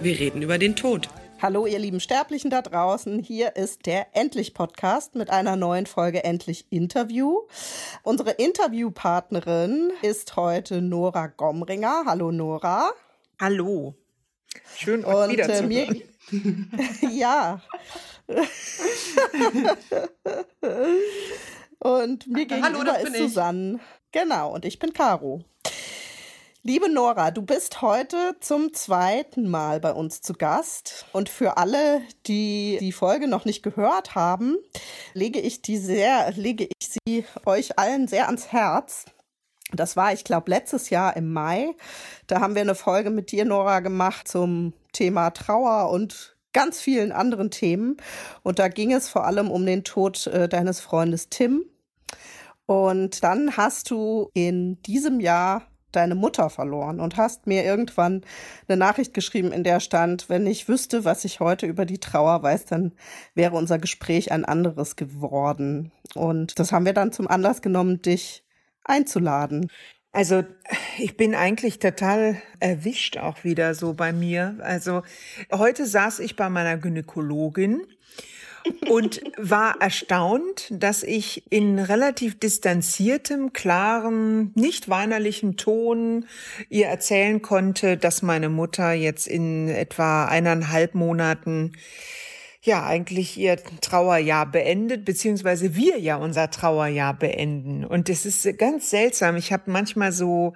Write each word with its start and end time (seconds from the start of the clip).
Wir 0.00 0.18
reden 0.18 0.42
über 0.42 0.58
den 0.58 0.76
Tod. 0.76 1.08
Hallo, 1.40 1.66
ihr 1.66 1.78
lieben 1.78 2.00
Sterblichen 2.00 2.50
da 2.50 2.62
draußen. 2.62 3.18
Hier 3.20 3.56
ist 3.56 3.86
der 3.86 4.08
Endlich 4.12 4.54
Podcast 4.54 5.14
mit 5.14 5.30
einer 5.30 5.56
neuen 5.56 5.86
Folge 5.86 6.24
Endlich 6.24 6.66
Interview. 6.70 7.40
Unsere 8.02 8.30
Interviewpartnerin 8.30 9.92
ist 10.02 10.36
heute 10.36 10.80
Nora 10.80 11.26
Gomringer. 11.28 12.04
Hallo, 12.06 12.30
Nora. 12.30 12.90
Hallo. 13.40 13.94
Schön, 14.76 15.04
euch 15.04 15.24
Und, 15.24 15.32
wieder 15.32 15.52
zu 15.52 15.64
äh, 15.64 16.02
Ja. 17.12 17.60
und 21.78 22.26
mir 22.26 22.46
gegenüber 22.46 22.92
Hallo, 22.92 23.06
ist 23.06 23.16
Susanne. 23.16 23.80
Genau, 24.12 24.54
und 24.54 24.64
ich 24.64 24.78
bin 24.78 24.92
Caro. 24.92 25.42
Liebe 26.68 26.92
Nora, 26.92 27.30
du 27.30 27.42
bist 27.42 27.80
heute 27.80 28.34
zum 28.40 28.74
zweiten 28.74 29.48
Mal 29.48 29.78
bei 29.78 29.92
uns 29.92 30.20
zu 30.20 30.32
Gast. 30.32 31.06
Und 31.12 31.28
für 31.28 31.58
alle, 31.58 32.02
die 32.26 32.78
die 32.80 32.90
Folge 32.90 33.28
noch 33.28 33.44
nicht 33.44 33.62
gehört 33.62 34.16
haben, 34.16 34.56
lege 35.14 35.38
ich 35.38 35.62
die 35.62 35.78
sehr, 35.78 36.32
lege 36.32 36.64
ich 36.64 36.88
sie 36.88 37.24
euch 37.44 37.78
allen 37.78 38.08
sehr 38.08 38.26
ans 38.26 38.50
Herz. 38.50 39.04
Das 39.74 39.94
war, 39.94 40.12
ich 40.12 40.24
glaube, 40.24 40.50
letztes 40.50 40.90
Jahr 40.90 41.16
im 41.16 41.32
Mai. 41.32 41.76
Da 42.26 42.40
haben 42.40 42.56
wir 42.56 42.62
eine 42.62 42.74
Folge 42.74 43.10
mit 43.10 43.30
dir, 43.30 43.44
Nora, 43.44 43.78
gemacht 43.78 44.26
zum 44.26 44.72
Thema 44.92 45.30
Trauer 45.30 45.92
und 45.92 46.36
ganz 46.52 46.80
vielen 46.80 47.12
anderen 47.12 47.52
Themen. 47.52 47.96
Und 48.42 48.58
da 48.58 48.66
ging 48.66 48.92
es 48.92 49.08
vor 49.08 49.24
allem 49.24 49.52
um 49.52 49.64
den 49.64 49.84
Tod 49.84 50.26
äh, 50.26 50.48
deines 50.48 50.80
Freundes 50.80 51.28
Tim. 51.28 51.64
Und 52.66 53.22
dann 53.22 53.56
hast 53.56 53.92
du 53.92 54.30
in 54.34 54.82
diesem 54.82 55.20
Jahr 55.20 55.62
deine 55.92 56.14
Mutter 56.14 56.50
verloren 56.50 57.00
und 57.00 57.16
hast 57.16 57.46
mir 57.46 57.64
irgendwann 57.64 58.22
eine 58.68 58.76
Nachricht 58.76 59.14
geschrieben, 59.14 59.52
in 59.52 59.64
der 59.64 59.80
stand, 59.80 60.28
wenn 60.28 60.46
ich 60.46 60.68
wüsste, 60.68 61.04
was 61.04 61.24
ich 61.24 61.40
heute 61.40 61.66
über 61.66 61.86
die 61.86 61.98
Trauer 61.98 62.42
weiß, 62.42 62.66
dann 62.66 62.92
wäre 63.34 63.56
unser 63.56 63.78
Gespräch 63.78 64.32
ein 64.32 64.44
anderes 64.44 64.96
geworden. 64.96 65.92
Und 66.14 66.58
das 66.58 66.72
haben 66.72 66.84
wir 66.84 66.92
dann 66.92 67.12
zum 67.12 67.28
Anlass 67.28 67.62
genommen, 67.62 68.02
dich 68.02 68.44
einzuladen. 68.84 69.70
Also 70.12 70.44
ich 70.96 71.18
bin 71.18 71.34
eigentlich 71.34 71.78
total 71.78 72.40
erwischt 72.58 73.18
auch 73.18 73.44
wieder 73.44 73.74
so 73.74 73.92
bei 73.92 74.12
mir. 74.12 74.56
Also 74.60 75.02
heute 75.52 75.86
saß 75.86 76.20
ich 76.20 76.36
bei 76.36 76.48
meiner 76.48 76.78
Gynäkologin 76.78 77.82
und 78.88 79.20
war 79.36 79.80
erstaunt, 79.80 80.68
dass 80.70 81.02
ich 81.02 81.44
in 81.50 81.78
relativ 81.78 82.38
distanziertem, 82.38 83.52
klaren, 83.52 84.52
nicht 84.54 84.88
weinerlichem 84.88 85.56
Ton 85.56 86.26
ihr 86.68 86.86
erzählen 86.86 87.42
konnte, 87.42 87.96
dass 87.96 88.22
meine 88.22 88.48
Mutter 88.48 88.92
jetzt 88.92 89.26
in 89.26 89.68
etwa 89.68 90.26
eineinhalb 90.26 90.94
Monaten 90.94 91.72
ja 92.66 92.84
eigentlich 92.84 93.38
ihr 93.38 93.56
Trauerjahr 93.80 94.46
beendet, 94.46 95.04
beziehungsweise 95.04 95.74
wir 95.74 95.98
ja 95.98 96.16
unser 96.16 96.50
Trauerjahr 96.50 97.14
beenden. 97.14 97.84
Und 97.84 98.08
es 98.08 98.26
ist 98.26 98.58
ganz 98.58 98.90
seltsam. 98.90 99.36
Ich 99.36 99.52
habe 99.52 99.70
manchmal 99.70 100.12
so 100.12 100.54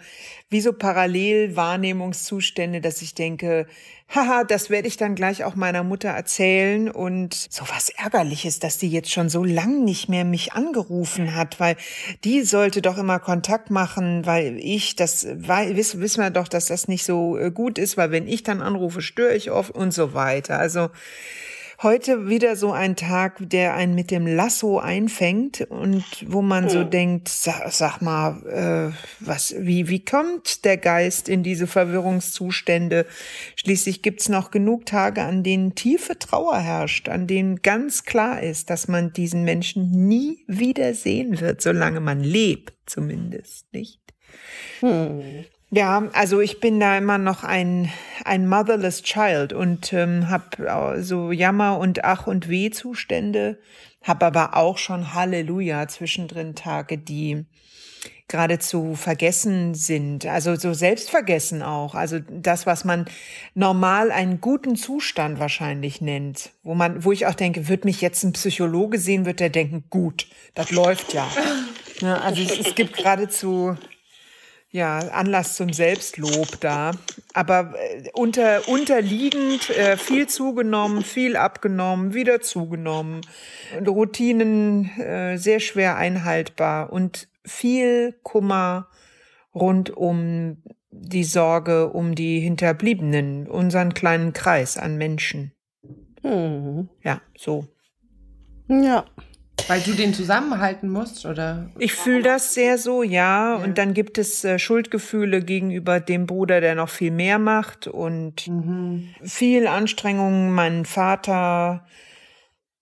wie 0.50 0.60
so 0.60 0.72
Parallelwahrnehmungszustände, 0.72 2.80
dass 2.80 3.02
ich 3.02 3.14
denke, 3.14 3.66
haha, 4.14 4.42
das 4.42 4.70
werde 4.70 4.88
ich 4.88 4.96
dann 4.96 5.14
gleich 5.14 5.44
auch 5.44 5.54
meiner 5.54 5.84
Mutter 5.84 6.08
erzählen 6.08 6.90
und 6.90 7.34
so 7.34 7.64
was 7.68 7.90
ärgerliches, 7.90 8.58
dass 8.58 8.76
die 8.76 8.90
jetzt 8.90 9.12
schon 9.12 9.28
so 9.28 9.44
lang 9.44 9.84
nicht 9.84 10.08
mehr 10.08 10.24
mich 10.24 10.52
angerufen 10.52 11.36
hat, 11.36 11.60
weil 11.60 11.76
die 12.24 12.42
sollte 12.42 12.82
doch 12.82 12.98
immer 12.98 13.20
Kontakt 13.20 13.70
machen, 13.70 14.26
weil 14.26 14.58
ich 14.58 14.96
das 14.96 15.24
wissen 15.24 16.20
wir 16.20 16.30
doch, 16.30 16.48
dass 16.48 16.66
das 16.66 16.88
nicht 16.88 17.04
so 17.04 17.38
äh, 17.38 17.52
gut 17.52 17.78
ist, 17.78 17.96
weil 17.96 18.10
wenn 18.10 18.26
ich 18.26 18.42
dann 18.42 18.60
anrufe, 18.60 19.00
störe 19.00 19.36
ich 19.36 19.52
oft 19.52 19.70
und 19.70 19.92
so 19.92 20.12
weiter. 20.12 20.58
Also 20.58 20.90
heute 21.82 22.28
wieder 22.28 22.56
so 22.56 22.72
ein 22.72 22.94
Tag, 22.94 23.38
der 23.40 23.74
einen 23.74 23.94
mit 23.94 24.10
dem 24.10 24.26
Lasso 24.26 24.78
einfängt 24.78 25.62
und 25.62 26.04
wo 26.26 26.42
man 26.42 26.68
so 26.68 26.80
hm. 26.80 26.90
denkt, 26.90 27.28
sag, 27.28 27.72
sag 27.72 28.00
mal, 28.02 28.92
äh, 28.92 28.92
was, 29.20 29.54
wie, 29.58 29.88
wie 29.88 30.04
kommt 30.04 30.64
der 30.64 30.76
Geist 30.76 31.28
in 31.28 31.42
diese 31.42 31.66
Verwirrungszustände? 31.66 33.06
Schließlich 33.56 34.02
gibt's 34.02 34.28
noch 34.28 34.50
genug 34.50 34.86
Tage, 34.86 35.22
an 35.22 35.42
denen 35.42 35.74
tiefe 35.74 36.18
Trauer 36.18 36.58
herrscht, 36.58 37.08
an 37.08 37.26
denen 37.26 37.62
ganz 37.62 38.04
klar 38.04 38.42
ist, 38.42 38.68
dass 38.68 38.86
man 38.86 39.12
diesen 39.12 39.44
Menschen 39.44 39.90
nie 39.90 40.44
wieder 40.46 40.94
sehen 40.94 41.40
wird, 41.40 41.62
solange 41.62 42.00
man 42.00 42.20
lebt, 42.20 42.74
zumindest, 42.86 43.72
nicht? 43.72 44.00
Hm. 44.80 45.44
Ja, 45.72 46.08
also 46.14 46.40
ich 46.40 46.58
bin 46.58 46.80
da 46.80 46.98
immer 46.98 47.18
noch 47.18 47.44
ein, 47.44 47.92
ein 48.24 48.48
motherless 48.48 49.02
child 49.02 49.52
und 49.52 49.92
ähm, 49.92 50.28
habe 50.28 51.00
so 51.00 51.30
Jammer 51.30 51.78
und 51.78 52.04
Ach 52.04 52.26
und 52.26 52.48
Weh 52.48 52.70
Zustände, 52.70 53.60
habe 54.02 54.26
aber 54.26 54.56
auch 54.56 54.78
schon 54.78 55.14
Halleluja 55.14 55.86
zwischendrin 55.86 56.56
Tage, 56.56 56.98
die 56.98 57.46
geradezu 58.26 58.94
vergessen 58.94 59.74
sind, 59.74 60.24
also 60.24 60.54
so 60.54 60.72
selbstvergessen 60.72 61.62
auch, 61.62 61.94
also 61.96 62.18
das, 62.20 62.64
was 62.64 62.84
man 62.84 63.06
normal 63.54 64.12
einen 64.12 64.40
guten 64.40 64.76
Zustand 64.76 65.40
wahrscheinlich 65.40 66.00
nennt, 66.00 66.50
wo 66.62 66.74
man, 66.74 67.04
wo 67.04 67.10
ich 67.10 67.26
auch 67.26 67.34
denke, 67.34 67.68
wird 67.68 67.84
mich 67.84 68.00
jetzt 68.00 68.22
ein 68.22 68.32
Psychologe 68.32 68.98
sehen, 68.98 69.26
wird 69.26 69.40
der 69.40 69.50
denken, 69.50 69.84
gut, 69.90 70.28
das 70.54 70.70
läuft 70.70 71.12
ja. 71.12 71.28
ja 72.00 72.18
also 72.18 72.40
es, 72.40 72.68
es 72.68 72.74
gibt 72.76 72.96
geradezu 72.96 73.76
ja, 74.70 74.98
Anlass 74.98 75.56
zum 75.56 75.72
Selbstlob 75.72 76.60
da. 76.60 76.92
Aber 77.34 77.74
äh, 77.76 78.08
unter, 78.14 78.68
unterliegend 78.68 79.70
äh, 79.70 79.96
viel 79.96 80.28
zugenommen, 80.28 81.02
viel 81.02 81.36
abgenommen, 81.36 82.14
wieder 82.14 82.40
zugenommen. 82.40 83.20
Routinen 83.86 84.90
äh, 84.98 85.36
sehr 85.36 85.60
schwer 85.60 85.96
einhaltbar 85.96 86.92
und 86.92 87.28
viel 87.44 88.14
Kummer 88.22 88.88
rund 89.54 89.90
um 89.90 90.62
die 90.92 91.24
Sorge 91.24 91.88
um 91.90 92.14
die 92.14 92.40
Hinterbliebenen, 92.40 93.46
unseren 93.48 93.94
kleinen 93.94 94.32
Kreis 94.32 94.76
an 94.76 94.96
Menschen. 94.96 95.52
Hm. 96.22 96.88
Ja, 97.02 97.20
so. 97.36 97.66
Ja. 98.68 99.04
Weil 99.70 99.82
du 99.82 99.92
den 99.92 100.12
zusammenhalten 100.12 100.88
musst, 100.88 101.24
oder? 101.24 101.70
Ich 101.78 101.92
fühle 101.92 102.22
das 102.22 102.54
sehr 102.54 102.76
so, 102.76 103.04
ja. 103.04 103.10
ja. 103.10 103.54
Und 103.54 103.78
dann 103.78 103.94
gibt 103.94 104.18
es 104.18 104.42
äh, 104.42 104.58
Schuldgefühle 104.58 105.44
gegenüber 105.44 106.00
dem 106.00 106.26
Bruder, 106.26 106.60
der 106.60 106.74
noch 106.74 106.88
viel 106.88 107.12
mehr 107.12 107.38
macht 107.38 107.86
und 107.86 108.48
mhm. 108.48 109.14
viel 109.22 109.68
Anstrengungen, 109.68 110.50
meinen 110.50 110.86
Vater. 110.86 111.86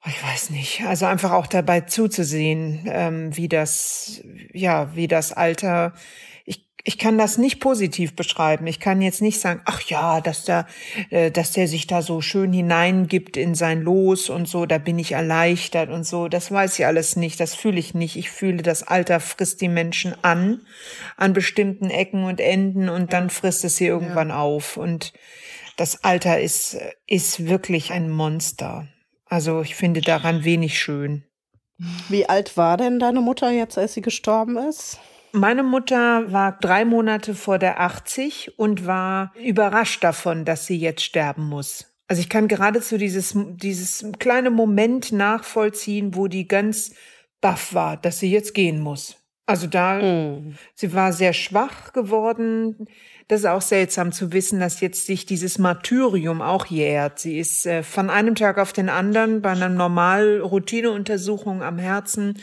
Ich 0.07 0.25
weiß 0.25 0.49
nicht. 0.49 0.85
Also 0.87 1.05
einfach 1.05 1.33
auch 1.33 1.47
dabei 1.47 1.83
zuzusehen, 1.83 2.87
ähm, 2.87 3.37
wie 3.37 3.49
das, 3.49 4.23
ja, 4.55 4.97
wie 4.97 5.09
das 5.09 5.35
Alter 5.35 5.93
ich 6.89 6.97
kann 6.97 7.19
das 7.19 7.37
nicht 7.37 7.61
positiv 7.61 8.17
beschreiben. 8.17 8.67
Ich 8.67 8.81
kann 8.81 9.03
jetzt 9.03 9.21
nicht 9.21 9.39
sagen, 9.41 9.61
ach 9.67 9.83
ja, 9.83 10.23
dass 10.23 10.47
der, 10.47 10.67
äh, 11.11 11.31
dass 11.31 11.53
der 11.53 11.69
sich 11.69 11.87
da 11.87 12.01
so 12.01 12.23
schön 12.23 12.51
hineingibt 12.51 13.37
in 13.37 13.55
sein 13.55 13.83
Los 13.83 14.31
und 14.31 14.49
so, 14.49 14.65
da 14.65 14.79
bin 14.79 14.99
ich 14.99 15.13
erleichtert 15.13 15.91
und 15.91 16.05
so. 16.05 16.29
Das 16.29 16.51
weiß 16.51 16.79
ich 16.79 16.87
alles 16.87 17.15
nicht, 17.15 17.41
das 17.41 17.55
fühle 17.55 17.79
ich 17.79 17.93
nicht. 17.93 18.17
Ich 18.17 18.31
fühle, 18.31 18.63
das 18.63 18.85
Alter 18.85 19.21
frisst 19.21 19.61
die 19.61 19.69
Menschen 19.69 20.15
an, 20.23 20.63
an 21.19 21.35
bestimmten 21.35 21.91
Ecken 21.91 22.25
und 22.25 22.41
Enden 22.41 22.89
und 22.89 23.13
dann 23.13 23.29
frisst 23.29 23.67
es 23.67 23.77
sie 23.77 23.87
irgendwann 23.87 24.31
ja. 24.31 24.39
auf. 24.39 24.79
Und 24.79 25.13
das 25.77 26.05
Alter 26.05 26.41
ist, 26.41 26.79
ist 27.07 27.49
wirklich 27.49 27.93
ein 27.93 28.09
Monster. 28.09 28.89
Also 29.27 29.61
ich 29.61 29.75
finde 29.75 30.01
daran 30.01 30.43
wenig 30.43 30.79
schön. 30.79 31.25
Wie 32.09 32.27
alt 32.27 32.57
war 32.57 32.79
denn 32.79 32.99
deine 32.99 33.21
Mutter 33.21 33.51
jetzt, 33.51 33.77
als 33.77 33.93
sie 33.93 34.01
gestorben 34.01 34.57
ist? 34.57 34.99
Meine 35.33 35.63
Mutter 35.63 36.33
war 36.33 36.59
drei 36.59 36.85
Monate 36.85 37.35
vor 37.35 37.59
der 37.59 37.81
80 37.81 38.59
und 38.59 38.87
war 38.87 39.33
überrascht 39.43 40.03
davon, 40.03 40.45
dass 40.45 40.67
sie 40.67 40.79
jetzt 40.79 41.03
sterben 41.03 41.45
muss. 41.45 41.87
Also 42.09 42.21
ich 42.21 42.31
kann 42.31 42.49
geradezu 42.49 42.97
dieses, 42.97 43.35
dieses 43.37 44.07
kleine 44.19 44.51
Moment 44.51 45.13
nachvollziehen, 45.13 46.15
wo 46.15 46.27
die 46.27 46.49
ganz 46.49 46.95
baff 47.41 47.75
war, 47.75 47.97
dass 47.99 48.19
sie 48.19 48.31
jetzt 48.31 48.55
gehen 48.55 48.81
muss. 48.81 49.17
Also 49.49 49.67
da, 49.67 50.03
mm. 50.03 50.57
sie 50.75 50.93
war 50.93 51.13
sehr 51.13 51.33
schwach 51.33 51.93
geworden. 51.95 52.87
Das 53.29 53.41
ist 53.41 53.47
auch 53.47 53.63
seltsam 53.63 54.13
zu 54.13 54.33
wissen, 54.33 54.61
dass 54.61 54.81
jetzt 54.81 55.07
sich 55.07 55.25
dieses 55.25 55.59
Martyrium 55.59 56.43
auch 56.43 56.67
jährt. 56.67 57.19
Sie 57.19 57.39
ist 57.39 57.65
äh, 57.67 57.83
von 57.83 58.11
einem 58.11 58.35
Tag 58.35 58.59
auf 58.59 58.75
den 58.75 58.91
anderen 58.91 59.41
bei 59.41 59.51
einer 59.51 59.71
normal 59.71 60.41
Routineuntersuchung 60.41 61.63
am 61.63 61.79
Herzen 61.79 62.39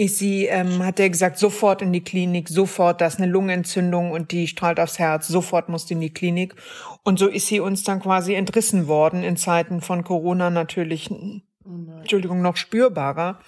ist 0.00 0.18
sie, 0.18 0.46
ähm, 0.46 0.84
hat 0.84 1.00
er 1.00 1.10
gesagt, 1.10 1.38
sofort 1.38 1.82
in 1.82 1.92
die 1.92 2.04
Klinik, 2.04 2.48
sofort, 2.48 3.00
da 3.00 3.06
ist 3.06 3.18
eine 3.18 3.30
Lungenentzündung 3.30 4.12
und 4.12 4.30
die 4.30 4.46
strahlt 4.46 4.78
aufs 4.78 5.00
Herz, 5.00 5.26
sofort 5.26 5.68
musst 5.68 5.90
du 5.90 5.94
in 5.94 6.00
die 6.00 6.14
Klinik. 6.14 6.54
Und 7.02 7.18
so 7.18 7.26
ist 7.26 7.48
sie 7.48 7.58
uns 7.58 7.82
dann 7.82 8.00
quasi 8.00 8.34
entrissen 8.34 8.86
worden, 8.86 9.24
in 9.24 9.36
Zeiten 9.36 9.80
von 9.80 10.04
Corona 10.04 10.50
natürlich, 10.50 11.10
oh 11.10 11.98
Entschuldigung, 12.00 12.42
noch 12.42 12.56
spürbarer. 12.56 13.40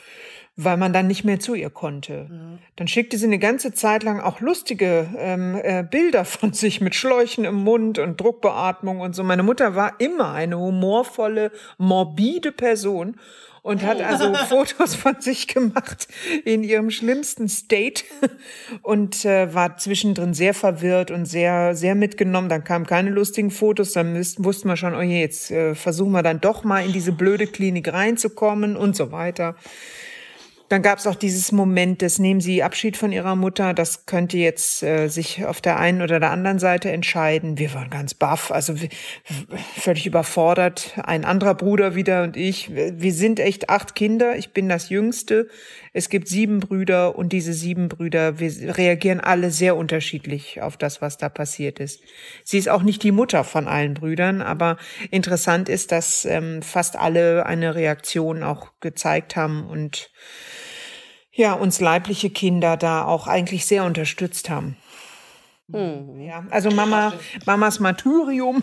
weil 0.57 0.77
man 0.77 0.93
dann 0.93 1.07
nicht 1.07 1.25
mehr 1.25 1.41
zu 1.41 1.55
ihr 1.55 1.71
konnte. 1.71 2.29
Ja. 2.31 2.59
Dann 2.77 2.89
schickte 2.89 3.17
sie 3.17 3.27
eine 3.27 3.39
ganze 3.39 3.73
Zeit 3.73 4.03
lang 4.03 4.21
auch 4.21 4.41
lustige 4.41 5.09
ähm, 5.17 5.59
äh, 5.63 5.85
Bilder 5.89 6.25
von 6.25 6.53
sich 6.53 6.81
mit 6.81 6.95
Schläuchen 6.95 7.45
im 7.45 7.55
Mund 7.55 7.99
und 7.99 8.21
Druckbeatmung 8.21 9.01
und 9.01 9.15
so. 9.15 9.23
Meine 9.23 9.43
Mutter 9.43 9.75
war 9.75 9.99
immer 10.01 10.33
eine 10.33 10.59
humorvolle, 10.59 11.51
morbide 11.79 12.53
Person 12.53 13.17
und 13.63 13.83
hat 13.83 14.01
also 14.01 14.35
Fotos 14.49 14.95
von 14.95 15.21
sich 15.21 15.47
gemacht 15.47 16.09
in 16.45 16.63
ihrem 16.63 16.91
schlimmsten 16.91 17.49
State 17.49 18.05
und 18.83 19.25
äh, 19.25 19.53
war 19.55 19.77
zwischendrin 19.77 20.35
sehr 20.35 20.55
verwirrt 20.55 21.11
und 21.11 21.27
sehr, 21.27 21.75
sehr 21.75 21.95
mitgenommen. 21.95 22.49
Dann 22.49 22.65
kamen 22.65 22.87
keine 22.87 23.11
lustigen 23.11 23.51
Fotos, 23.51 23.93
dann 23.93 24.13
müssten, 24.13 24.45
wussten 24.45 24.69
wir 24.69 24.77
schon, 24.77 24.95
oh 24.95 25.03
je, 25.03 25.21
jetzt 25.21 25.51
äh, 25.51 25.75
versuchen 25.75 26.13
wir 26.13 26.23
dann 26.23 26.41
doch 26.41 26.65
mal 26.65 26.85
in 26.85 26.93
diese 26.93 27.13
blöde 27.13 27.47
Klinik 27.47 27.93
reinzukommen 27.93 28.77
und 28.77 28.97
so 28.97 29.13
weiter. 29.13 29.57
Dann 30.71 30.83
gab 30.83 31.01
es 31.01 31.09
auch 31.09 31.17
dieses 31.17 31.51
Moment 31.51 32.01
des 32.01 32.21
Nehmen 32.21 32.41
Sie 32.41 32.63
Abschied 32.63 32.97
von 32.97 33.11
Ihrer 33.11 33.35
Mutter. 33.35 33.75
Das 33.75 34.07
könnte 34.07 34.39
jetzt 34.39 34.85
äh, 34.85 35.09
sich 35.09 35.45
auf 35.45 35.61
der 35.61 35.81
einen 35.81 36.01
oder 36.01 36.21
der 36.21 36.31
anderen 36.31 36.61
Seite 36.61 36.93
entscheiden. 36.93 37.59
Wir 37.59 37.75
waren 37.75 37.91
ganz 37.91 38.15
baff, 38.15 38.53
also 38.53 38.77
völlig 39.77 40.07
überfordert. 40.07 40.93
Ein 41.03 41.25
anderer 41.25 41.57
Bruder 41.57 41.97
wieder 41.97 42.23
und 42.23 42.37
ich. 42.37 42.71
Wir 42.73 43.13
sind 43.13 43.41
echt 43.41 43.69
acht 43.69 43.97
Kinder. 43.97 44.37
Ich 44.37 44.53
bin 44.53 44.69
das 44.69 44.91
Jüngste. 44.91 45.49
Es 45.93 46.09
gibt 46.09 46.29
sieben 46.29 46.61
Brüder 46.61 47.19
und 47.19 47.33
diese 47.33 47.53
sieben 47.53 47.89
Brüder, 47.89 48.39
wir 48.39 48.79
reagieren 48.79 49.19
alle 49.19 49.51
sehr 49.51 49.75
unterschiedlich 49.75 50.63
auf 50.63 50.77
das, 50.77 51.03
was 51.03 51.19
da 51.19 51.29
passiert 51.29 51.81
ist. 51.81 52.01
Sie 52.45 52.59
ist 52.59 52.69
auch 52.69 52.83
nicht 52.83 53.03
die 53.03 53.11
Mutter 53.11 53.43
von 53.43 53.67
allen 53.67 53.95
Brüdern, 53.95 54.41
aber 54.41 54.77
interessant 55.11 55.69
ist, 55.69 55.91
dass 55.91 56.25
ähm, 56.27 56.63
fast 56.63 56.95
alle 56.95 57.45
eine 57.45 57.75
Reaktion 57.75 58.45
auch 58.45 58.71
gezeigt 58.79 59.35
haben 59.35 59.67
und 59.67 60.13
ja, 61.33 61.53
uns 61.53 61.81
leibliche 61.81 62.31
Kinder 62.31 62.77
da 62.77 63.05
auch 63.05 63.27
eigentlich 63.27 63.67
sehr 63.67 63.85
unterstützt 63.85 64.51
haben. 64.51 64.77
Hm. 65.73 66.21
Ja, 66.21 66.45
also 66.51 66.71
Mama, 66.71 67.13
Mamas 67.47 67.79
Martyrium, 67.79 68.63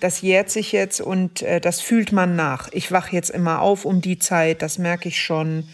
das 0.00 0.20
jährt 0.20 0.50
sich 0.50 0.72
jetzt 0.72 1.00
und 1.00 1.42
äh, 1.42 1.60
das 1.60 1.80
fühlt 1.80 2.12
man 2.12 2.36
nach. 2.36 2.68
Ich 2.72 2.92
wach 2.92 3.10
jetzt 3.10 3.30
immer 3.30 3.60
auf 3.60 3.84
um 3.84 4.00
die 4.00 4.18
Zeit, 4.18 4.60
das 4.62 4.78
merke 4.78 5.08
ich 5.08 5.22
schon. 5.22 5.68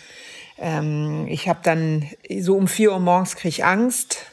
Ähm, 0.59 1.27
ich 1.29 1.49
habe 1.49 1.61
dann 1.63 2.07
so 2.41 2.57
um 2.57 2.69
vier 2.69 2.93
Uhr 2.93 3.01
morgens 3.01 3.37
kriege 3.37 3.49
ich 3.49 3.65
Angst. 3.65 4.27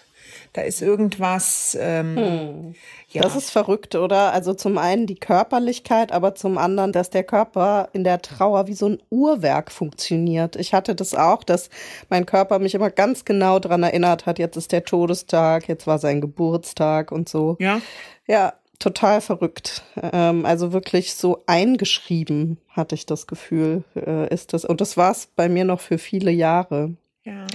Da 0.54 0.62
ist 0.62 0.82
irgendwas. 0.82 1.78
Ähm, 1.80 2.16
hm. 2.16 2.76
Ja. 3.16 3.22
Das 3.22 3.36
ist 3.36 3.50
verrückt, 3.50 3.96
oder? 3.96 4.34
Also 4.34 4.54
zum 4.54 4.78
einen 4.78 5.08
die 5.08 5.16
Körperlichkeit, 5.16 6.12
aber 6.12 6.36
zum 6.36 6.58
anderen, 6.58 6.92
dass 6.92 7.10
der 7.10 7.24
Körper 7.24 7.90
in 7.94 8.04
der 8.04 8.22
Trauer 8.22 8.68
wie 8.68 8.74
so 8.74 8.88
ein 8.88 9.00
Uhrwerk 9.10 9.72
funktioniert. 9.72 10.56
Ich 10.58 10.74
hatte 10.74 10.96
das 10.96 11.16
auch, 11.16 11.44
dass 11.44 11.70
mein 12.10 12.26
Körper 12.26 12.60
mich 12.60 12.76
immer 12.76 12.90
ganz 12.90 13.26
genau 13.26 13.60
daran 13.60 13.84
erinnert 13.84 14.26
hat, 14.26 14.38
jetzt 14.38 14.58
ist 14.58 14.72
der 14.72 14.84
Todestag, 14.84 15.68
jetzt 15.68 15.88
war 15.88 15.98
sein 15.98 16.22
Geburtstag 16.22 17.12
und 17.12 17.30
so. 17.30 17.56
Ja. 17.60 17.82
Ja, 18.28 18.54
total 18.80 19.22
verrückt. 19.22 19.84
Ähm, 20.02 20.46
also 20.46 20.74
wirklich 20.74 21.16
so 21.16 21.44
eingeschrieben, 21.48 22.58
hatte 22.70 22.96
ich 22.96 23.06
das 23.06 23.28
Gefühl, 23.28 23.84
äh, 23.96 24.34
ist 24.34 24.54
das. 24.54 24.66
Und 24.66 24.82
das 24.82 24.98
war 24.98 25.12
es 25.12 25.28
bei 25.28 25.48
mir 25.48 25.64
noch 25.64 25.80
für 25.80 25.98
viele 25.98 26.32
Jahre. 26.32 26.96
Ja. 27.24 27.48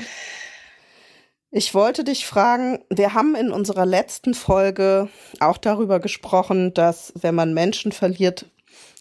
Ich 1.53 1.75
wollte 1.75 2.05
dich 2.05 2.27
fragen, 2.27 2.79
wir 2.91 3.15
haben 3.15 3.35
in 3.35 3.51
unserer 3.51 3.85
letzten 3.85 4.35
Folge 4.35 5.09
auch 5.41 5.59
darüber 5.59 5.99
gesprochen, 5.99 6.73
dass 6.75 7.13
wenn 7.21 7.35
man 7.35 7.55
Menschen 7.55 7.91
verliert, 7.91 8.47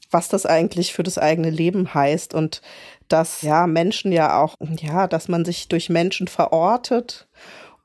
was 0.09 0.29
das 0.29 0.47
eigentlich 0.47 0.93
für 0.93 1.03
das 1.03 1.19
eigene 1.19 1.51
Leben 1.51 1.93
heißt 1.93 2.33
und 2.33 2.61
dass 3.07 3.43
ja 3.43 3.67
Menschen 3.67 4.11
ja 4.11 4.41
auch, 4.41 4.55
ja, 4.81 5.07
dass 5.07 5.27
man 5.27 5.45
sich 5.45 5.67
durch 5.67 5.89
Menschen 5.89 6.27
verortet 6.27 7.27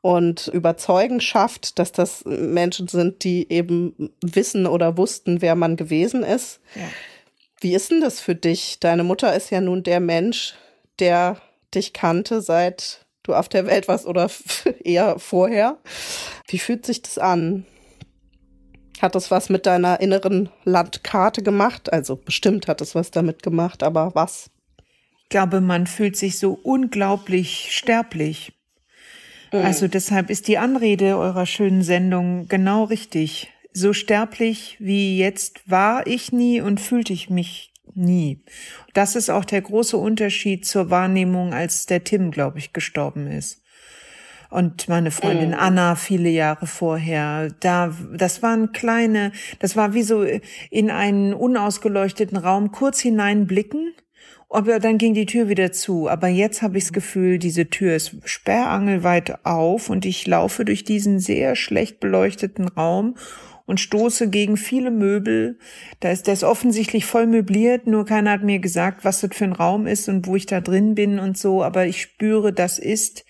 und 0.01 0.49
überzeugen 0.49 1.21
schafft, 1.21 1.79
dass 1.79 1.93
das 1.93 2.25
Menschen 2.25 2.89
sind, 2.89 3.25
die 3.25 3.51
eben 3.51 4.15
wissen 4.23 4.67
oder 4.67 4.97
wussten, 4.97 5.43
wer 5.43 5.57
man 5.57 5.77
gewesen 5.77 6.23
ist. 6.23 6.61
Ja. 6.75 6.89
Wie 7.61 7.75
ist 7.75 7.91
denn 7.91 8.01
das 8.01 8.21
für 8.21 8.35
dich? 8.35 8.81
Deine 8.81 9.05
Mutter 9.05 9.35
ist 9.35 9.51
ja 9.51 9.61
nun 9.61 9.83
der 9.83 10.01
Mensch, 10.01 10.55
der 10.99 11.39
dich 11.75 11.93
kannte 11.93 12.41
seit 12.41 13.04
du 13.25 13.35
auf 13.35 13.49
der 13.49 13.67
Welt 13.67 13.89
warst 13.89 14.07
oder 14.07 14.31
eher 14.85 15.19
vorher. 15.19 15.79
Wie 16.47 16.59
fühlt 16.59 16.87
sich 16.87 17.03
das 17.03 17.19
an? 17.19 17.67
Hat 19.01 19.15
das 19.17 19.31
was 19.31 19.51
mit 19.51 19.67
deiner 19.67 20.01
inneren 20.01 20.49
Landkarte 20.65 21.43
gemacht? 21.43 21.93
Also 21.93 22.17
bestimmt 22.17 22.69
hat 22.69 22.81
es 22.81 22.95
was 22.95 23.11
damit 23.11 23.43
gemacht, 23.43 23.83
aber 23.83 24.15
was? 24.15 24.51
Ich 25.25 25.29
glaube, 25.31 25.61
man 25.61 25.87
fühlt 25.87 26.17
sich 26.17 26.39
so 26.39 26.59
unglaublich 26.63 27.69
sterblich. 27.73 28.53
Mhm. 29.53 29.61
Also 29.61 29.89
deshalb 29.89 30.31
ist 30.31 30.47
die 30.49 30.59
Anrede 30.59 31.17
eurer 31.17 31.47
schönen 31.47 31.83
Sendung 31.83 32.47
genau 32.49 32.85
richtig. 32.85 33.51
So 33.73 33.93
sterblich 33.93 34.77
wie 34.79 35.19
jetzt 35.19 35.69
war 35.69 36.07
ich 36.07 36.31
nie 36.31 36.61
und 36.61 36.81
fühlte 36.81 37.13
ich 37.13 37.31
mich 37.31 37.74
nie. 37.97 38.43
Das 38.93 39.17
ist 39.17 39.31
auch 39.31 39.45
der 39.45 39.63
große 39.63 39.97
Unterschied 39.97 40.67
zur 40.67 40.91
Wahrnehmung, 40.91 41.55
als 41.55 41.87
der 41.87 42.05
Tim, 42.05 42.31
glaube 42.31 42.59
ich, 42.59 42.73
gestorben 42.73 43.27
ist. 43.27 43.63
Und 44.51 44.89
meine 44.89 45.11
Freundin 45.11 45.51
mm. 45.51 45.59
Anna 45.59 45.95
viele 45.97 46.29
Jahre 46.29 46.69
vorher, 46.69 47.51
da, 47.59 47.93
das 48.17 48.41
waren 48.41 48.71
kleine, 48.71 49.33
das 49.59 49.75
war 49.75 49.95
wie 49.95 50.05
so 50.05 50.25
in 50.71 50.91
einen 50.93 51.35
unausgeleuchteten 51.35 52.37
Raum 52.37 52.71
kurz 52.71 53.01
hineinblicken, 53.01 53.95
aber 54.49 54.79
dann 54.79 54.99
ging 54.99 55.15
die 55.15 55.27
Tür 55.27 55.49
wieder 55.49 55.73
zu. 55.73 56.09
Aber 56.09 56.29
jetzt 56.29 56.63
habe 56.63 56.79
ich 56.79 56.85
das 56.85 56.93
Gefühl, 56.93 57.41
diese 57.41 57.69
Tür 57.69 57.97
ist 57.97 58.17
sperrangelweit 58.25 59.45
auf 59.45 59.91
und 59.91 60.05
ich 60.07 60.25
laufe 60.29 60.65
durch 60.65 60.85
diesen 60.85 61.19
sehr 61.19 61.57
schlecht 61.57 61.99
beleuchteten 61.99 62.69
Raum 62.69 63.17
und 63.67 63.81
stoße 63.81 64.29
gegen 64.29 64.57
viele 64.57 64.91
Möbel. 64.91 65.59
Da 66.01 66.11
ist, 66.11 66.29
ist 66.29 66.45
offensichtlich 66.45 67.07
voll 67.07 67.27
möbliert, 67.27 67.87
nur 67.87 68.05
keiner 68.05 68.33
hat 68.33 68.43
mir 68.43 68.59
gesagt, 68.59 69.05
was 69.05 69.21
das 69.21 69.31
für 69.35 69.45
ein 69.45 69.53
Raum 69.53 69.87
ist 69.87 70.09
und 70.09 70.27
wo 70.27 70.37
ich 70.37 70.47
da 70.47 70.61
drin 70.61 70.95
bin 70.95 71.19
und 71.19 71.39
so, 71.39 71.63
aber 71.63 71.87
ich 71.87 72.03
spüre, 72.03 72.53
das 72.53 72.79
ist, 72.79 73.25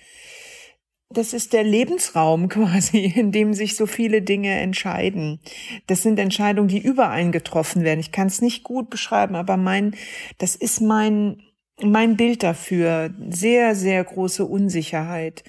das 1.10 1.32
ist 1.32 1.52
der 1.52 1.64
Lebensraum 1.64 2.48
quasi, 2.48 3.12
in 3.14 3.32
dem 3.32 3.54
sich 3.54 3.76
so 3.76 3.86
viele 3.86 4.22
Dinge 4.22 4.52
entscheiden. 4.60 5.40
Das 5.86 6.02
sind 6.02 6.18
Entscheidungen, 6.18 6.68
die 6.68 6.82
überall 6.82 7.30
getroffen 7.30 7.84
werden. 7.84 8.00
Ich 8.00 8.12
kann 8.12 8.26
es 8.26 8.42
nicht 8.42 8.64
gut 8.64 8.90
beschreiben, 8.90 9.36
aber 9.36 9.56
mein, 9.56 9.94
das 10.38 10.56
ist 10.56 10.80
mein, 10.80 11.40
mein 11.80 12.16
Bild 12.16 12.42
dafür. 12.42 13.14
Sehr, 13.30 13.74
sehr 13.74 14.02
große 14.02 14.44
Unsicherheit. 14.44 15.44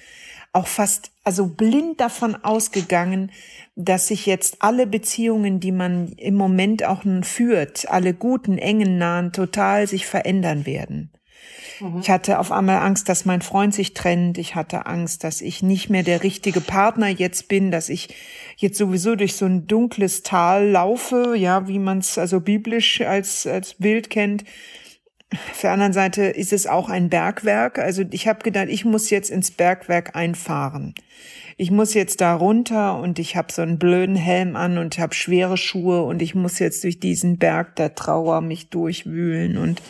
Auch 0.56 0.66
fast, 0.66 1.10
also 1.22 1.48
blind 1.48 2.00
davon 2.00 2.34
ausgegangen, 2.34 3.30
dass 3.74 4.08
sich 4.08 4.24
jetzt 4.24 4.62
alle 4.62 4.86
Beziehungen, 4.86 5.60
die 5.60 5.70
man 5.70 6.12
im 6.16 6.34
Moment 6.34 6.82
auch 6.82 7.02
führt, 7.24 7.90
alle 7.90 8.14
guten, 8.14 8.56
engen, 8.56 8.96
nahen, 8.96 9.32
total 9.32 9.86
sich 9.86 10.06
verändern 10.06 10.64
werden. 10.64 11.10
Mhm. 11.80 12.00
Ich 12.00 12.08
hatte 12.08 12.38
auf 12.38 12.52
einmal 12.52 12.78
Angst, 12.78 13.10
dass 13.10 13.26
mein 13.26 13.42
Freund 13.42 13.74
sich 13.74 13.92
trennt. 13.92 14.38
Ich 14.38 14.54
hatte 14.54 14.86
Angst, 14.86 15.24
dass 15.24 15.42
ich 15.42 15.62
nicht 15.62 15.90
mehr 15.90 16.02
der 16.02 16.22
richtige 16.22 16.62
Partner 16.62 17.08
jetzt 17.08 17.48
bin, 17.48 17.70
dass 17.70 17.90
ich 17.90 18.08
jetzt 18.56 18.78
sowieso 18.78 19.14
durch 19.14 19.34
so 19.34 19.44
ein 19.44 19.66
dunkles 19.66 20.22
Tal 20.22 20.70
laufe, 20.70 21.34
ja, 21.36 21.68
wie 21.68 21.78
man 21.78 21.98
es 21.98 22.16
also 22.16 22.40
biblisch 22.40 23.02
als, 23.02 23.46
als 23.46 23.74
Bild 23.74 24.08
kennt. 24.08 24.44
Auf 25.32 25.60
der 25.60 25.72
anderen 25.72 25.92
Seite 25.92 26.22
ist 26.24 26.52
es 26.52 26.66
auch 26.66 26.88
ein 26.88 27.08
Bergwerk. 27.08 27.78
Also 27.78 28.04
ich 28.10 28.28
habe 28.28 28.42
gedacht, 28.42 28.68
ich 28.68 28.84
muss 28.84 29.10
jetzt 29.10 29.30
ins 29.30 29.50
Bergwerk 29.50 30.14
einfahren 30.14 30.94
ich 31.56 31.70
muss 31.70 31.94
jetzt 31.94 32.20
da 32.20 32.34
runter 32.34 32.98
und 32.98 33.18
ich 33.18 33.34
habe 33.36 33.52
so 33.52 33.62
einen 33.62 33.78
blöden 33.78 34.16
Helm 34.16 34.56
an 34.56 34.76
und 34.76 34.98
habe 34.98 35.14
schwere 35.14 35.56
Schuhe 35.56 36.02
und 36.02 36.20
ich 36.20 36.34
muss 36.34 36.58
jetzt 36.58 36.84
durch 36.84 37.00
diesen 37.00 37.38
Berg 37.38 37.76
der 37.76 37.94
Trauer 37.94 38.42
mich 38.42 38.68
durchwühlen 38.68 39.56
und 39.56 39.80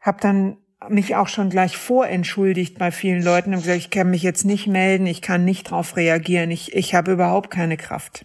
habe 0.00 0.20
dann 0.20 0.56
mich 0.88 1.16
auch 1.16 1.26
schon 1.26 1.50
gleich 1.50 1.76
vorentschuldigt 1.76 2.78
bei 2.78 2.92
vielen 2.92 3.24
Leuten 3.24 3.54
und 3.54 3.62
gesagt, 3.62 3.78
ich 3.78 3.90
kann 3.90 4.10
mich 4.10 4.22
jetzt 4.22 4.44
nicht 4.44 4.68
melden, 4.68 5.06
ich 5.06 5.20
kann 5.20 5.44
nicht 5.44 5.70
drauf 5.70 5.96
reagieren, 5.96 6.52
ich, 6.52 6.74
ich 6.74 6.94
habe 6.94 7.12
überhaupt 7.12 7.50
keine 7.50 7.76
Kraft. 7.76 8.24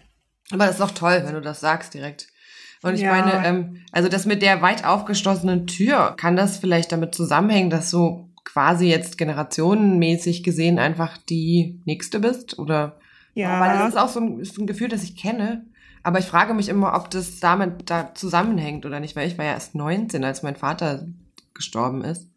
Aber 0.52 0.66
das 0.66 0.74
ist 0.74 0.80
doch 0.80 0.92
toll, 0.92 1.22
wenn 1.24 1.34
du 1.34 1.40
das 1.40 1.60
sagst 1.60 1.94
direkt. 1.94 2.28
Und 2.82 2.94
ich 2.94 3.02
ja. 3.02 3.10
meine, 3.10 3.46
ähm, 3.46 3.76
also 3.92 4.08
das 4.08 4.26
mit 4.26 4.42
der 4.42 4.60
weit 4.60 4.84
aufgeschlossenen 4.84 5.66
Tür, 5.66 6.14
kann 6.16 6.36
das 6.36 6.58
vielleicht 6.58 6.92
damit 6.92 7.14
zusammenhängen, 7.14 7.70
dass 7.70 7.90
so 7.90 8.28
quasi 8.44 8.86
jetzt 8.86 9.18
generationenmäßig 9.18 10.42
gesehen 10.42 10.78
einfach 10.78 11.16
die 11.16 11.80
nächste 11.84 12.20
bist? 12.20 12.58
Oder 12.58 12.98
ja. 13.34 13.60
Weil 13.60 13.78
das 13.78 13.90
ist 13.90 13.98
auch 13.98 14.08
so 14.08 14.20
ein, 14.20 14.40
ist 14.40 14.58
ein 14.58 14.66
Gefühl, 14.66 14.88
das 14.88 15.04
ich 15.04 15.16
kenne. 15.16 15.64
Aber 16.02 16.18
ich 16.18 16.26
frage 16.26 16.52
mich 16.52 16.68
immer, 16.68 16.94
ob 16.94 17.10
das 17.10 17.38
damit 17.38 17.88
da 17.88 18.12
zusammenhängt 18.14 18.84
oder 18.84 18.98
nicht, 18.98 19.14
weil 19.14 19.28
ich 19.28 19.38
war 19.38 19.44
ja 19.44 19.52
erst 19.52 19.74
19, 19.74 20.24
als 20.24 20.42
mein 20.42 20.56
Vater 20.56 21.06
gestorben 21.54 22.02
ist. 22.02 22.28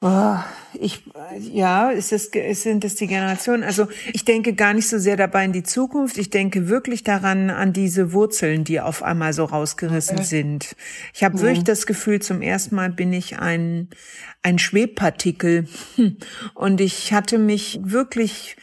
Oh, 0.00 0.36
ich, 0.74 1.02
ja, 1.40 1.90
ist 1.90 2.12
es, 2.12 2.30
sind 2.62 2.84
es 2.84 2.94
die 2.94 3.08
Generationen? 3.08 3.64
Also 3.64 3.88
ich 4.12 4.24
denke 4.24 4.54
gar 4.54 4.72
nicht 4.72 4.88
so 4.88 4.96
sehr 4.96 5.16
dabei 5.16 5.44
in 5.44 5.52
die 5.52 5.64
Zukunft. 5.64 6.18
Ich 6.18 6.30
denke 6.30 6.68
wirklich 6.68 7.02
daran, 7.02 7.50
an 7.50 7.72
diese 7.72 8.12
Wurzeln, 8.12 8.62
die 8.62 8.80
auf 8.80 9.02
einmal 9.02 9.32
so 9.32 9.44
rausgerissen 9.44 10.22
sind. 10.22 10.76
Ich 11.14 11.24
habe 11.24 11.36
mhm. 11.36 11.40
wirklich 11.40 11.64
das 11.64 11.84
Gefühl, 11.84 12.22
zum 12.22 12.42
ersten 12.42 12.76
Mal 12.76 12.90
bin 12.90 13.12
ich 13.12 13.40
ein, 13.40 13.88
ein 14.42 14.60
Schwebpartikel. 14.60 15.66
Und 16.54 16.80
ich 16.80 17.12
hatte 17.12 17.36
mich 17.38 17.80
wirklich 17.82 18.56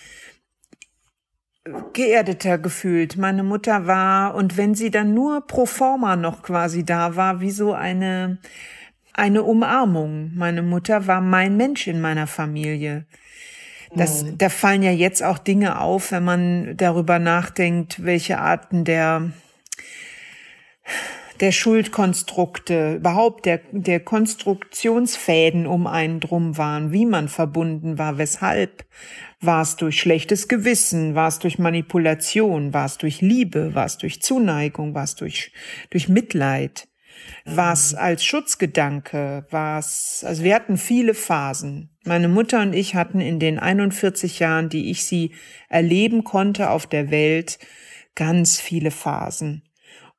geerdeter 1.92 2.58
gefühlt. 2.58 3.18
Meine 3.18 3.44
Mutter 3.44 3.88
war, 3.88 4.36
und 4.36 4.56
wenn 4.56 4.76
sie 4.76 4.92
dann 4.92 5.16
nur 5.16 5.48
pro 5.48 5.66
forma 5.66 6.16
noch 6.16 6.44
quasi 6.44 6.86
da 6.86 7.16
war, 7.16 7.42
wie 7.42 7.50
so 7.50 7.74
eine, 7.74 8.38
eine 9.16 9.44
Umarmung. 9.44 10.32
Meine 10.36 10.62
Mutter 10.62 11.08
war 11.08 11.22
mein 11.22 11.58
Mensch 11.58 11.88
in 11.88 12.02
meiner 12.02 12.28
Familie. 12.28 13.06
Das, 13.96 14.24
mhm. 14.24 14.38
Da 14.38 14.50
fallen 14.50 14.84
ja 14.84 14.92
jetzt 14.92 15.24
auch 15.24 15.38
Dinge 15.38 15.80
auf, 15.80 16.12
wenn 16.12 16.24
man 16.24 16.78
darüber 16.78 17.18
nachdenkt, 17.18 18.04
welche 18.04 18.40
Arten 18.40 18.84
der, 18.84 19.32
der 21.40 21.54
Schuldkonstrukte, 21.54 22.96
überhaupt 22.96 23.46
der, 23.46 23.62
der 23.72 24.02
Konstruktionsfäden 24.02 25.66
um 25.66 25.88
einen 25.88 26.20
drum 26.20 26.58
waren, 26.58 26.92
wie 26.92 27.06
man 27.06 27.30
verbunden 27.30 27.98
war, 27.98 28.18
weshalb. 28.18 28.86
War 29.42 29.62
es 29.62 29.76
durch 29.76 30.00
schlechtes 30.00 30.48
Gewissen, 30.48 31.14
war 31.14 31.28
es 31.28 31.40
durch 31.40 31.60
Manipulation, 31.60 32.74
war 32.74 32.86
es 32.86 32.98
durch 32.98 33.22
Liebe, 33.22 33.76
war 33.76 33.86
es 33.86 33.98
durch 33.98 34.22
Zuneigung, 34.22 34.96
war 34.96 35.04
es 35.04 35.16
durch, 35.16 35.52
durch 35.92 36.10
Mitleid 36.10 36.88
was 37.46 37.94
als 37.94 38.26
Schutzgedanke, 38.26 39.46
was, 39.52 40.24
also 40.26 40.44
wir 40.44 40.56
hatten 40.56 40.78
viele 40.78 41.14
Phasen. 41.14 41.96
Meine 42.04 42.28
Mutter 42.28 42.62
und 42.62 42.74
ich 42.74 42.96
hatten 42.96 43.22
in 43.22 43.40
den 43.40 43.60
41 43.60 44.40
Jahren, 44.40 44.70
die 44.70 44.90
ich 44.90 45.06
sie 45.06 45.32
erleben 45.70 46.24
konnte 46.24 46.72
auf 46.72 46.88
der 46.88 47.12
Welt, 47.12 47.60
ganz 48.16 48.60
viele 48.60 48.90
Phasen. 48.90 49.64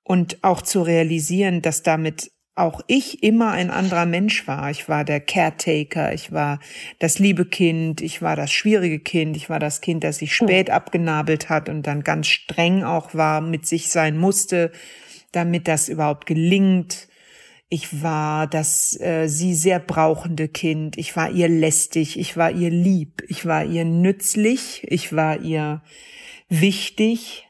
Und 0.05 0.39
auch 0.45 0.63
zu 0.63 0.83
realisieren, 0.83 1.63
dass 1.63 1.83
damit 1.83 2.31
auch 2.55 2.81
ich 2.87 3.23
immer 3.23 3.51
ein 3.51 3.71
anderer 3.71 4.07
Mensch 4.07 4.47
war. 4.47 4.71
Ich 4.71 4.89
war 4.89 5.05
der 5.05 5.21
Caretaker, 5.21 6.15
ich 6.15 6.33
war 6.33 6.59
das 6.99 7.19
liebe 7.19 7.45
Kind, 7.45 8.01
ich 8.01 8.23
war 8.23 8.35
das 8.35 8.51
schwierige 8.51 8.99
Kind, 8.99 9.37
ich 9.37 9.51
war 9.51 9.59
das 9.59 9.83
Kind, 9.83 10.05
das 10.05 10.19
sich 10.19 10.35
spät 10.35 10.71
abgenabelt 10.71 11.51
hat 11.51 11.69
und 11.69 11.83
dann 11.87 12.03
ganz 12.03 12.29
streng 12.29 12.83
auch 12.83 13.15
war, 13.15 13.43
mit 13.43 13.67
sich 13.67 13.91
sein 13.91 14.17
musste, 14.17 14.73
damit 15.33 15.69
das 15.69 15.91
überhaupt 15.91 16.25
gelingt. 16.25 17.09
Ich 17.69 18.03
war 18.03 18.47
das 18.47 18.99
äh, 19.01 19.27
sie 19.29 19.55
sehr 19.55 19.81
brauchende 19.81 20.49
Kind. 20.49 20.97
Ich 20.97 21.17
war 21.17 21.31
ihr 21.31 21.49
lästig. 21.49 22.19
Ich 22.19 22.37
war 22.37 22.51
ihr 22.51 22.71
lieb. 22.71 23.25
Ich 23.29 23.45
war 23.45 23.65
ihr 23.65 23.85
nützlich. 23.85 24.87
Ich 24.89 25.13
war 25.13 25.41
ihr 25.41 25.83
wichtig. 26.49 27.49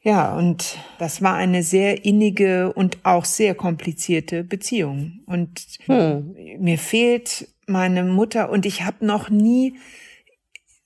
Ja, 0.00 0.34
und 0.34 0.78
das 0.98 1.20
war 1.20 1.34
eine 1.34 1.62
sehr 1.62 2.06
innige 2.06 2.72
und 2.72 2.98
auch 3.02 3.26
sehr 3.26 3.54
komplizierte 3.54 4.42
Beziehung. 4.42 5.20
Und 5.26 5.66
hm. 5.84 6.34
mir 6.58 6.78
fehlt 6.78 7.48
meine 7.66 8.04
Mutter 8.04 8.48
und 8.48 8.64
ich 8.64 8.84
habe 8.84 9.04
noch 9.04 9.28
nie 9.28 9.74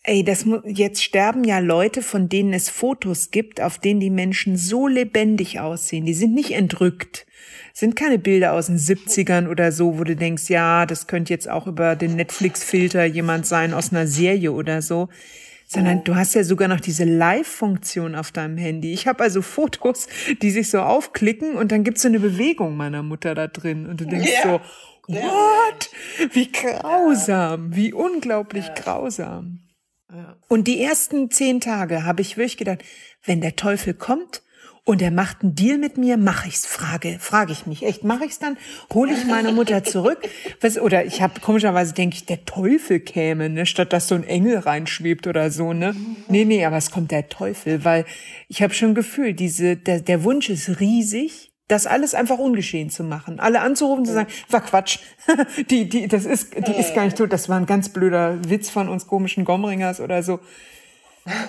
Ey, 0.04 0.24
das 0.24 0.44
jetzt 0.64 1.04
sterben 1.04 1.44
ja 1.44 1.60
Leute, 1.60 2.02
von 2.02 2.28
denen 2.28 2.52
es 2.52 2.68
Fotos 2.68 3.30
gibt, 3.30 3.60
auf 3.60 3.78
denen 3.78 4.00
die 4.00 4.10
Menschen 4.10 4.56
so 4.56 4.88
lebendig 4.88 5.60
aussehen. 5.60 6.04
Die 6.06 6.14
sind 6.14 6.34
nicht 6.34 6.50
entrückt. 6.50 7.24
Sind 7.72 7.96
keine 7.96 8.18
Bilder 8.18 8.52
aus 8.52 8.66
den 8.66 8.78
70ern 8.78 9.48
oder 9.48 9.72
so, 9.72 9.98
wo 9.98 10.04
du 10.04 10.14
denkst, 10.14 10.48
ja, 10.48 10.86
das 10.86 11.06
könnte 11.06 11.32
jetzt 11.32 11.48
auch 11.48 11.66
über 11.66 11.96
den 11.96 12.16
Netflix-Filter 12.16 13.04
jemand 13.04 13.46
sein 13.46 13.72
aus 13.72 13.92
einer 13.92 14.06
Serie 14.06 14.52
oder 14.52 14.82
so. 14.82 15.08
Sondern 15.66 16.04
du 16.04 16.16
hast 16.16 16.34
ja 16.34 16.44
sogar 16.44 16.68
noch 16.68 16.80
diese 16.80 17.04
Live-Funktion 17.04 18.14
auf 18.14 18.30
deinem 18.30 18.58
Handy. 18.58 18.92
Ich 18.92 19.06
habe 19.06 19.22
also 19.24 19.40
Fotos, 19.40 20.06
die 20.42 20.50
sich 20.50 20.68
so 20.68 20.80
aufklicken 20.80 21.54
und 21.54 21.72
dann 21.72 21.82
gibt's 21.82 22.02
so 22.02 22.08
eine 22.08 22.20
Bewegung 22.20 22.76
meiner 22.76 23.02
Mutter 23.02 23.34
da 23.34 23.46
drin. 23.46 23.86
Und 23.86 24.02
du 24.02 24.04
denkst 24.04 24.30
ja. 24.44 24.60
so, 25.08 25.14
what? 25.14 25.90
Wie 26.32 26.52
grausam, 26.52 27.74
wie 27.74 27.94
unglaublich 27.94 28.66
ja. 28.66 28.74
grausam. 28.74 29.62
Und 30.48 30.68
die 30.68 30.82
ersten 30.82 31.30
zehn 31.30 31.60
Tage 31.60 32.04
habe 32.04 32.20
ich 32.20 32.36
wirklich 32.36 32.58
gedacht, 32.58 32.84
wenn 33.24 33.40
der 33.40 33.56
Teufel 33.56 33.94
kommt 33.94 34.42
und 34.84 35.00
er 35.00 35.12
macht 35.12 35.42
einen 35.42 35.54
Deal 35.54 35.78
mit 35.78 35.96
mir, 35.96 36.16
mache 36.16 36.48
ich's. 36.48 36.66
Frage, 36.66 37.18
frage 37.20 37.52
ich 37.52 37.66
mich 37.66 37.84
echt, 37.84 38.02
mache 38.02 38.24
ich's 38.24 38.40
dann? 38.40 38.56
Hole 38.92 39.12
ich 39.12 39.24
meine 39.26 39.52
Mutter 39.52 39.84
zurück? 39.84 40.18
Was, 40.60 40.76
oder 40.78 41.04
ich 41.04 41.22
habe 41.22 41.40
komischerweise 41.40 41.94
denke 41.94 42.16
ich, 42.16 42.26
der 42.26 42.44
Teufel 42.44 42.98
käme, 42.98 43.48
ne, 43.48 43.64
statt 43.64 43.92
dass 43.92 44.08
so 44.08 44.16
ein 44.16 44.24
Engel 44.24 44.58
reinschwebt 44.58 45.26
oder 45.26 45.50
so, 45.50 45.72
ne? 45.72 45.94
Nee, 46.28 46.44
nee, 46.44 46.64
aber 46.64 46.78
es 46.78 46.90
kommt 46.90 47.12
der 47.12 47.28
Teufel, 47.28 47.84
weil 47.84 48.04
ich 48.48 48.62
habe 48.62 48.74
schon 48.74 48.94
Gefühl, 48.94 49.34
diese 49.34 49.76
der, 49.76 50.00
der 50.00 50.24
Wunsch 50.24 50.50
ist 50.50 50.80
riesig 50.80 51.52
das 51.68 51.86
alles 51.86 52.14
einfach 52.14 52.38
ungeschehen 52.38 52.90
zu 52.90 53.02
machen. 53.02 53.40
Alle 53.40 53.60
anzurufen, 53.60 54.04
zu 54.04 54.12
sagen, 54.12 54.28
war 54.50 54.60
Quatsch. 54.60 54.98
die, 55.70 55.88
die, 55.88 56.06
das 56.06 56.26
ist, 56.26 56.54
die 56.54 56.72
ist 56.72 56.94
gar 56.94 57.04
nicht 57.04 57.16
tot. 57.16 57.32
Das 57.32 57.48
war 57.48 57.56
ein 57.56 57.64
ganz 57.64 57.88
blöder 57.88 58.38
Witz 58.46 58.68
von 58.68 58.90
uns 58.90 59.06
komischen 59.06 59.46
Gomringers 59.46 60.00
oder 60.00 60.22
so. 60.22 60.40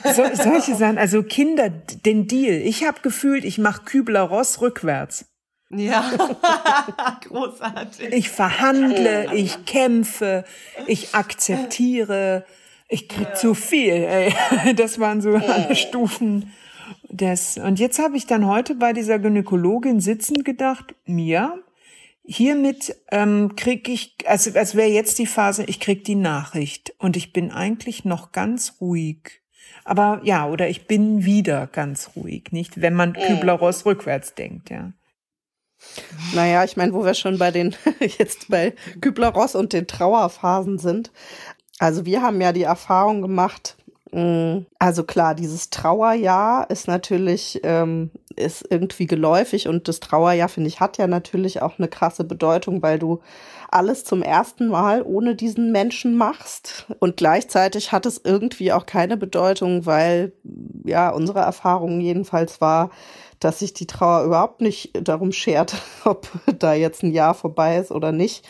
So 0.03 0.23
solche 0.33 0.75
Sachen, 0.75 0.97
also 0.97 1.23
Kinder, 1.23 1.69
den 1.69 2.27
Deal. 2.27 2.61
Ich 2.61 2.85
habe 2.85 3.01
gefühlt, 3.01 3.45
ich 3.45 3.57
mache 3.57 3.83
Kübler-Ross 3.83 4.61
rückwärts. 4.61 5.25
Ja, 5.69 6.11
großartig. 7.27 8.13
Ich 8.13 8.29
verhandle, 8.29 9.33
ich 9.33 9.65
kämpfe, 9.65 10.45
ich 10.85 11.15
akzeptiere, 11.15 12.45
ich 12.87 13.09
krieg 13.09 13.29
ja. 13.29 13.33
zu 13.35 13.53
viel. 13.55 13.93
Ey. 13.93 14.33
Das 14.75 14.99
waren 14.99 15.21
so 15.21 15.33
alle 15.35 15.75
Stufen 15.75 16.53
das, 17.09 17.57
und 17.57 17.79
jetzt 17.79 17.99
habe 17.99 18.17
ich 18.17 18.25
dann 18.25 18.47
heute 18.47 18.73
bei 18.73 18.91
dieser 18.91 19.19
Gynäkologin 19.19 19.99
sitzend 19.99 20.45
gedacht, 20.45 20.95
Mia, 21.05 21.59
hiermit 22.23 22.95
ähm, 23.11 23.55
krieg 23.55 23.87
ich, 23.87 24.15
also 24.25 24.57
als 24.57 24.73
wäre 24.73 24.89
jetzt 24.89 25.19
die 25.19 25.27
Phase, 25.27 25.63
ich 25.65 25.79
krieg 25.79 26.03
die 26.03 26.15
Nachricht 26.15 26.95
und 26.97 27.15
ich 27.15 27.31
bin 27.31 27.51
eigentlich 27.51 28.03
noch 28.03 28.31
ganz 28.31 28.77
ruhig. 28.81 29.42
Aber 29.83 30.21
ja, 30.23 30.47
oder 30.47 30.69
ich 30.69 30.87
bin 30.87 31.25
wieder 31.25 31.67
ganz 31.67 32.11
ruhig, 32.15 32.51
nicht? 32.51 32.81
Wenn 32.81 32.93
man 32.93 33.13
Kübler-Ross 33.13 33.85
rückwärts 33.85 34.35
denkt, 34.35 34.69
ja. 34.69 34.93
Naja, 36.33 36.63
ich 36.63 36.77
meine, 36.77 36.93
wo 36.93 37.03
wir 37.03 37.13
schon 37.13 37.37
bei 37.37 37.51
den, 37.51 37.75
jetzt 37.99 38.49
bei 38.49 38.73
Kübler-Ross 39.01 39.55
und 39.55 39.73
den 39.73 39.87
Trauerphasen 39.87 40.79
sind. 40.79 41.11
Also 41.79 42.05
wir 42.05 42.21
haben 42.21 42.39
ja 42.39 42.53
die 42.53 42.63
Erfahrung 42.63 43.21
gemacht, 43.21 43.75
Mm, 44.13 44.67
also 44.77 45.03
klar, 45.03 45.33
dieses 45.33 45.71
Trauerjahr 45.71 46.69
ist 46.69 46.87
natürlich 46.87 47.59
ähm, 47.63 48.11
ist 48.35 48.63
irgendwie 48.69 49.07
geläufig 49.07 49.67
und 49.67 49.87
das 49.87 49.99
Trauerjahr 49.99 50.49
finde 50.49 50.67
ich 50.67 50.79
hat 50.79 50.99
ja 50.99 51.07
natürlich 51.07 51.63
auch 51.63 51.79
eine 51.79 51.87
krasse 51.87 52.23
Bedeutung, 52.23 52.83
weil 52.83 52.99
du 52.99 53.21
alles 53.73 54.03
zum 54.03 54.21
ersten 54.21 54.67
Mal 54.67 55.01
ohne 55.03 55.35
diesen 55.35 55.71
Menschen 55.71 56.15
machst 56.15 56.85
und 56.99 57.17
gleichzeitig 57.17 57.91
hat 57.91 58.05
es 58.05 58.21
irgendwie 58.23 58.71
auch 58.71 58.85
keine 58.85 59.17
Bedeutung, 59.17 59.85
weil 59.85 60.33
ja 60.85 61.09
unsere 61.09 61.39
Erfahrung 61.39 61.99
jedenfalls 61.99 62.61
war, 62.61 62.91
dass 63.39 63.59
sich 63.59 63.73
die 63.73 63.87
Trauer 63.87 64.25
überhaupt 64.25 64.61
nicht 64.61 64.91
darum 65.07 65.31
schert, 65.31 65.75
ob 66.05 66.27
da 66.59 66.73
jetzt 66.73 67.03
ein 67.03 67.11
Jahr 67.11 67.33
vorbei 67.33 67.77
ist 67.77 67.91
oder 67.91 68.11
nicht 68.11 68.45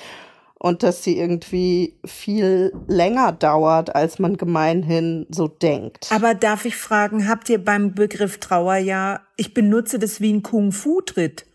und 0.64 0.82
dass 0.82 1.04
sie 1.04 1.18
irgendwie 1.18 2.00
viel 2.06 2.72
länger 2.88 3.34
dauert, 3.34 3.94
als 3.96 4.18
man 4.18 4.38
gemeinhin 4.38 5.28
so 5.30 5.50
denkt. 5.50 6.08
Aber 6.10 6.36
darf 6.36 6.64
ich 6.64 6.78
fragen, 6.78 7.28
habt 7.28 7.50
ihr 7.50 7.64
beim 7.64 7.94
Begriff 7.94 8.40
Trauerjahr, 8.40 9.22
ich 9.36 9.54
benutze 9.54 10.00
das 10.00 10.22
wie 10.22 10.32
ein 10.32 10.42
Kung-Fu-Tritt. 10.42 11.46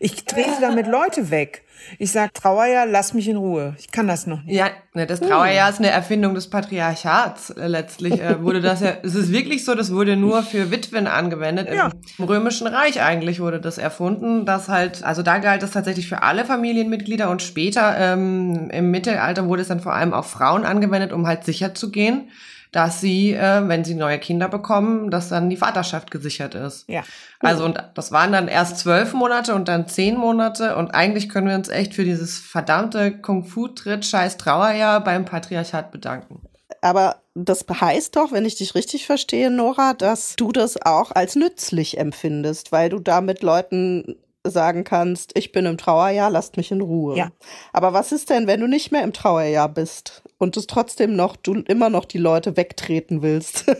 Ich 0.00 0.26
trete 0.26 0.60
damit 0.60 0.86
Leute 0.86 1.30
weg. 1.30 1.64
Ich 1.98 2.12
sag 2.12 2.34
Trauerjahr, 2.34 2.86
lass 2.86 3.14
mich 3.14 3.28
in 3.28 3.36
Ruhe. 3.36 3.74
Ich 3.78 3.90
kann 3.90 4.06
das 4.06 4.26
noch 4.26 4.42
nicht. 4.42 4.54
Ja, 4.54 4.70
ne, 4.94 5.06
das 5.06 5.20
Trauerjahr 5.20 5.70
ist 5.70 5.78
eine 5.78 5.90
Erfindung 5.90 6.34
des 6.34 6.48
Patriarchats. 6.50 7.50
Äh, 7.50 7.66
letztlich 7.66 8.20
äh, 8.20 8.42
wurde 8.42 8.60
das 8.60 8.80
ja, 8.80 8.94
es 9.02 9.14
ist 9.14 9.32
wirklich 9.32 9.64
so, 9.64 9.74
das 9.74 9.92
wurde 9.92 10.16
nur 10.16 10.42
für 10.42 10.70
Witwen 10.70 11.06
angewendet. 11.06 11.68
Ja. 11.72 11.90
Im 12.18 12.24
Römischen 12.24 12.66
Reich 12.66 13.00
eigentlich 13.00 13.40
wurde 13.40 13.60
das 13.60 13.78
erfunden. 13.78 14.44
Das 14.44 14.68
halt, 14.68 15.02
also 15.04 15.22
da 15.22 15.38
galt 15.38 15.62
es 15.62 15.70
tatsächlich 15.70 16.08
für 16.08 16.22
alle 16.22 16.44
Familienmitglieder 16.44 17.30
und 17.30 17.42
später 17.42 17.96
ähm, 17.98 18.70
im 18.70 18.90
Mittelalter 18.90 19.46
wurde 19.46 19.62
es 19.62 19.68
dann 19.68 19.80
vor 19.80 19.94
allem 19.94 20.12
auf 20.12 20.30
Frauen 20.30 20.64
angewendet, 20.64 21.12
um 21.12 21.26
halt 21.26 21.44
sicher 21.44 21.74
zu 21.74 21.90
gehen 21.90 22.30
dass 22.72 23.00
sie, 23.00 23.32
äh, 23.32 23.66
wenn 23.68 23.84
sie 23.84 23.94
neue 23.94 24.18
Kinder 24.18 24.48
bekommen, 24.48 25.10
dass 25.10 25.28
dann 25.28 25.50
die 25.50 25.56
Vaterschaft 25.56 26.10
gesichert 26.10 26.54
ist. 26.54 26.88
Ja. 26.88 27.02
Also 27.40 27.64
und 27.64 27.82
das 27.94 28.12
waren 28.12 28.32
dann 28.32 28.48
erst 28.48 28.78
zwölf 28.78 29.12
Monate 29.12 29.54
und 29.54 29.68
dann 29.68 29.88
zehn 29.88 30.16
Monate 30.16 30.76
und 30.76 30.90
eigentlich 30.90 31.28
können 31.28 31.48
wir 31.48 31.54
uns 31.54 31.68
echt 31.68 31.94
für 31.94 32.04
dieses 32.04 32.38
verdammte 32.38 33.12
Kung-Fu-Tritt, 33.18 34.04
scheiß 34.04 34.36
Trauerjahr 34.36 35.02
beim 35.02 35.24
Patriarchat 35.24 35.90
bedanken. 35.90 36.42
Aber 36.80 37.22
das 37.34 37.64
heißt 37.68 38.16
doch, 38.16 38.32
wenn 38.32 38.44
ich 38.44 38.56
dich 38.56 38.74
richtig 38.74 39.06
verstehe, 39.06 39.50
Nora, 39.50 39.94
dass 39.94 40.36
du 40.36 40.52
das 40.52 40.80
auch 40.82 41.12
als 41.12 41.36
nützlich 41.36 41.98
empfindest, 41.98 42.72
weil 42.72 42.88
du 42.88 42.98
damit 42.98 43.42
Leuten 43.42 44.16
sagen 44.50 44.84
kannst, 44.84 45.36
ich 45.36 45.52
bin 45.52 45.66
im 45.66 45.78
Trauerjahr, 45.78 46.30
lasst 46.30 46.56
mich 46.56 46.70
in 46.70 46.80
Ruhe. 46.80 47.16
Ja. 47.16 47.30
Aber 47.72 47.92
was 47.92 48.12
ist 48.12 48.30
denn, 48.30 48.46
wenn 48.46 48.60
du 48.60 48.68
nicht 48.68 48.92
mehr 48.92 49.02
im 49.02 49.12
Trauerjahr 49.12 49.68
bist 49.68 50.22
und 50.38 50.56
es 50.56 50.66
trotzdem 50.66 51.16
noch, 51.16 51.36
du 51.36 51.54
immer 51.54 51.90
noch 51.90 52.04
die 52.04 52.18
Leute 52.18 52.56
wegtreten 52.56 53.22
willst? 53.22 53.66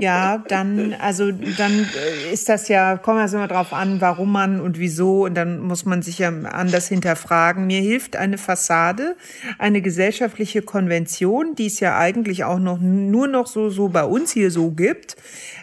Ja, 0.00 0.44
dann, 0.48 0.94
also 0.94 1.32
dann 1.32 1.88
ist 2.32 2.48
das 2.48 2.68
ja, 2.68 2.96
kommen 2.96 3.18
wir 3.18 3.24
es 3.24 3.32
immer 3.32 3.48
drauf 3.48 3.72
an, 3.72 4.00
warum 4.00 4.30
man 4.30 4.60
und 4.60 4.78
wieso 4.78 5.24
und 5.24 5.34
dann 5.34 5.58
muss 5.58 5.84
man 5.84 6.02
sich 6.02 6.20
ja 6.20 6.28
anders 6.28 6.88
hinterfragen. 6.88 7.66
Mir 7.66 7.80
hilft 7.80 8.14
eine 8.14 8.38
Fassade, 8.38 9.16
eine 9.58 9.82
gesellschaftliche 9.82 10.62
Konvention, 10.62 11.54
die 11.56 11.66
es 11.66 11.80
ja 11.80 11.98
eigentlich 11.98 12.44
auch 12.44 12.60
noch 12.60 12.78
nur 12.78 13.26
noch 13.26 13.48
so 13.48 13.70
so 13.70 13.88
bei 13.88 14.04
uns 14.04 14.32
hier 14.32 14.50
so 14.50 14.70
gibt, 14.70 15.16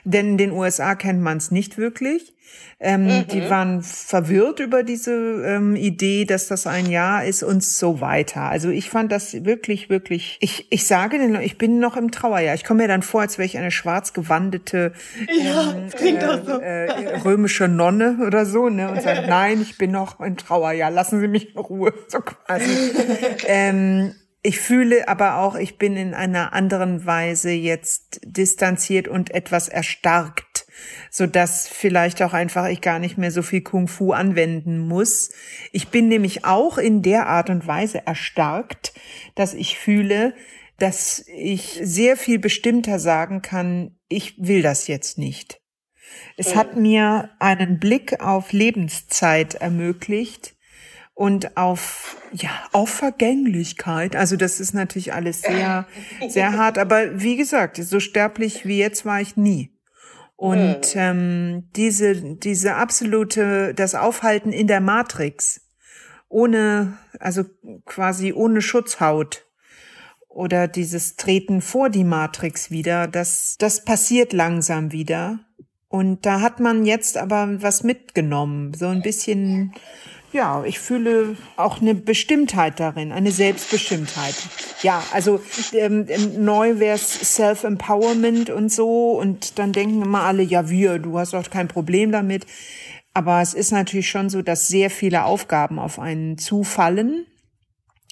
denn 0.03 0.31
in 0.31 0.37
den 0.37 0.51
USA 0.51 0.95
kennt 0.95 1.21
man 1.21 1.37
es 1.37 1.51
nicht 1.51 1.77
wirklich. 1.77 2.34
Ähm, 2.79 3.05
mhm. 3.05 3.27
Die 3.27 3.49
waren 3.49 3.81
verwirrt 3.81 4.59
über 4.59 4.83
diese 4.83 5.11
ähm, 5.11 5.75
Idee, 5.75 6.25
dass 6.25 6.47
das 6.47 6.67
ein 6.67 6.89
Jahr 6.89 7.23
ist 7.23 7.41
und 7.41 7.63
so 7.63 8.01
weiter. 8.01 8.41
Also 8.41 8.69
ich 8.69 8.89
fand 8.89 9.11
das 9.11 9.45
wirklich, 9.45 9.89
wirklich, 9.89 10.37
ich, 10.41 10.67
ich 10.71 10.85
sage 10.85 11.17
den 11.17 11.35
ich 11.35 11.57
bin 11.57 11.79
noch 11.79 11.95
im 11.95 12.11
Trauerjahr. 12.11 12.53
Ich 12.55 12.63
komme 12.63 12.83
mir 12.83 12.87
dann 12.87 13.01
vor, 13.01 13.21
als 13.21 13.37
wäre 13.37 13.45
ich 13.45 13.57
eine 13.57 13.71
schwarz 13.71 14.13
gewandete 14.13 14.91
ja, 15.43 15.73
ähm, 15.73 16.17
äh, 16.17 16.45
so. 16.45 16.59
äh, 16.59 17.17
römische 17.19 17.67
Nonne 17.67 18.19
oder 18.25 18.45
so, 18.45 18.69
ne? 18.69 18.89
Und 18.89 19.01
sage, 19.01 19.25
nein, 19.27 19.61
ich 19.61 19.77
bin 19.77 19.91
noch 19.91 20.19
im 20.19 20.37
Trauerjahr, 20.37 20.91
lassen 20.91 21.19
Sie 21.21 21.27
mich 21.27 21.55
in 21.55 21.59
Ruhe. 21.59 21.93
So 22.07 22.19
quasi. 22.19 22.91
ähm, 23.47 24.13
ich 24.41 24.59
fühle 24.59 25.07
aber 25.07 25.37
auch, 25.37 25.55
ich 25.55 25.79
bin 25.79 25.97
in 25.97 26.13
einer 26.13 26.53
anderen 26.53 27.05
Weise 27.05 27.49
jetzt 27.49 28.21
distanziert 28.23 29.07
und 29.07 29.31
etwas 29.31 29.67
erstarkt 29.67 30.54
so 31.09 31.27
dass 31.27 31.67
vielleicht 31.67 32.21
auch 32.21 32.33
einfach 32.33 32.67
ich 32.67 32.81
gar 32.81 32.99
nicht 32.99 33.17
mehr 33.17 33.31
so 33.31 33.41
viel 33.41 33.61
Kung 33.61 33.87
Fu 33.87 34.13
anwenden 34.13 34.79
muss. 34.79 35.31
Ich 35.71 35.89
bin 35.89 36.07
nämlich 36.07 36.45
auch 36.45 36.77
in 36.77 37.01
der 37.01 37.27
Art 37.27 37.49
und 37.49 37.67
Weise 37.67 38.05
erstarkt, 38.05 38.93
dass 39.35 39.53
ich 39.53 39.77
fühle, 39.77 40.33
dass 40.77 41.25
ich 41.27 41.79
sehr 41.81 42.17
viel 42.17 42.39
bestimmter 42.39 42.99
sagen 42.99 43.41
kann, 43.41 43.97
ich 44.07 44.35
will 44.37 44.61
das 44.61 44.87
jetzt 44.87 45.17
nicht. 45.17 45.61
Es 46.37 46.55
hat 46.55 46.75
mir 46.75 47.29
einen 47.39 47.79
Blick 47.79 48.21
auf 48.21 48.51
Lebenszeit 48.51 49.55
ermöglicht, 49.55 50.55
und 51.15 51.55
auf 51.55 52.17
ja 52.33 52.49
auf 52.73 52.89
Vergänglichkeit. 52.89 54.15
Also 54.15 54.35
das 54.35 54.59
ist 54.59 54.73
natürlich 54.73 55.13
alles 55.13 55.41
sehr 55.41 55.87
sehr 56.27 56.53
hart, 56.53 56.77
aber 56.77 57.21
wie 57.21 57.37
gesagt, 57.37 57.77
so 57.77 57.99
sterblich 57.99 58.65
wie 58.65 58.77
jetzt 58.77 59.05
war 59.05 59.21
ich 59.21 59.35
nie. 59.35 59.71
Und 60.37 60.95
ähm, 60.95 61.69
diese, 61.75 62.35
diese 62.35 62.75
absolute, 62.75 63.73
das 63.73 63.95
Aufhalten 63.95 64.51
in 64.51 64.67
der 64.67 64.81
Matrix, 64.81 65.61
ohne, 66.27 66.97
also 67.19 67.43
quasi 67.85 68.33
ohne 68.33 68.61
Schutzhaut 68.61 69.45
oder 70.27 70.67
dieses 70.67 71.15
Treten 71.15 71.61
vor 71.61 71.89
die 71.89 72.03
Matrix 72.03 72.69
wieder, 72.69 73.07
das, 73.07 73.55
das 73.57 73.85
passiert 73.85 74.33
langsam 74.33 74.91
wieder. 74.91 75.39
Und 75.87 76.25
da 76.25 76.41
hat 76.41 76.59
man 76.59 76.85
jetzt 76.85 77.15
aber 77.15 77.61
was 77.61 77.83
mitgenommen, 77.83 78.73
so 78.73 78.87
ein 78.87 79.01
bisschen 79.01 79.71
ja, 79.73 79.81
ich 80.65 80.79
fühle 80.79 81.37
auch 81.55 81.81
eine 81.81 81.95
Bestimmtheit 81.95 82.79
darin, 82.79 83.13
eine 83.13 83.31
Selbstbestimmtheit. 83.31 84.35
Ja, 84.83 85.01
also 85.13 85.39
ähm, 85.71 86.07
neu 86.37 86.79
wäre 86.79 86.95
es 86.95 87.35
Self-Empowerment 87.35 88.49
und 88.49 88.71
so 88.71 89.11
und 89.11 89.57
dann 89.59 89.71
denken 89.71 90.01
immer 90.01 90.23
alle, 90.23 90.43
ja 90.43 90.69
wir, 90.69 90.99
du 90.99 91.17
hast 91.17 91.33
doch 91.33 91.49
kein 91.49 91.69
Problem 91.69 92.11
damit. 92.11 92.45
Aber 93.13 93.41
es 93.41 93.53
ist 93.53 93.71
natürlich 93.71 94.09
schon 94.09 94.29
so, 94.29 94.41
dass 94.41 94.67
sehr 94.67 94.89
viele 94.89 95.23
Aufgaben 95.23 95.79
auf 95.79 95.99
einen 95.99 96.37
zufallen, 96.37 97.25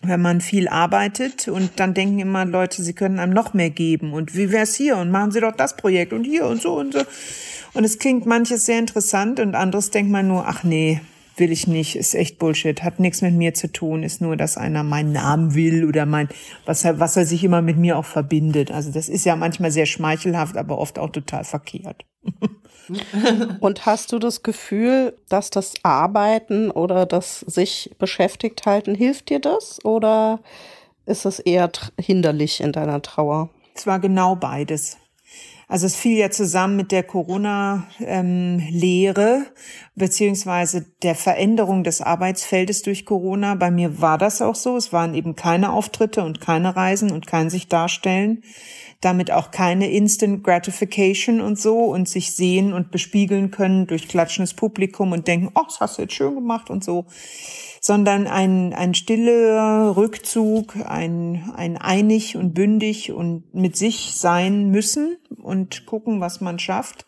wenn 0.02 0.22
man 0.22 0.40
viel 0.40 0.70
arbeitet 0.70 1.50
und 1.50 1.72
dann 1.76 1.94
denken 1.94 2.20
immer 2.20 2.46
Leute, 2.46 2.84
sie 2.84 2.94
können 2.94 3.20
einem 3.20 3.34
noch 3.34 3.54
mehr 3.54 3.70
geben 3.70 4.14
und 4.14 4.34
wie 4.36 4.52
wär's 4.52 4.76
hier 4.76 4.96
und 4.98 5.12
machen 5.12 5.32
Sie 5.32 5.42
doch 5.42 5.56
das 5.56 5.76
Projekt 5.76 6.14
und 6.14 6.24
hier 6.24 6.46
und 6.46 6.62
so 6.62 6.78
und 6.78 6.94
so. 6.94 7.02
Und 7.74 7.84
es 7.84 8.00
klingt 8.00 8.26
manches 8.26 8.66
sehr 8.66 8.80
interessant 8.80 9.42
und 9.42 9.56
anderes 9.56 9.92
denkt 9.92 10.12
man 10.12 10.28
nur, 10.28 10.48
ach 10.48 10.64
nee, 10.64 11.02
will 11.36 11.52
ich 11.52 11.68
nicht, 11.68 11.96
ist 11.96 12.14
echt 12.14 12.40
Bullshit, 12.40 12.84
hat 12.84 13.00
nichts 13.00 13.22
mit 13.22 13.34
mir 13.34 13.54
zu 13.54 13.72
tun, 13.72 14.04
ist 14.04 14.22
nur, 14.22 14.38
dass 14.38 14.58
einer 14.58 14.84
meinen 14.84 15.12
Namen 15.12 15.56
will 15.56 15.86
oder 15.86 16.06
mein, 16.06 16.30
was 16.66 16.84
er, 16.86 17.00
was 17.00 17.18
er 17.18 17.26
sich 17.26 17.44
immer 17.44 17.62
mit 17.62 17.78
mir 17.78 17.98
auch 17.98 18.06
verbindet. 18.06 18.72
Also 18.72 18.92
das 18.92 19.10
ist 19.10 19.26
ja 19.26 19.36
manchmal 19.36 19.72
sehr 19.72 19.86
schmeichelhaft, 19.86 20.58
aber 20.58 20.78
oft 20.78 21.00
auch 21.00 21.10
total 21.10 21.44
verkehrt. 21.44 22.06
Und 23.60 23.86
hast 23.86 24.12
du 24.12 24.20
das 24.20 24.44
Gefühl, 24.44 25.18
dass 25.30 25.50
das 25.50 25.74
Arbeiten 25.84 26.70
oder 26.70 27.06
das 27.06 27.40
sich 27.42 27.92
beschäftigt 27.98 28.66
halten, 28.66 28.96
hilft 28.96 29.30
dir 29.30 29.40
das? 29.40 29.84
Oder 29.86 30.40
ist 31.06 31.26
es 31.26 31.40
eher 31.40 31.70
hinderlich 32.00 32.62
in 32.62 32.72
deiner 32.72 33.02
Trauer? 33.02 33.50
Es 33.76 33.88
war 33.88 34.00
genau 34.00 34.36
beides. 34.36 34.98
Also 35.74 35.88
es 35.88 35.96
fiel 35.96 36.20
ja 36.20 36.30
zusammen 36.30 36.76
mit 36.76 36.92
der 36.92 37.02
Corona-Lehre 37.02 39.38
ähm, 39.38 39.46
beziehungsweise 39.96 40.86
der 41.02 41.16
Veränderung 41.16 41.84
des 41.84 42.00
Arbeitsfeldes 42.00 42.84
durch 42.84 43.08
Corona. 43.08 43.56
Bei 43.56 43.72
mir 43.72 44.00
war 44.00 44.20
das 44.20 44.44
auch 44.44 44.54
so. 44.54 44.78
Es 44.78 44.94
waren 44.94 45.16
eben 45.16 45.36
keine 45.36 45.74
Auftritte 45.74 46.24
und 46.24 46.40
keine 46.40 46.76
Reisen 46.76 47.10
und 47.10 47.26
kein 47.26 47.50
sich 47.50 47.70
darstellen. 47.70 48.44
Damit 49.02 49.32
auch 49.32 49.50
keine 49.50 49.90
Instant 49.90 50.44
Gratification 50.44 51.42
und 51.42 51.60
so 51.60 51.86
und 51.86 52.08
sich 52.08 52.36
sehen 52.36 52.72
und 52.72 52.92
bespiegeln 52.92 53.50
können 53.50 53.88
durch 53.88 54.08
klatschendes 54.08 54.54
Publikum 54.54 55.12
und 55.12 55.28
denken, 55.28 55.50
oh, 55.56 55.64
das 55.66 55.80
hast 55.80 55.98
du 55.98 56.04
jetzt 56.04 56.14
schön 56.14 56.36
gemacht 56.36 56.70
und 56.70 56.84
so 56.84 57.08
sondern 57.86 58.28
ein, 58.28 58.74
ein 58.74 58.94
stiller 58.94 59.98
Rückzug, 59.98 60.78
ein, 60.86 61.52
ein 61.54 61.76
einig 61.76 62.38
und 62.38 62.54
bündig 62.54 63.12
und 63.12 63.54
mit 63.54 63.76
sich 63.76 64.14
sein 64.16 64.70
müssen 64.70 65.18
und 65.36 65.86
gucken, 65.86 66.22
was 66.22 66.40
man 66.40 66.60
schafft. 66.60 67.06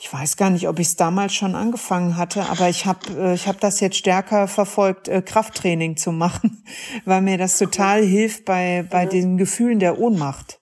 Ich 0.00 0.10
weiß 0.10 0.38
gar 0.38 0.48
nicht, 0.48 0.66
ob 0.66 0.78
ich 0.78 0.86
es 0.86 0.96
damals 0.96 1.34
schon 1.34 1.54
angefangen 1.54 2.16
hatte, 2.16 2.48
aber 2.48 2.70
ich 2.70 2.86
habe 2.86 3.00
äh, 3.18 3.34
ich 3.34 3.46
hab 3.46 3.60
das 3.60 3.80
jetzt 3.80 3.98
stärker 3.98 4.48
verfolgt, 4.48 5.08
äh, 5.08 5.20
Krafttraining 5.20 5.98
zu 5.98 6.10
machen, 6.10 6.64
weil 7.04 7.20
mir 7.20 7.36
das 7.36 7.58
total 7.58 8.02
hilft 8.02 8.46
bei, 8.46 8.86
bei 8.88 9.04
den 9.04 9.36
Gefühlen 9.36 9.78
der 9.78 9.98
Ohnmacht. 9.98 10.58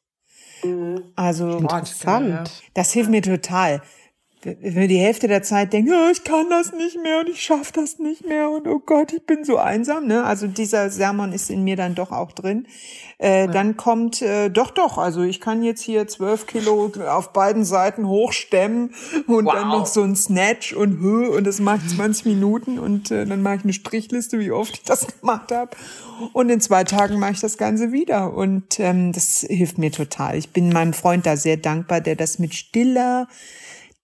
Mhm. 0.65 1.05
Also 1.15 1.57
interessant. 1.59 2.65
Das 2.75 2.91
hilft 2.91 3.11
mir 3.11 3.23
total 3.23 3.81
wenn 4.43 4.75
wir 4.75 4.89
die 4.89 4.99
Hälfte 4.99 5.29
der 5.29 5.43
Zeit 5.43 5.73
denken, 5.73 5.91
ja, 5.91 6.11
ich 6.11 6.25
kann 6.25 6.49
das 6.49 6.73
nicht 6.73 7.01
mehr 7.03 7.21
und 7.21 7.29
ich 7.29 7.43
schaffe 7.43 7.73
das 7.75 7.99
nicht 7.99 8.27
mehr 8.27 8.49
und 8.49 8.67
oh 8.67 8.79
Gott, 8.79 9.13
ich 9.13 9.27
bin 9.27 9.45
so 9.45 9.59
einsam, 9.59 10.07
ne? 10.07 10.25
Also 10.25 10.47
dieser 10.47 10.89
Sermon 10.89 11.33
ist 11.33 11.51
in 11.51 11.63
mir 11.63 11.77
dann 11.77 11.95
doch 11.95 12.11
auch 12.11 12.33
drin. 12.33 12.67
Äh, 13.19 13.41
ja. 13.41 13.47
Dann 13.49 13.77
kommt, 13.77 14.23
äh, 14.23 14.49
doch, 14.49 14.71
doch, 14.71 14.97
also 14.97 15.21
ich 15.23 15.43
kann 15.43 15.63
jetzt 15.63 15.83
hier 15.83 16.09
zwölf 16.09 16.47
Kilo 16.47 16.91
auf 17.07 17.35
beiden 17.35 17.67
Seiten 17.67 18.09
hochstemmen 18.09 18.95
und 19.27 19.45
wow. 19.45 19.55
dann 19.55 19.69
noch 19.69 19.87
so 19.87 20.03
ein 20.03 20.17
Snatch 20.17 20.73
und 20.73 21.01
Höhe 21.01 21.31
und 21.31 21.47
das 21.47 21.61
mache 21.61 21.81
ich 21.85 21.95
20 21.95 22.25
Minuten 22.25 22.79
und 22.79 23.11
äh, 23.11 23.27
dann 23.27 23.43
mache 23.43 23.57
ich 23.57 23.65
eine 23.65 23.75
Strichliste, 23.75 24.39
wie 24.39 24.53
oft 24.53 24.73
ich 24.73 24.85
das 24.85 25.07
gemacht 25.21 25.53
habe. 25.53 25.73
Und 26.33 26.49
in 26.49 26.63
zwei 26.63 26.85
Tagen 26.85 27.19
mache 27.19 27.33
ich 27.33 27.41
das 27.41 27.59
Ganze 27.59 27.93
wieder 27.93 28.33
und 28.33 28.81
ähm, 28.81 29.13
das 29.13 29.45
hilft 29.47 29.77
mir 29.77 29.93
total. 29.93 30.37
Ich 30.37 30.51
bin 30.51 30.71
meinem 30.71 30.95
Freund 30.95 31.27
da 31.27 31.37
sehr 31.37 31.59
dankbar, 31.59 32.01
der 32.01 32.17
das 32.17 32.39
mit 32.39 32.55
stiller 32.55 33.29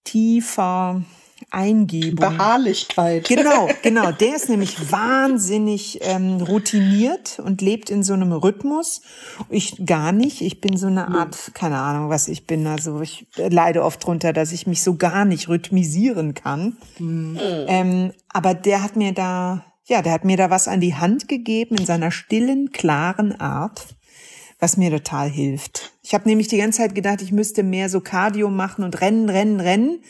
tiefer 0.07 1.03
Eingebung. 1.51 2.17
Beharrlichkeit. 2.17 3.29
Genau, 3.29 3.69
genau. 3.83 4.11
Der 4.11 4.35
ist 4.35 4.49
nämlich 4.49 4.91
wahnsinnig 4.91 6.01
ähm, 6.03 6.41
routiniert 6.41 7.39
und 7.39 7.61
lebt 7.61 7.91
in 7.91 8.03
so 8.03 8.15
einem 8.15 8.33
Rhythmus. 8.33 9.03
Ich 9.51 9.85
gar 9.85 10.13
nicht. 10.13 10.41
Ich 10.41 10.61
bin 10.61 10.77
so 10.77 10.87
eine 10.87 11.09
Art, 11.09 11.53
keine 11.55 11.79
Ahnung, 11.79 12.09
was 12.09 12.29
ich 12.29 12.47
bin. 12.47 12.67
Also 12.67 13.01
ich 13.01 13.27
leide 13.37 13.85
oft 13.85 14.05
drunter, 14.05 14.33
dass 14.33 14.53
ich 14.53 14.67
mich 14.67 14.83
so 14.83 14.97
gar 14.97 15.25
nicht 15.25 15.49
rhythmisieren 15.49 16.35
kann. 16.35 16.79
Mhm. 16.99 17.39
Ähm, 17.41 18.13
aber 18.29 18.55
der 18.55 18.83
hat 18.83 18.97
mir 18.97 19.13
da, 19.13 19.65
ja, 19.85 20.03
der 20.03 20.13
hat 20.13 20.25
mir 20.25 20.37
da 20.37 20.51
was 20.51 20.69
an 20.69 20.81
die 20.81 20.95
Hand 20.95 21.29
gegeben 21.29 21.77
in 21.77 21.87
seiner 21.87 22.11
stillen, 22.11 22.73
klaren 22.73 23.39
Art 23.39 23.96
was 24.59 24.77
mir 24.77 24.91
total 24.91 25.29
hilft. 25.29 25.93
Ich 26.03 26.15
habe 26.15 26.29
nämlich 26.29 26.49
die 26.49 26.59
ganze 26.59 26.79
Zeit 26.79 26.95
gedacht, 26.95 27.21
ich 27.21 27.33
müsste 27.33 27.63
mehr 27.63 27.89
so 27.89 28.01
Cardio 28.01 28.49
machen 28.49 28.85
und 28.85 29.01
rennen, 29.01 29.29
rennen, 29.29 29.61
rennen. 29.61 30.01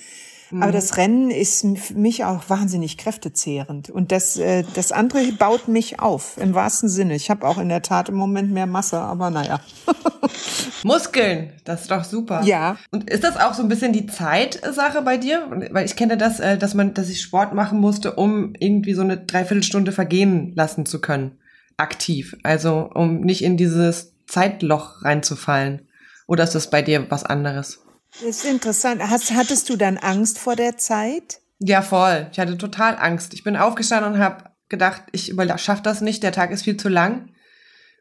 Mhm. 0.50 0.62
Aber 0.62 0.72
das 0.72 0.96
Rennen 0.96 1.30
ist 1.30 1.66
für 1.76 1.94
mich 1.94 2.24
auch 2.24 2.48
wahnsinnig 2.48 2.98
kräftezehrend. 2.98 3.90
Und 3.90 4.12
das, 4.12 4.36
äh, 4.36 4.64
das 4.74 4.92
andere 4.92 5.32
baut 5.32 5.66
mich 5.68 5.98
auf, 5.98 6.38
im 6.38 6.54
wahrsten 6.54 6.88
Sinne. 6.88 7.16
Ich 7.16 7.30
habe 7.30 7.46
auch 7.46 7.58
in 7.58 7.68
der 7.68 7.82
Tat 7.82 8.08
im 8.08 8.14
Moment 8.14 8.52
mehr 8.52 8.66
Masse, 8.66 8.98
aber 8.98 9.30
naja. 9.30 9.60
Muskeln, 10.84 11.52
das 11.64 11.82
ist 11.82 11.90
doch 11.90 12.04
super. 12.04 12.42
Ja. 12.44 12.76
Und 12.92 13.10
ist 13.10 13.24
das 13.24 13.36
auch 13.36 13.54
so 13.54 13.62
ein 13.62 13.68
bisschen 13.68 13.92
die 13.92 14.06
Zeitsache 14.06 15.02
bei 15.02 15.16
dir? 15.16 15.68
Weil 15.72 15.86
ich 15.86 15.96
kenne 15.96 16.16
das, 16.16 16.38
äh, 16.38 16.56
dass 16.56 16.74
man, 16.74 16.94
dass 16.94 17.08
ich 17.08 17.20
Sport 17.20 17.52
machen 17.52 17.80
musste, 17.80 18.14
um 18.14 18.52
irgendwie 18.58 18.94
so 18.94 19.02
eine 19.02 19.16
Dreiviertelstunde 19.16 19.90
vergehen 19.90 20.52
lassen 20.54 20.86
zu 20.86 21.00
können. 21.00 21.38
Aktiv. 21.76 22.36
Also 22.44 22.88
um 22.94 23.20
nicht 23.20 23.42
in 23.42 23.56
dieses 23.56 24.15
Zeitloch 24.26 25.02
reinzufallen? 25.02 25.88
Oder 26.26 26.44
ist 26.44 26.54
das 26.54 26.70
bei 26.70 26.82
dir 26.82 27.10
was 27.10 27.24
anderes? 27.24 27.80
Das 28.20 28.22
ist 28.22 28.44
interessant. 28.44 29.02
Hast, 29.02 29.32
hattest 29.32 29.68
du 29.68 29.76
dann 29.76 29.98
Angst 29.98 30.38
vor 30.38 30.56
der 30.56 30.76
Zeit? 30.76 31.40
Ja, 31.58 31.82
voll. 31.82 32.28
Ich 32.32 32.38
hatte 32.38 32.58
total 32.58 32.96
Angst. 32.98 33.34
Ich 33.34 33.44
bin 33.44 33.56
aufgestanden 33.56 34.14
und 34.14 34.18
habe 34.18 34.44
gedacht, 34.68 35.02
ich 35.12 35.34
schaffe 35.56 35.82
das 35.82 36.00
nicht, 36.00 36.22
der 36.22 36.32
Tag 36.32 36.50
ist 36.50 36.62
viel 36.62 36.76
zu 36.76 36.88
lang. 36.88 37.30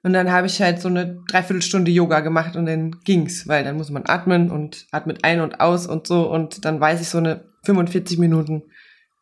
Und 0.03 0.13
dann 0.13 0.31
habe 0.31 0.45
ich 0.45 0.61
halt 0.61 0.81
so 0.81 0.87
eine 0.87 1.23
Dreiviertelstunde 1.27 1.89
Yoga 1.89 2.19
gemacht 2.19 2.55
und 2.55 2.67
dann 2.67 2.99
ging's, 3.03 3.47
weil 3.47 3.63
dann 3.63 3.75
muss 3.75 3.89
man 3.89 4.03
atmen 4.05 4.51
und 4.51 4.85
atmet 4.91 5.23
ein 5.23 5.41
und 5.41 5.59
aus 5.59 5.87
und 5.87 6.05
so 6.05 6.31
und 6.31 6.63
dann 6.63 6.79
weiß 6.79 7.01
ich 7.01 7.09
so 7.09 7.17
eine 7.17 7.45
45 7.63 8.19
Minuten 8.19 8.63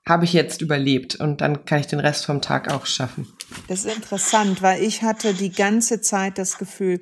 habe 0.08 0.26
ich 0.26 0.34
jetzt 0.34 0.62
überlebt 0.62 1.16
und 1.16 1.42
dann 1.42 1.66
kann 1.66 1.80
ich 1.80 1.88
den 1.88 2.00
Rest 2.00 2.26
vom 2.26 2.42
Tag 2.42 2.72
auch 2.72 2.86
schaffen. 2.86 3.28
Das 3.68 3.86
ist 3.86 3.96
interessant, 3.96 4.62
weil 4.62 4.84
ich 4.84 5.02
hatte 5.02 5.34
die 5.34 5.52
ganze 5.52 6.02
Zeit 6.02 6.38
das 6.38 6.58
Gefühl, 6.58 7.00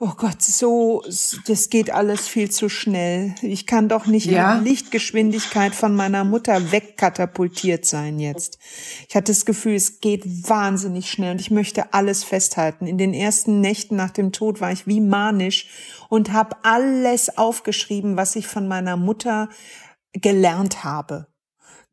oh 0.00 0.12
Gott, 0.16 0.42
so, 0.42 1.02
das 1.46 1.70
geht 1.70 1.90
alles 1.92 2.26
viel 2.26 2.50
zu 2.50 2.68
schnell. 2.68 3.34
Ich 3.42 3.66
kann 3.66 3.88
doch 3.88 4.06
nicht 4.06 4.26
ja. 4.26 4.58
in 4.58 4.64
Lichtgeschwindigkeit 4.64 5.74
von 5.74 5.94
meiner 5.94 6.24
Mutter 6.24 6.72
wegkatapultiert 6.72 7.86
sein 7.86 8.18
jetzt. 8.18 8.58
Ich 9.08 9.14
hatte 9.14 9.32
das 9.32 9.44
Gefühl, 9.44 9.76
es 9.76 10.00
geht 10.00 10.24
wahnsinnig 10.48 11.10
schnell 11.10 11.32
und 11.32 11.40
ich 11.40 11.52
möchte 11.52 11.94
alles 11.94 12.24
festhalten. 12.24 12.86
In 12.86 12.98
den 12.98 13.14
ersten 13.14 13.60
Nächten 13.60 13.94
nach 13.94 14.10
dem 14.10 14.32
Tod 14.32 14.60
war 14.60 14.72
ich 14.72 14.86
wie 14.86 15.00
manisch 15.00 15.68
und 16.08 16.32
habe 16.32 16.56
alles 16.64 17.38
aufgeschrieben, 17.38 18.16
was 18.16 18.34
ich 18.34 18.48
von 18.48 18.66
meiner 18.66 18.96
Mutter 18.96 19.48
gelernt 20.12 20.82
habe. 20.82 21.28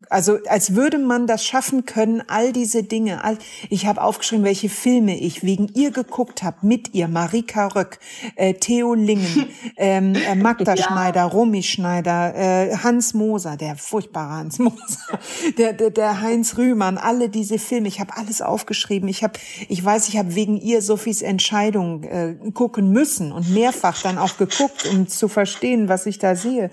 Also 0.09 0.39
als 0.49 0.75
würde 0.75 0.97
man 0.97 1.25
das 1.25 1.45
schaffen 1.45 1.85
können, 1.85 2.21
all 2.27 2.51
diese 2.51 2.83
Dinge. 2.83 3.23
All, 3.23 3.37
ich 3.69 3.85
habe 3.85 4.01
aufgeschrieben, 4.01 4.43
welche 4.43 4.67
Filme 4.67 5.17
ich 5.17 5.43
wegen 5.43 5.69
ihr 5.73 5.91
geguckt 5.91 6.43
habe, 6.43 6.57
mit 6.63 6.93
ihr, 6.93 7.07
Marika 7.07 7.67
Röck, 7.67 7.99
äh, 8.35 8.53
Theo 8.53 8.93
Lingen, 8.93 9.47
ähm, 9.77 10.15
äh, 10.15 10.35
Magda 10.35 10.75
ja. 10.75 10.83
Schneider, 10.83 11.23
Romy 11.23 11.63
Schneider, 11.63 12.35
äh, 12.35 12.75
Hans 12.77 13.13
Moser, 13.13 13.55
der 13.55 13.77
furchtbare 13.77 14.33
Hans 14.33 14.59
Moser, 14.59 15.19
der, 15.57 15.73
der, 15.73 15.91
der 15.91 16.21
Heinz 16.21 16.57
Rühmann, 16.57 16.97
alle 16.97 17.29
diese 17.29 17.57
Filme. 17.57 17.87
Ich 17.87 17.99
habe 17.99 18.17
alles 18.17 18.41
aufgeschrieben. 18.41 19.07
Ich 19.07 19.23
habe, 19.23 19.39
ich 19.69 19.83
weiß, 19.83 20.09
ich 20.09 20.17
habe 20.17 20.35
wegen 20.35 20.57
ihr 20.57 20.81
Sophies 20.81 21.21
Entscheidung 21.21 22.03
äh, 22.03 22.35
gucken 22.53 22.91
müssen 22.91 23.31
und 23.31 23.49
mehrfach 23.49 24.01
dann 24.01 24.17
auch 24.17 24.37
geguckt, 24.37 24.85
um 24.91 25.07
zu 25.07 25.27
verstehen, 25.27 25.87
was 25.87 26.05
ich 26.05 26.19
da 26.19 26.35
sehe. 26.35 26.69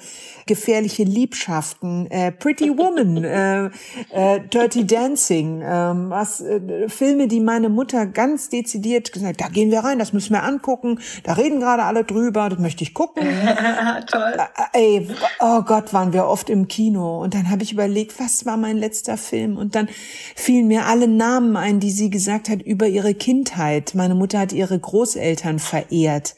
Gefährliche 0.47 1.05
Liebschaften, 1.05 2.11
äh, 2.11 2.33
Pretty 2.33 2.77
Woman 2.77 3.18
äh, 3.25 3.67
äh, 4.11 4.41
Dirty 4.41 4.87
Dancing, 4.87 5.63
ähm, 5.65 6.11
was 6.11 6.41
äh, 6.41 6.89
Filme, 6.89 7.29
die 7.29 7.41
meine 7.41 7.69
Mutter 7.69 8.07
ganz 8.07 8.49
dezidiert 8.49 9.13
gesagt, 9.13 9.41
da 9.41 9.49
gehen 9.49 9.71
wir 9.71 9.81
rein, 9.81 9.99
das 9.99 10.13
müssen 10.13 10.33
wir 10.33 10.43
angucken, 10.43 11.01
da 11.25 11.35
reden 11.35 11.61
gerade 11.61 11.85
alle 11.85 12.05
drüber, 12.05 12.49
das 12.49 12.59
möchte 12.59 12.83
ich 12.83 12.95
gucken. 12.95 13.25
Toll. 14.11 14.35
Äh, 14.73 14.99
ey, 14.99 15.09
oh 15.41 15.63
Gott, 15.63 15.93
waren 15.93 16.13
wir 16.13 16.27
oft 16.27 16.51
im 16.51 16.69
Kino 16.69 17.23
und 17.23 17.35
dann 17.35 17.51
habe 17.51 17.63
ich 17.63 17.73
überlegt, 17.73 18.19
was 18.21 18.47
war 18.47 18.57
mein 18.57 18.77
letzter 18.77 19.17
Film 19.17 19.57
und 19.57 19.75
dann 19.75 19.89
fielen 20.35 20.69
mir 20.69 20.87
alle 20.87 21.09
Namen 21.09 21.57
ein, 21.57 21.81
die 21.81 21.91
sie 21.91 22.11
gesagt 22.11 22.49
hat 22.49 22.63
über 22.63 22.87
ihre 22.87 23.15
Kindheit. 23.15 23.95
Meine 23.95 24.15
Mutter 24.15 24.39
hat 24.39 24.53
ihre 24.53 24.79
Großeltern 24.79 25.59
verehrt 25.59 26.35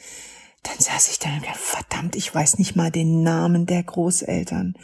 dann 0.63 0.79
saß 0.79 1.09
ich 1.09 1.19
da 1.19 1.29
und 1.35 1.45
dachte, 1.45 1.59
verdammt, 1.59 2.17
ich 2.17 2.35
weiß 2.35 2.59
nicht 2.59 2.77
mal 2.77 2.91
den 2.91 3.23
Namen 3.23 3.67
der 3.67 3.83
Großeltern, 3.83 4.75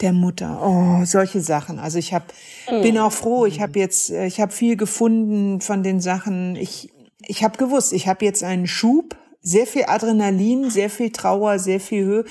der 0.00 0.12
Mutter. 0.12 0.60
Oh, 0.64 1.04
solche 1.04 1.40
Sachen. 1.40 1.78
Also 1.78 1.98
ich 1.98 2.14
hab, 2.14 2.32
bin 2.68 2.98
auch 2.98 3.12
froh, 3.12 3.44
ich 3.44 3.60
habe 3.60 3.78
jetzt, 3.78 4.10
äh, 4.10 4.26
ich 4.26 4.40
habe 4.40 4.52
viel 4.52 4.76
gefunden 4.76 5.60
von 5.60 5.82
den 5.82 6.00
Sachen. 6.00 6.54
Ich, 6.56 6.92
ich 7.26 7.42
habe 7.42 7.58
gewusst, 7.58 7.92
ich 7.92 8.06
habe 8.06 8.24
jetzt 8.24 8.44
einen 8.44 8.68
Schub, 8.68 9.16
sehr 9.40 9.66
viel 9.66 9.84
Adrenalin, 9.86 10.70
sehr 10.70 10.88
viel 10.88 11.10
Trauer, 11.10 11.58
sehr 11.58 11.80
viel 11.80 12.04
Höhe 12.04 12.24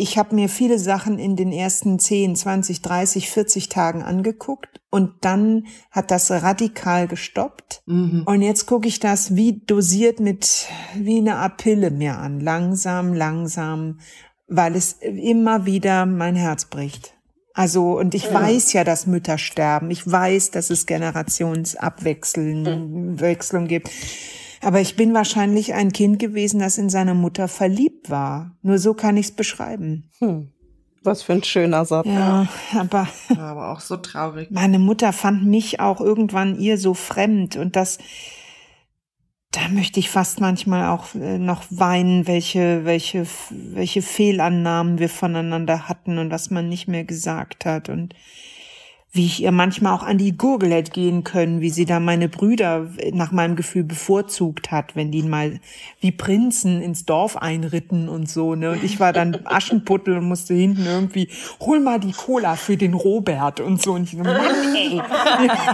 ich 0.00 0.16
habe 0.16 0.34
mir 0.34 0.48
viele 0.48 0.78
Sachen 0.78 1.18
in 1.18 1.36
den 1.36 1.52
ersten 1.52 1.98
10, 1.98 2.34
20, 2.34 2.80
30, 2.80 3.30
40 3.30 3.68
Tagen 3.68 4.02
angeguckt 4.02 4.80
und 4.90 5.12
dann 5.20 5.66
hat 5.90 6.10
das 6.10 6.30
radikal 6.30 7.06
gestoppt. 7.06 7.82
Mhm. 7.86 8.22
Und 8.24 8.40
jetzt 8.42 8.64
gucke 8.66 8.88
ich 8.88 8.98
das 8.98 9.36
wie 9.36 9.60
dosiert 9.66 10.18
mit, 10.18 10.66
wie 10.96 11.18
eine 11.18 11.36
Art 11.36 11.58
Pille 11.58 11.90
mir 11.90 12.18
an. 12.18 12.40
Langsam, 12.40 13.12
langsam, 13.12 14.00
weil 14.48 14.74
es 14.74 14.94
immer 14.94 15.66
wieder 15.66 16.06
mein 16.06 16.34
Herz 16.34 16.64
bricht. 16.64 17.14
Also, 17.52 17.98
und 17.98 18.14
ich 18.14 18.24
ja. 18.24 18.34
weiß 18.34 18.72
ja, 18.72 18.84
dass 18.84 19.06
Mütter 19.06 19.36
sterben. 19.36 19.90
Ich 19.90 20.10
weiß, 20.10 20.50
dass 20.50 20.70
es 20.70 20.86
Generationsabwechslung 20.86 22.62
mhm. 22.62 23.68
gibt. 23.68 23.90
Aber 24.62 24.80
ich 24.80 24.96
bin 24.96 25.14
wahrscheinlich 25.14 25.74
ein 25.74 25.92
Kind 25.92 26.18
gewesen, 26.18 26.60
das 26.60 26.78
in 26.78 26.90
seine 26.90 27.14
Mutter 27.14 27.48
verliebt 27.48 28.10
war. 28.10 28.56
Nur 28.62 28.78
so 28.78 28.94
kann 28.94 29.16
ich 29.16 29.26
es 29.26 29.32
beschreiben. 29.32 30.10
Hm. 30.18 30.52
Was 31.02 31.22
für 31.22 31.32
ein 31.32 31.42
schöner 31.42 31.84
Satz. 31.86 32.06
Ja, 32.06 32.46
aber, 32.74 33.08
aber 33.38 33.72
auch 33.72 33.80
so 33.80 33.96
traurig. 33.96 34.50
Meine 34.50 34.78
Mutter 34.78 35.12
fand 35.14 35.46
mich 35.46 35.80
auch 35.80 36.00
irgendwann 36.00 36.58
ihr 36.58 36.76
so 36.76 36.92
fremd 36.92 37.56
und 37.56 37.74
das, 37.74 37.96
da 39.50 39.68
möchte 39.70 39.98
ich 39.98 40.10
fast 40.10 40.40
manchmal 40.40 40.90
auch 40.90 41.14
äh, 41.14 41.38
noch 41.38 41.64
weinen, 41.70 42.26
welche, 42.26 42.84
welche, 42.84 43.26
welche 43.50 44.02
Fehlannahmen 44.02 44.98
wir 44.98 45.08
voneinander 45.08 45.88
hatten 45.88 46.18
und 46.18 46.30
was 46.30 46.50
man 46.50 46.68
nicht 46.68 46.86
mehr 46.86 47.04
gesagt 47.04 47.64
hat 47.64 47.88
und 47.88 48.14
wie 49.12 49.26
ich 49.26 49.42
ihr 49.42 49.50
manchmal 49.50 49.92
auch 49.92 50.04
an 50.04 50.18
die 50.18 50.36
Gurgel 50.36 50.70
hätte 50.70 50.92
gehen 50.92 51.24
können, 51.24 51.60
wie 51.60 51.70
sie 51.70 51.84
da 51.84 51.98
meine 51.98 52.28
Brüder 52.28 52.86
nach 53.12 53.32
meinem 53.32 53.56
Gefühl 53.56 53.82
bevorzugt 53.82 54.70
hat, 54.70 54.94
wenn 54.94 55.10
die 55.10 55.24
mal 55.24 55.58
wie 56.00 56.12
Prinzen 56.12 56.80
ins 56.80 57.06
Dorf 57.06 57.36
einritten 57.36 58.08
und 58.08 58.28
so, 58.28 58.54
ne? 58.54 58.70
Und 58.70 58.84
ich 58.84 59.00
war 59.00 59.12
dann 59.12 59.40
Aschenputtel 59.44 60.18
und 60.18 60.26
musste 60.26 60.54
hinten 60.54 60.86
irgendwie, 60.86 61.28
hol 61.58 61.80
mal 61.80 61.98
die 61.98 62.12
Cola 62.12 62.54
für 62.54 62.76
den 62.76 62.94
Robert 62.94 63.58
und 63.58 63.82
so. 63.82 63.94
Und 63.94 64.04
ich 64.04 64.12
so, 64.12 64.18
Mann, 64.18 64.76
ey, 64.76 65.02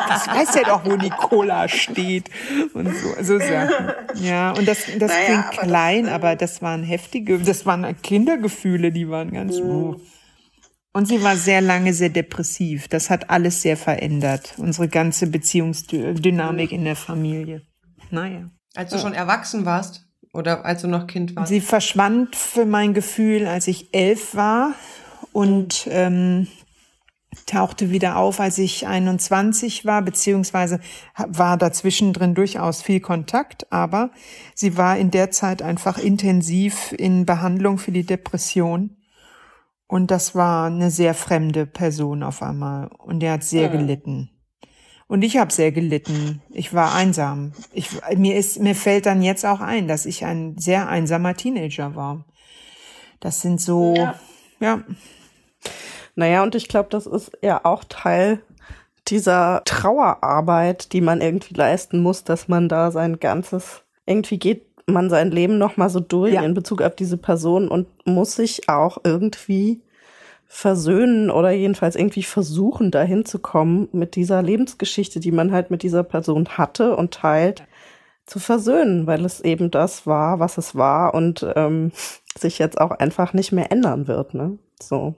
das 0.08 0.28
weiß 0.28 0.54
ja 0.54 0.62
doch, 0.64 0.86
wo 0.86 0.96
die 0.96 1.10
Cola 1.10 1.68
steht 1.68 2.30
und 2.72 2.88
so, 2.96 3.22
so 3.22 3.38
Sachen. 3.38 3.92
Ja, 4.22 4.52
und 4.52 4.66
das, 4.66 4.78
das 4.98 5.12
naja, 5.12 5.24
klingt 5.24 5.58
aber 5.58 5.66
klein, 5.66 6.04
das, 6.04 6.14
aber 6.14 6.36
das 6.36 6.62
waren 6.62 6.82
heftige, 6.82 7.38
das 7.38 7.66
waren 7.66 8.00
Kindergefühle, 8.00 8.92
die 8.92 9.10
waren 9.10 9.32
ganz, 9.32 9.60
mhm. 9.60 9.96
Und 10.96 11.04
sie 11.04 11.22
war 11.22 11.36
sehr 11.36 11.60
lange 11.60 11.92
sehr 11.92 12.08
depressiv. 12.08 12.88
Das 12.88 13.10
hat 13.10 13.28
alles 13.28 13.60
sehr 13.60 13.76
verändert. 13.76 14.54
Unsere 14.56 14.88
ganze 14.88 15.26
Beziehungsdynamik 15.26 16.72
in 16.72 16.84
der 16.84 16.96
Familie. 16.96 17.60
Naja. 18.10 18.48
Als 18.74 18.92
du 18.92 18.98
schon 18.98 19.12
erwachsen 19.12 19.66
warst 19.66 20.08
oder 20.32 20.64
als 20.64 20.80
du 20.80 20.88
noch 20.88 21.06
Kind 21.06 21.36
warst? 21.36 21.50
Sie 21.50 21.60
verschwand 21.60 22.34
für 22.34 22.64
mein 22.64 22.94
Gefühl, 22.94 23.46
als 23.46 23.68
ich 23.68 23.92
elf 23.92 24.34
war 24.34 24.72
und 25.32 25.86
ähm, 25.90 26.46
tauchte 27.44 27.90
wieder 27.90 28.16
auf, 28.16 28.40
als 28.40 28.56
ich 28.56 28.86
21 28.86 29.84
war, 29.84 30.00
beziehungsweise 30.00 30.80
war 31.14 31.58
dazwischen 31.58 32.14
drin 32.14 32.34
durchaus 32.34 32.80
viel 32.80 33.00
Kontakt, 33.00 33.70
aber 33.70 34.12
sie 34.54 34.78
war 34.78 34.96
in 34.96 35.10
der 35.10 35.30
Zeit 35.30 35.60
einfach 35.60 35.98
intensiv 35.98 36.94
in 36.96 37.26
Behandlung 37.26 37.76
für 37.76 37.92
die 37.92 38.06
Depression 38.06 38.96
und 39.88 40.10
das 40.10 40.34
war 40.34 40.66
eine 40.66 40.90
sehr 40.90 41.14
fremde 41.14 41.66
Person 41.66 42.22
auf 42.22 42.42
einmal. 42.42 42.88
Und 42.98 43.20
der 43.20 43.32
hat 43.32 43.44
sehr 43.44 43.68
mhm. 43.68 43.78
gelitten. 43.78 44.30
Und 45.08 45.22
ich 45.22 45.36
habe 45.36 45.52
sehr 45.52 45.70
gelitten. 45.70 46.42
Ich 46.50 46.74
war 46.74 46.94
einsam. 46.94 47.52
Ich, 47.72 47.90
mir, 48.16 48.36
ist, 48.36 48.58
mir 48.58 48.74
fällt 48.74 49.06
dann 49.06 49.22
jetzt 49.22 49.46
auch 49.46 49.60
ein, 49.60 49.86
dass 49.86 50.04
ich 50.04 50.24
ein 50.24 50.58
sehr 50.58 50.88
einsamer 50.88 51.34
Teenager 51.34 51.94
war. 51.94 52.24
Das 53.20 53.40
sind 53.40 53.60
so, 53.60 53.94
ja. 53.94 54.14
ja. 54.58 54.82
Naja, 56.16 56.42
und 56.42 56.54
ich 56.56 56.66
glaube, 56.66 56.88
das 56.90 57.06
ist 57.06 57.32
ja 57.42 57.64
auch 57.64 57.84
Teil 57.84 58.42
dieser 59.06 59.62
Trauerarbeit, 59.64 60.92
die 60.92 61.00
man 61.00 61.20
irgendwie 61.20 61.54
leisten 61.54 62.00
muss, 62.00 62.24
dass 62.24 62.48
man 62.48 62.68
da 62.68 62.90
sein 62.90 63.20
ganzes, 63.20 63.82
irgendwie 64.04 64.38
geht 64.38 64.66
man 64.86 65.10
sein 65.10 65.30
Leben 65.30 65.58
noch 65.58 65.76
mal 65.76 65.90
so 65.90 66.00
durch 66.00 66.34
ja. 66.34 66.42
in 66.42 66.54
Bezug 66.54 66.80
auf 66.82 66.94
diese 66.94 67.16
Person 67.16 67.68
und 67.68 67.88
muss 68.06 68.36
sich 68.36 68.68
auch 68.68 68.98
irgendwie 69.04 69.82
versöhnen 70.46 71.30
oder 71.30 71.50
jedenfalls 71.50 71.96
irgendwie 71.96 72.22
versuchen, 72.22 72.90
dahin 72.90 73.24
zu 73.24 73.40
kommen, 73.40 73.88
mit 73.92 74.14
dieser 74.14 74.42
Lebensgeschichte, 74.42 75.18
die 75.18 75.32
man 75.32 75.50
halt 75.50 75.70
mit 75.70 75.82
dieser 75.82 76.04
Person 76.04 76.46
hatte 76.50 76.96
und 76.96 77.12
teilt, 77.12 77.64
zu 78.26 78.38
versöhnen, 78.40 79.06
weil 79.06 79.24
es 79.24 79.40
eben 79.40 79.70
das 79.70 80.06
war, 80.06 80.40
was 80.40 80.58
es 80.58 80.74
war 80.74 81.14
und 81.14 81.46
ähm, 81.54 81.92
sich 82.36 82.58
jetzt 82.58 82.80
auch 82.80 82.90
einfach 82.90 83.32
nicht 83.32 83.52
mehr 83.52 83.70
ändern 83.70 84.08
wird. 84.08 84.34
Ne? 84.34 84.58
So. 84.80 85.14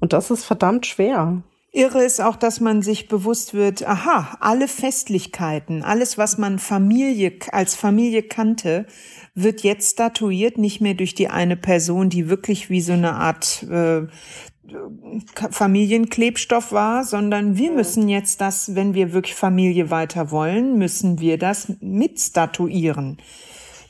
Und 0.00 0.12
das 0.12 0.30
ist 0.30 0.44
verdammt 0.44 0.86
schwer. 0.86 1.42
Irre 1.72 2.02
ist 2.02 2.20
auch, 2.20 2.34
dass 2.34 2.60
man 2.60 2.82
sich 2.82 3.06
bewusst 3.06 3.54
wird, 3.54 3.86
aha, 3.86 4.36
alle 4.40 4.66
Festlichkeiten, 4.66 5.82
alles, 5.84 6.18
was 6.18 6.36
man 6.36 6.58
Familie, 6.58 7.32
als 7.52 7.76
Familie 7.76 8.24
kannte, 8.24 8.86
wird 9.34 9.62
jetzt 9.62 9.92
statuiert, 9.92 10.58
nicht 10.58 10.80
mehr 10.80 10.94
durch 10.94 11.14
die 11.14 11.28
eine 11.28 11.56
Person, 11.56 12.08
die 12.08 12.28
wirklich 12.28 12.70
wie 12.70 12.80
so 12.80 12.92
eine 12.94 13.14
Art 13.14 13.62
äh, 13.70 14.02
Familienklebstoff 15.50 16.72
war, 16.72 17.04
sondern 17.04 17.56
wir 17.56 17.70
müssen 17.72 18.08
jetzt 18.08 18.40
das, 18.40 18.74
wenn 18.74 18.94
wir 18.94 19.12
wirklich 19.12 19.34
Familie 19.34 19.90
weiter 19.90 20.30
wollen, 20.30 20.76
müssen 20.76 21.20
wir 21.20 21.38
das 21.38 21.72
mitstatuieren. 21.80 23.18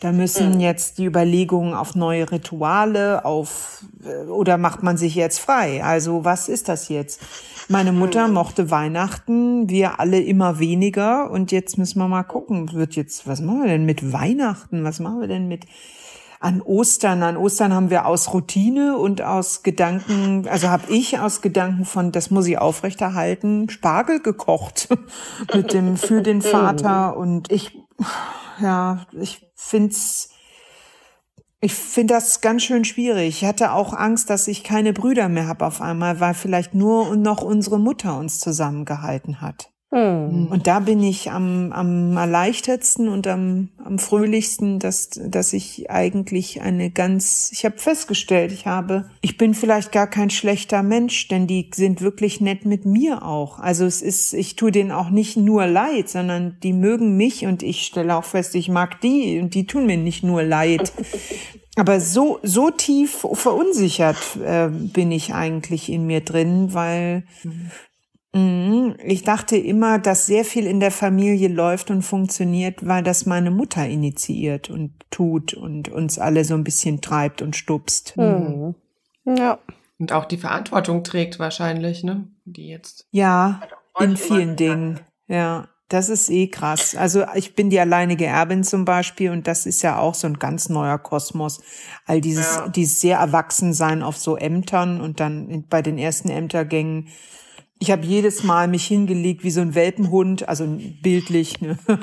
Da 0.00 0.12
müssen 0.12 0.54
mhm. 0.54 0.60
jetzt 0.60 0.96
die 0.96 1.04
Überlegungen 1.04 1.74
auf 1.74 1.94
neue 1.94 2.30
Rituale, 2.30 3.24
auf 3.26 3.84
äh, 4.02 4.28
oder 4.28 4.56
macht 4.56 4.82
man 4.82 4.96
sich 4.96 5.14
jetzt 5.14 5.38
frei? 5.38 5.84
Also 5.84 6.24
was 6.24 6.48
ist 6.48 6.68
das 6.68 6.88
jetzt? 6.88 7.20
Meine 7.68 7.92
Mutter 7.92 8.26
mhm. 8.26 8.34
mochte 8.34 8.70
Weihnachten, 8.70 9.68
wir 9.68 10.00
alle 10.00 10.20
immer 10.20 10.58
weniger 10.58 11.30
und 11.30 11.52
jetzt 11.52 11.76
müssen 11.76 11.98
wir 11.98 12.08
mal 12.08 12.22
gucken, 12.22 12.72
wird 12.72 12.96
jetzt 12.96 13.28
was 13.28 13.42
machen 13.42 13.60
wir 13.60 13.68
denn 13.68 13.84
mit 13.84 14.12
Weihnachten? 14.12 14.84
Was 14.84 15.00
machen 15.00 15.20
wir 15.20 15.28
denn 15.28 15.48
mit 15.48 15.66
an 16.40 16.62
Ostern. 16.62 17.22
An 17.22 17.36
Ostern 17.36 17.74
haben 17.74 17.90
wir 17.90 18.06
aus 18.06 18.32
Routine 18.32 18.96
und 18.96 19.20
aus 19.20 19.62
Gedanken, 19.62 20.48
also 20.48 20.70
habe 20.70 20.90
ich 20.90 21.20
aus 21.20 21.42
Gedanken 21.42 21.84
von, 21.84 22.12
das 22.12 22.30
muss 22.30 22.46
ich 22.46 22.58
aufrechterhalten, 22.58 23.68
Spargel 23.68 24.20
gekocht 24.20 24.88
mit 25.54 25.74
dem 25.74 25.98
für 25.98 26.22
den 26.22 26.40
Vater 26.40 27.16
und 27.16 27.52
ich, 27.52 27.79
ja, 28.60 29.06
ich 29.12 29.46
find's, 29.54 30.30
ich 31.60 31.74
finde 31.74 32.14
das 32.14 32.40
ganz 32.40 32.62
schön 32.62 32.84
schwierig. 32.84 33.42
Ich 33.42 33.44
hatte 33.44 33.72
auch 33.72 33.92
Angst, 33.92 34.30
dass 34.30 34.48
ich 34.48 34.64
keine 34.64 34.92
Brüder 34.92 35.28
mehr 35.28 35.46
habe 35.46 35.66
auf 35.66 35.80
einmal, 35.80 36.20
weil 36.20 36.34
vielleicht 36.34 36.74
nur 36.74 37.16
noch 37.16 37.42
unsere 37.42 37.78
Mutter 37.78 38.18
uns 38.18 38.38
zusammengehalten 38.38 39.40
hat. 39.40 39.69
Hm. 39.92 40.46
Und 40.50 40.68
da 40.68 40.78
bin 40.78 41.02
ich 41.02 41.32
am, 41.32 41.72
am 41.72 42.16
erleichtertsten 42.16 43.08
und 43.08 43.26
am, 43.26 43.70
am 43.84 43.98
fröhlichsten, 43.98 44.78
dass, 44.78 45.10
dass 45.10 45.52
ich 45.52 45.90
eigentlich 45.90 46.62
eine 46.62 46.90
ganz, 46.90 47.50
ich 47.52 47.64
habe 47.64 47.76
festgestellt, 47.76 48.52
ich 48.52 48.66
habe, 48.66 49.10
ich 49.20 49.36
bin 49.36 49.52
vielleicht 49.52 49.90
gar 49.90 50.06
kein 50.06 50.30
schlechter 50.30 50.84
Mensch, 50.84 51.26
denn 51.26 51.48
die 51.48 51.70
sind 51.74 52.02
wirklich 52.02 52.40
nett 52.40 52.64
mit 52.64 52.84
mir 52.84 53.24
auch. 53.24 53.58
Also 53.58 53.84
es 53.84 54.00
ist, 54.00 54.32
ich 54.32 54.54
tue 54.54 54.70
denen 54.70 54.92
auch 54.92 55.10
nicht 55.10 55.36
nur 55.36 55.66
leid, 55.66 56.08
sondern 56.08 56.56
die 56.62 56.72
mögen 56.72 57.16
mich 57.16 57.46
und 57.46 57.64
ich 57.64 57.82
stelle 57.82 58.14
auch 58.14 58.24
fest, 58.24 58.54
ich 58.54 58.68
mag 58.68 59.00
die 59.00 59.40
und 59.40 59.54
die 59.54 59.66
tun 59.66 59.86
mir 59.86 59.96
nicht 59.96 60.22
nur 60.22 60.44
leid. 60.44 60.92
Aber 61.76 62.00
so, 62.00 62.38
so 62.42 62.70
tief 62.70 63.26
verunsichert 63.32 64.36
äh, 64.44 64.68
bin 64.68 65.10
ich 65.10 65.34
eigentlich 65.34 65.88
in 65.88 66.06
mir 66.06 66.20
drin, 66.20 66.74
weil 66.74 67.24
Mhm. 67.42 67.70
Ich 68.32 69.24
dachte 69.24 69.56
immer, 69.56 69.98
dass 69.98 70.26
sehr 70.26 70.44
viel 70.44 70.66
in 70.66 70.78
der 70.78 70.92
Familie 70.92 71.48
läuft 71.48 71.90
und 71.90 72.02
funktioniert, 72.02 72.86
weil 72.86 73.02
das 73.02 73.26
meine 73.26 73.50
Mutter 73.50 73.86
initiiert 73.86 74.70
und 74.70 74.92
tut 75.10 75.54
und 75.54 75.88
uns 75.88 76.18
alle 76.18 76.44
so 76.44 76.54
ein 76.54 76.62
bisschen 76.62 77.00
treibt 77.00 77.42
und 77.42 77.56
stupst. 77.56 78.16
Mhm. 78.16 78.76
Ja. 79.24 79.58
Und 79.98 80.12
auch 80.12 80.26
die 80.26 80.38
Verantwortung 80.38 81.02
trägt 81.02 81.40
wahrscheinlich, 81.40 82.04
ne? 82.04 82.28
Die 82.44 82.68
jetzt. 82.68 83.06
Ja, 83.10 83.60
in 83.98 84.16
vielen 84.16 84.54
Dingen. 84.54 85.00
Ja, 85.26 85.68
das 85.88 86.08
ist 86.08 86.30
eh 86.30 86.46
krass. 86.46 86.94
Also 86.94 87.24
ich 87.34 87.56
bin 87.56 87.68
die 87.68 87.80
alleinige 87.80 88.26
Erbin 88.26 88.62
zum 88.62 88.84
Beispiel 88.84 89.30
und 89.30 89.48
das 89.48 89.66
ist 89.66 89.82
ja 89.82 89.98
auch 89.98 90.14
so 90.14 90.28
ein 90.28 90.38
ganz 90.38 90.68
neuer 90.68 90.98
Kosmos. 90.98 91.60
All 92.06 92.20
dieses, 92.20 92.56
ja. 92.56 92.68
dieses 92.68 93.00
sehr 93.00 93.18
Erwachsensein 93.18 94.04
auf 94.04 94.16
so 94.16 94.36
Ämtern 94.36 95.00
und 95.00 95.18
dann 95.18 95.64
bei 95.68 95.82
den 95.82 95.98
ersten 95.98 96.30
Ämtergängen 96.30 97.08
ich 97.82 97.90
habe 97.90 98.04
jedes 98.04 98.42
Mal 98.42 98.68
mich 98.68 98.86
hingelegt 98.86 99.42
wie 99.42 99.50
so 99.50 99.62
ein 99.62 99.74
Welpenhund, 99.74 100.46
also 100.46 100.66
bildlich, 101.00 101.62
ne? 101.62 101.78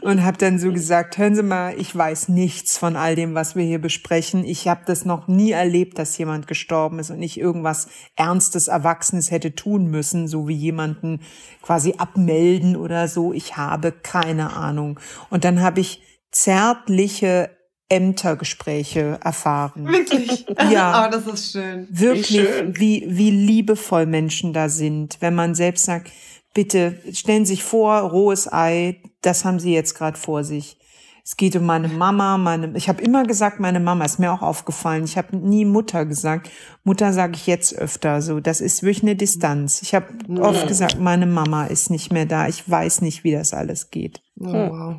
und 0.00 0.24
habe 0.24 0.38
dann 0.38 0.58
so 0.58 0.72
gesagt, 0.72 1.18
hören 1.18 1.34
Sie 1.36 1.42
mal, 1.42 1.78
ich 1.78 1.94
weiß 1.94 2.30
nichts 2.30 2.78
von 2.78 2.96
all 2.96 3.14
dem, 3.16 3.34
was 3.34 3.54
wir 3.54 3.62
hier 3.62 3.82
besprechen. 3.82 4.46
Ich 4.46 4.66
habe 4.66 4.80
das 4.86 5.04
noch 5.04 5.28
nie 5.28 5.50
erlebt, 5.50 5.98
dass 5.98 6.16
jemand 6.16 6.46
gestorben 6.46 6.98
ist 6.98 7.10
und 7.10 7.20
ich 7.22 7.38
irgendwas 7.38 7.88
Ernstes, 8.16 8.68
Erwachsenes 8.68 9.30
hätte 9.30 9.54
tun 9.54 9.90
müssen, 9.90 10.26
so 10.26 10.48
wie 10.48 10.56
jemanden 10.56 11.20
quasi 11.60 11.96
abmelden 11.98 12.76
oder 12.76 13.08
so. 13.08 13.34
Ich 13.34 13.58
habe 13.58 13.92
keine 13.92 14.54
Ahnung. 14.54 14.98
Und 15.28 15.44
dann 15.44 15.60
habe 15.60 15.80
ich 15.80 16.00
zärtliche 16.30 17.50
Ämtergespräche 17.88 19.18
erfahren. 19.22 19.86
Wirklich? 19.86 20.46
Ja. 20.70 21.06
oh, 21.06 21.10
das 21.12 21.26
ist 21.26 21.52
schön. 21.52 21.86
Wirklich, 21.90 22.30
wie, 22.30 22.46
schön. 22.46 22.76
wie, 22.78 23.04
wie 23.08 23.30
liebevoll 23.30 24.06
Menschen 24.06 24.52
da 24.52 24.68
sind, 24.68 25.18
wenn 25.20 25.34
man 25.34 25.54
selbst 25.54 25.84
sagt, 25.84 26.10
bitte 26.54 26.98
stellen 27.12 27.44
Sie 27.44 27.54
sich 27.54 27.64
vor, 27.64 27.98
rohes 28.00 28.50
Ei, 28.50 29.02
das 29.22 29.44
haben 29.44 29.58
Sie 29.58 29.74
jetzt 29.74 29.94
gerade 29.94 30.18
vor 30.18 30.44
sich. 30.44 30.78
Es 31.26 31.38
geht 31.38 31.56
um 31.56 31.64
meine 31.64 31.88
Mama, 31.88 32.36
meine, 32.36 32.76
ich 32.76 32.90
habe 32.90 33.02
immer 33.02 33.24
gesagt, 33.24 33.58
meine 33.58 33.80
Mama 33.80 34.04
ist 34.04 34.18
mir 34.18 34.30
auch 34.30 34.42
aufgefallen. 34.42 35.04
Ich 35.04 35.16
habe 35.16 35.34
nie 35.34 35.64
Mutter 35.64 36.04
gesagt. 36.04 36.50
Mutter 36.84 37.14
sage 37.14 37.32
ich 37.34 37.46
jetzt 37.46 37.74
öfter. 37.74 38.20
So, 38.20 38.40
das 38.40 38.60
ist 38.60 38.82
wirklich 38.82 39.04
eine 39.04 39.16
Distanz. 39.16 39.80
Ich 39.80 39.94
habe 39.94 40.06
oft 40.38 40.68
gesagt, 40.68 41.00
meine 41.00 41.24
Mama 41.24 41.64
ist 41.64 41.88
nicht 41.88 42.12
mehr 42.12 42.26
da. 42.26 42.46
Ich 42.46 42.68
weiß 42.68 43.00
nicht, 43.00 43.24
wie 43.24 43.32
das 43.32 43.54
alles 43.54 43.90
geht. 43.90 44.20
Oh, 44.38 44.52
wow. 44.52 44.96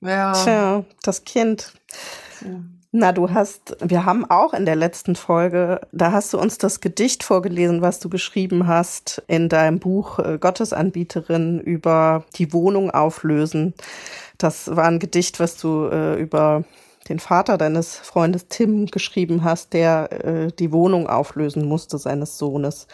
Ja. 0.00 0.32
Tja, 0.32 0.84
das 1.02 1.24
Kind. 1.24 1.72
Na, 2.92 3.12
du 3.12 3.30
hast, 3.30 3.76
wir 3.80 4.04
haben 4.04 4.28
auch 4.28 4.52
in 4.52 4.66
der 4.66 4.74
letzten 4.74 5.14
Folge, 5.14 5.80
da 5.92 6.10
hast 6.10 6.32
du 6.32 6.38
uns 6.40 6.58
das 6.58 6.80
Gedicht 6.80 7.22
vorgelesen, 7.22 7.82
was 7.82 8.00
du 8.00 8.08
geschrieben 8.08 8.66
hast 8.66 9.22
in 9.28 9.48
deinem 9.48 9.78
Buch 9.78 10.18
äh, 10.18 10.38
Gottesanbieterin 10.38 11.60
über 11.60 12.24
die 12.36 12.52
Wohnung 12.52 12.90
auflösen. 12.90 13.74
Das 14.38 14.74
war 14.74 14.86
ein 14.86 14.98
Gedicht, 14.98 15.38
was 15.38 15.56
du 15.56 15.84
äh, 15.86 16.20
über 16.20 16.64
den 17.08 17.20
Vater 17.20 17.58
deines 17.58 17.96
Freundes 17.96 18.48
Tim 18.48 18.86
geschrieben 18.86 19.44
hast, 19.44 19.72
der 19.72 20.24
äh, 20.24 20.52
die 20.58 20.72
Wohnung 20.72 21.06
auflösen 21.06 21.66
musste 21.66 21.96
seines 21.96 22.38
Sohnes. 22.38 22.88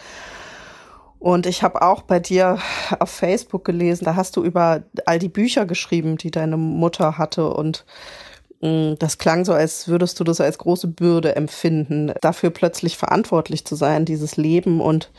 Und 1.18 1.46
ich 1.46 1.62
habe 1.62 1.83
auch 1.83 2.02
bei 2.02 2.20
dir 2.20 2.59
auf 2.98 3.11
Facebook 3.11 3.64
gelesen, 3.64 4.05
da 4.05 4.16
hast 4.16 4.37
du 4.37 4.44
über 4.44 4.83
all 5.07 5.18
die 5.18 5.29
Bücher 5.29 5.66
geschrieben, 5.66 6.16
die 6.16 6.31
deine 6.31 6.57
Mutter 6.57 7.18
hatte 7.18 7.52
und 7.52 7.85
mm, 8.61 8.94
das 8.98 9.18
klang 9.18 9.44
so, 9.44 9.52
als 9.52 9.88
würdest 9.88 10.20
du 10.20 10.24
das 10.24 10.40
als 10.40 10.59
große 10.59 10.88
Bürde 10.88 11.35
empfinden, 11.35 12.12
dafür 12.20 12.50
plötzlich 12.50 12.96
verantwortlich 12.96 13.64
zu 13.64 13.76
sein, 13.76 14.05
dieses 14.05 14.37
Leben 14.37 14.81
und 14.81 15.11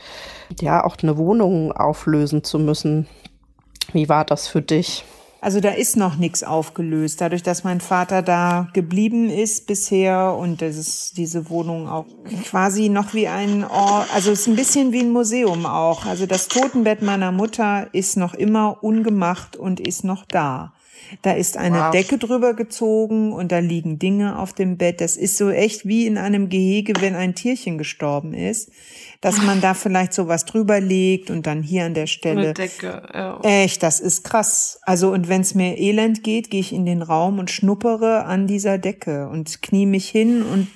ja, 0.60 0.84
auch 0.84 0.96
eine 1.02 1.16
Wohnung 1.18 1.72
auflösen 1.72 2.44
zu 2.44 2.58
müssen. 2.58 3.06
Wie 3.92 4.08
war 4.08 4.24
das 4.24 4.48
für 4.48 4.62
dich? 4.62 5.04
Also 5.40 5.60
da 5.60 5.70
ist 5.70 5.96
noch 5.96 6.16
nichts 6.16 6.42
aufgelöst. 6.42 7.20
Dadurch, 7.20 7.44
dass 7.44 7.62
mein 7.62 7.80
Vater 7.80 8.22
da 8.22 8.68
geblieben 8.72 9.30
ist 9.30 9.66
bisher 9.68 10.34
und 10.36 10.60
das 10.62 10.76
ist 10.76 11.16
diese 11.16 11.48
Wohnung 11.48 11.88
auch 11.88 12.06
quasi 12.44 12.88
noch 12.88 13.14
wie 13.14 13.28
ein 13.28 13.64
Ort, 13.64 14.08
also 14.14 14.32
es 14.32 14.40
ist 14.40 14.46
ein 14.48 14.56
bisschen 14.56 14.92
wie 14.92 15.00
ein 15.00 15.12
Museum 15.12 15.64
auch. 15.64 16.06
Also 16.06 16.26
das 16.26 16.48
Totenbett 16.48 17.02
meiner 17.02 17.30
Mutter 17.30 17.88
ist 17.92 18.16
noch 18.16 18.34
immer 18.34 18.82
ungemacht 18.82 19.56
und 19.56 19.78
ist 19.78 20.02
noch 20.02 20.24
da. 20.24 20.72
Da 21.22 21.32
ist 21.32 21.56
eine 21.56 21.78
wow. 21.78 21.90
Decke 21.90 22.18
drüber 22.18 22.54
gezogen 22.54 23.32
und 23.32 23.52
da 23.52 23.60
liegen 23.60 23.98
Dinge 23.98 24.38
auf 24.38 24.52
dem 24.52 24.76
Bett. 24.76 25.00
Das 25.00 25.16
ist 25.16 25.36
so 25.38 25.50
echt 25.50 25.86
wie 25.86 26.06
in 26.06 26.18
einem 26.18 26.48
Gehege, 26.48 26.94
wenn 27.00 27.14
ein 27.14 27.34
Tierchen 27.34 27.78
gestorben 27.78 28.34
ist 28.34 28.70
dass 29.20 29.42
man 29.42 29.60
da 29.60 29.74
vielleicht 29.74 30.12
sowas 30.12 30.44
drüber 30.44 30.80
legt 30.80 31.30
und 31.30 31.46
dann 31.46 31.62
hier 31.62 31.84
an 31.84 31.94
der 31.94 32.06
Stelle. 32.06 32.40
Eine 32.40 32.54
Decke, 32.54 33.02
ja. 33.12 33.40
Echt, 33.42 33.82
das 33.82 33.98
ist 33.98 34.22
krass. 34.22 34.78
Also 34.82 35.10
und 35.10 35.28
wenn 35.28 35.40
es 35.40 35.54
mir 35.56 35.76
elend 35.76 36.22
geht, 36.22 36.50
gehe 36.50 36.60
ich 36.60 36.72
in 36.72 36.86
den 36.86 37.02
Raum 37.02 37.40
und 37.40 37.50
schnuppere 37.50 38.24
an 38.24 38.46
dieser 38.46 38.78
Decke 38.78 39.28
und 39.28 39.60
knie 39.60 39.86
mich 39.86 40.08
hin 40.08 40.42
und 40.42 40.68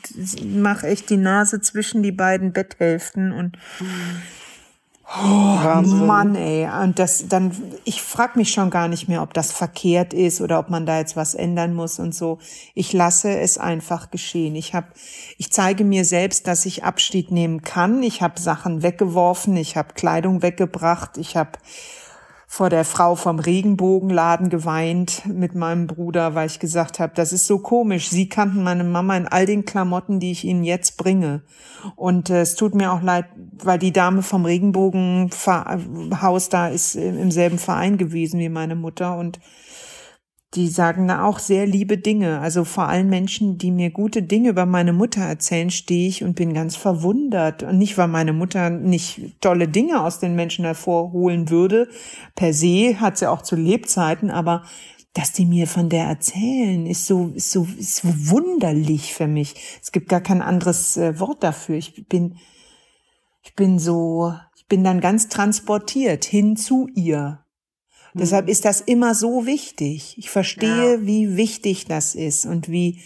mache 0.45 0.89
echt 0.89 1.09
die 1.11 1.17
Nase 1.19 1.61
zwischen 1.61 2.03
die 2.03 2.13
beiden 2.13 2.53
Betthälften 2.53 3.31
und 3.31 3.57
mhm. 3.79 4.23
Oh, 5.09 5.83
Mann, 5.85 6.37
ey. 6.37 6.67
Und 6.83 6.99
das 6.99 7.27
dann, 7.29 7.53
ich 7.85 8.01
frage 8.01 8.39
mich 8.39 8.51
schon 8.51 8.71
gar 8.71 8.89
nicht 8.89 9.09
mehr, 9.09 9.23
ob 9.23 9.35
das 9.35 9.53
verkehrt 9.53 10.15
ist 10.15 10.41
oder 10.41 10.59
ob 10.59 10.71
man 10.71 10.87
da 10.87 10.99
jetzt 10.99 11.17
was 11.17 11.35
ändern 11.35 11.75
muss 11.75 11.99
und 11.99 12.15
so. 12.15 12.39
Ich 12.75 12.93
lasse 12.93 13.37
es 13.39 13.59
einfach 13.59 14.11
geschehen. 14.11 14.55
Ich 14.55 14.75
habe, 14.75 14.87
ich 15.39 15.53
zeige 15.53 15.85
mir 15.85 16.05
selbst, 16.05 16.47
dass 16.47 16.65
ich 16.67 16.85
Abschied 16.85 17.31
nehmen 17.31 17.63
kann. 17.63 18.03
Ich 18.03 18.23
habe 18.23 18.41
Sachen 18.41 18.83
weggeworfen, 18.83 19.57
ich 19.57 19.77
habe 19.77 19.95
Kleidung 19.95 20.41
weggebracht, 20.41 21.19
ich 21.19 21.37
habe 21.37 21.53
vor 22.53 22.69
der 22.69 22.85
Frau 22.85 23.15
vom 23.15 23.39
Regenbogenladen 23.39 24.51
geweint 24.51 25.23
mit 25.25 25.55
meinem 25.55 25.87
Bruder, 25.87 26.35
weil 26.35 26.49
ich 26.49 26.59
gesagt 26.59 27.01
habe, 27.01 27.15
das 27.17 27.33
ist 27.33 27.47
so 27.47 27.59
komisch. 27.59 28.11
Sie 28.11 28.29
kannten 28.29 28.63
meine 28.63 28.85
Mama 28.85 29.17
in 29.17 29.27
all 29.27 29.47
den 29.47 29.65
Klamotten, 29.65 30.21
die 30.21 30.33
ich 30.33 30.45
ihnen 30.45 30.63
jetzt 30.63 30.99
bringe. 30.99 31.41
Und 31.97 32.29
äh, 32.29 32.43
es 32.43 32.55
tut 32.55 32.75
mir 32.75 32.93
auch 32.93 33.01
leid, 33.01 33.25
weil 33.65 33.79
die 33.79 33.91
Dame 33.91 34.21
vom 34.21 34.45
Regenbogenhaus 34.45 36.51
da 36.51 36.69
ist 36.69 36.95
im 36.95 37.31
selben 37.31 37.59
Verein 37.59 37.97
gewesen 37.97 38.39
wie 38.39 38.51
meine 38.51 38.75
Mutter 38.75 39.17
und 39.17 39.41
die 40.55 40.69
sagen 40.69 41.09
da 41.09 41.25
auch 41.25 41.39
sehr 41.39 41.67
liebe 41.67 41.97
Dinge. 41.97 42.41
Also 42.41 42.65
vor 42.65 42.89
allen 42.89 43.09
Menschen, 43.09 43.57
die 43.57 43.71
mir 43.71 43.91
gute 43.91 44.23
Dinge 44.23 44.51
über 44.51 44.67
meine 44.67 44.93
Mutter 44.93 45.23
erzählen, 45.23 45.71
stehe 45.71 46.09
ich 46.09 46.23
und 46.23 46.35
bin 46.35 46.53
ganz 46.53 46.77
verwundert. 46.77 47.63
Und 47.63 47.79
nicht, 47.79 47.97
weil 47.97 48.09
meine 48.09 48.35
Mutter 48.35 48.69
nicht 48.69 49.41
tolle 49.41 49.67
Dinge 49.69 50.03
aus 50.03 50.19
den 50.19 50.35
Menschen 50.35 50.67
hervorholen 50.67 51.49
würde. 51.49 51.89
Per 52.35 52.53
se 52.53 53.01
hat 53.01 53.17
sie 53.17 53.31
auch 53.31 53.41
zu 53.41 53.57
Lebzeiten, 53.57 54.31
aber 54.31 54.65
dass 55.15 55.33
die 55.33 55.47
mir 55.47 55.67
von 55.67 55.89
der 55.89 56.05
erzählen, 56.05 56.87
ist 56.87 57.07
so, 57.07 57.33
ist 57.35 57.51
so, 57.51 57.67
ist 57.79 57.97
so 57.97 58.09
wunderlich 58.31 59.15
für 59.15 59.27
mich. 59.27 59.55
Es 59.83 59.91
gibt 59.91 60.09
gar 60.09 60.21
kein 60.21 60.43
anderes 60.43 60.97
äh, 60.99 61.19
Wort 61.19 61.43
dafür. 61.43 61.77
Ich 61.77 62.07
bin, 62.09 62.37
ich 63.43 63.55
bin 63.55 63.79
so, 63.79 64.35
ich 64.57 64.67
bin 64.69 64.85
dann 64.85 65.01
ganz 65.01 65.29
transportiert 65.29 66.25
hin 66.25 66.57
zu 66.57 66.89
ihr 66.95 67.42
Deshalb 68.15 68.49
ist 68.49 68.65
das 68.65 68.81
immer 68.81 69.15
so 69.15 69.47
wichtig. 69.47 70.17
Ich 70.19 70.31
verstehe, 70.31 70.97
ja. 70.97 71.07
wie 71.07 71.37
wichtig 71.37 71.87
das 71.87 72.15
ist 72.15 72.45
und 72.45 72.69
wie, 72.69 73.01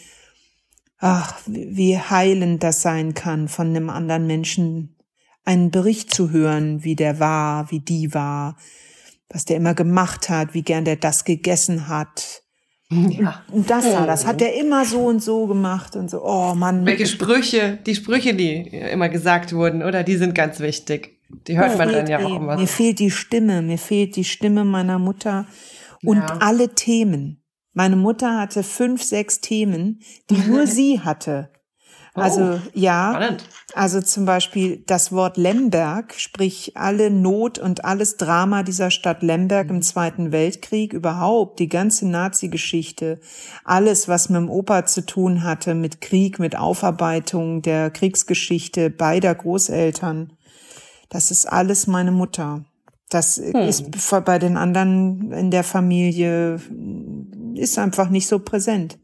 ach, 0.99 1.39
wie 1.47 1.97
heilend 1.99 2.63
das 2.63 2.83
sein 2.83 3.15
kann, 3.15 3.49
von 3.49 3.69
einem 3.69 3.89
anderen 3.89 4.27
Menschen 4.27 4.97
einen 5.45 5.71
Bericht 5.71 6.13
zu 6.13 6.31
hören, 6.31 6.83
wie 6.83 6.97
der 6.97 7.21
war, 7.21 7.71
wie 7.71 7.81
die 7.81 8.13
war, 8.15 8.57
was 9.29 9.45
der 9.45 9.57
immer 9.57 9.75
gemacht 9.75 10.29
hat, 10.29 10.55
wie 10.55 10.63
gern 10.63 10.85
der 10.85 10.97
das 10.97 11.25
gegessen 11.25 11.89
hat. 11.89 12.43
Ja. 12.89 13.43
Und 13.51 13.69
das 13.69 13.85
da, 13.85 14.07
das 14.07 14.27
hat 14.27 14.41
der 14.41 14.55
immer 14.55 14.85
so 14.85 15.07
und 15.07 15.21
so 15.21 15.47
gemacht 15.47 15.97
und 15.97 16.09
so. 16.09 16.25
Oh 16.25 16.55
Mann. 16.55 16.87
Welche 16.87 17.07
Sprüche, 17.07 17.79
die 17.85 17.97
Sprüche, 17.97 18.35
die 18.35 18.57
immer 18.59 19.09
gesagt 19.09 19.53
wurden, 19.53 19.83
oder? 19.83 20.05
Die 20.05 20.17
sind 20.17 20.35
ganz 20.35 20.61
wichtig. 20.61 21.16
Die 21.29 21.59
hört 21.59 21.77
man 21.79 21.93
dann 21.93 22.07
ja 22.07 22.19
auch 22.19 22.37
immer. 22.37 22.57
Mir 22.57 22.69
fehlt 22.69 22.99
die 22.99 23.11
Stimme, 23.11 23.63
mir 23.63 23.79
fehlt 23.79 24.17
die 24.17 24.25
Stimme 24.25 24.65
meiner 24.65 24.99
Mutter 24.99 25.47
und 26.03 26.19
ja. 26.19 26.39
alle 26.41 26.75
Themen. 26.75 27.43
Meine 27.73 27.97
Mutter 27.97 28.39
hatte 28.39 28.63
fünf, 28.63 29.03
sechs 29.03 29.41
Themen, 29.41 30.01
die 30.31 30.39
nur 30.39 30.67
sie 30.67 31.01
hatte. 31.01 31.51
Also 32.17 32.55
oh, 32.55 32.59
ja, 32.73 33.11
spannend. 33.15 33.45
also 33.75 34.01
zum 34.01 34.25
Beispiel 34.25 34.83
das 34.87 35.13
Wort 35.13 35.37
Lemberg, 35.37 36.15
sprich 36.17 36.73
alle 36.75 37.11
Not 37.11 37.59
und 37.59 37.85
alles 37.85 38.17
Drama 38.17 38.63
dieser 38.63 38.91
Stadt 38.91 39.23
Lemberg 39.23 39.69
im 39.69 39.83
Zweiten 39.83 40.33
Weltkrieg, 40.33 40.95
überhaupt 40.95 41.59
die 41.59 41.69
ganze 41.69 42.09
Nazi-Geschichte, 42.09 43.21
alles, 43.65 44.09
was 44.09 44.31
mit 44.31 44.41
dem 44.41 44.49
Opa 44.49 44.87
zu 44.87 45.05
tun 45.05 45.45
hatte, 45.45 45.75
mit 45.75 46.01
Krieg, 46.01 46.39
mit 46.39 46.57
Aufarbeitung 46.57 47.61
der 47.61 47.91
Kriegsgeschichte 47.91 48.89
beider 48.89 49.35
Großeltern. 49.35 50.33
Das 51.09 51.31
ist 51.31 51.47
alles 51.47 51.87
meine 51.87 52.13
Mutter. 52.13 52.65
Das 53.09 53.37
hm. 53.37 53.55
ist 53.55 54.11
bei 54.25 54.39
den 54.39 54.57
anderen 54.57 55.33
in 55.33 55.51
der 55.51 55.65
Familie 55.65 56.61
ist 57.55 57.79
einfach 57.79 58.11
nicht 58.11 58.27
so 58.27 58.39
präsent. 58.39 58.99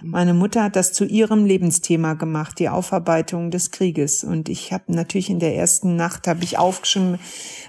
Meine 0.00 0.32
Mutter 0.32 0.62
hat 0.62 0.76
das 0.76 0.92
zu 0.92 1.04
ihrem 1.04 1.44
Lebensthema 1.44 2.14
gemacht, 2.14 2.60
die 2.60 2.68
Aufarbeitung 2.68 3.50
des 3.50 3.72
Krieges. 3.72 4.22
Und 4.22 4.48
ich 4.48 4.72
habe 4.72 4.84
natürlich 4.92 5.28
in 5.28 5.40
der 5.40 5.56
ersten 5.56 5.96
Nacht 5.96 6.28
habe 6.28 6.44
ich 6.44 6.56
aufgeschrieben, 6.56 7.18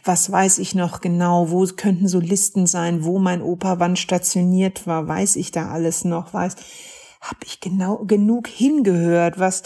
was 0.04 0.32
weiß 0.32 0.60
ich 0.60 0.76
noch 0.76 1.02
genau, 1.02 1.50
wo 1.50 1.66
könnten 1.66 2.08
so 2.08 2.20
Listen 2.20 2.68
sein, 2.68 3.04
wo 3.04 3.18
mein 3.18 3.42
Opa 3.42 3.80
wann 3.80 3.96
stationiert 3.96 4.86
war, 4.86 5.08
weiß 5.08 5.38
ich 5.38 5.52
da 5.52 5.70
alles 5.70 6.06
noch, 6.06 6.34
weiß, 6.34 6.56
habe 7.22 7.40
ich 7.46 7.60
genau 7.60 8.06
genug 8.06 8.48
hingehört, 8.48 9.40
was 9.40 9.64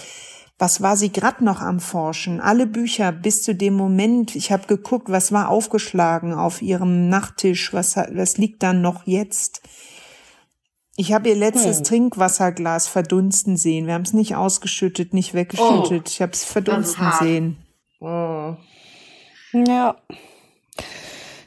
was 0.63 0.81
war 0.81 0.95
sie 0.95 1.11
grad 1.11 1.41
noch 1.41 1.59
am 1.59 1.81
Forschen? 1.81 2.39
Alle 2.39 2.65
Bücher 2.65 3.11
bis 3.11 3.43
zu 3.43 3.53
dem 3.53 3.73
Moment. 3.73 4.33
Ich 4.33 4.49
habe 4.49 4.65
geguckt, 4.65 5.09
was 5.09 5.33
war 5.33 5.49
aufgeschlagen 5.49 6.33
auf 6.33 6.61
ihrem 6.61 7.09
Nachttisch, 7.09 7.73
was, 7.73 7.97
was 7.97 8.37
liegt 8.37 8.63
dann 8.63 8.81
noch 8.81 9.05
jetzt? 9.05 9.61
Ich 10.95 11.11
habe 11.11 11.27
ihr 11.27 11.35
letztes 11.35 11.79
hm. 11.79 11.83
Trinkwasserglas 11.83 12.87
verdunsten 12.87 13.57
sehen. 13.57 13.87
Wir 13.87 13.93
haben 13.93 14.03
es 14.03 14.13
nicht 14.13 14.37
ausgeschüttet, 14.37 15.13
nicht 15.13 15.33
weggeschüttet. 15.33 16.03
Oh, 16.05 16.09
ich 16.09 16.21
habe 16.21 16.31
es 16.31 16.45
verdunsten 16.45 17.11
sehen. 17.19 17.57
Oh. 17.99 18.55
Ja. 19.51 19.97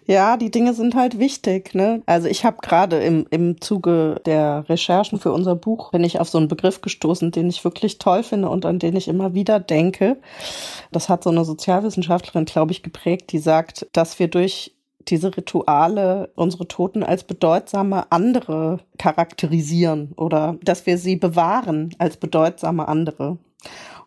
Ja, 0.09 0.37
die 0.37 0.53
Dinge 0.53 0.73
sind 0.73 0.95
halt 0.95 1.19
wichtig. 1.19 1.75
Ne? 1.75 2.03
Also 2.07 2.29
ich 2.29 2.45
habe 2.45 2.59
gerade 2.63 3.01
im, 3.01 3.27
im 3.31 3.61
Zuge 3.61 4.21
der 4.25 4.65
Recherchen 4.69 5.19
für 5.19 5.33
unser 5.33 5.57
Buch, 5.57 5.91
bin 5.91 6.05
ich 6.05 6.21
auf 6.21 6.29
so 6.29 6.39
einen 6.39 6.47
Begriff 6.47 6.81
gestoßen, 6.81 7.33
den 7.33 7.49
ich 7.49 7.65
wirklich 7.65 7.99
toll 7.99 8.23
finde 8.23 8.49
und 8.49 8.65
an 8.65 8.79
den 8.79 8.95
ich 8.95 9.09
immer 9.09 9.35
wieder 9.35 9.59
denke. 9.59 10.19
Das 10.93 11.09
hat 11.09 11.25
so 11.25 11.31
eine 11.31 11.45
Sozialwissenschaftlerin, 11.45 12.45
glaube 12.45 12.71
ich, 12.71 12.85
geprägt, 12.85 13.33
die 13.33 13.39
sagt, 13.39 13.89
dass 13.93 14.19
wir 14.21 14.29
durch 14.29 14.77
diese 15.09 15.37
Rituale 15.37 16.31
unsere 16.35 16.69
Toten 16.69 17.03
als 17.03 17.25
bedeutsame 17.25 18.11
andere 18.11 18.81
charakterisieren 18.99 20.13
oder 20.17 20.57
dass 20.63 20.87
wir 20.87 20.99
sie 20.99 21.17
bewahren 21.17 21.95
als 21.99 22.17
bedeutsame 22.17 22.89
andere. 22.89 23.39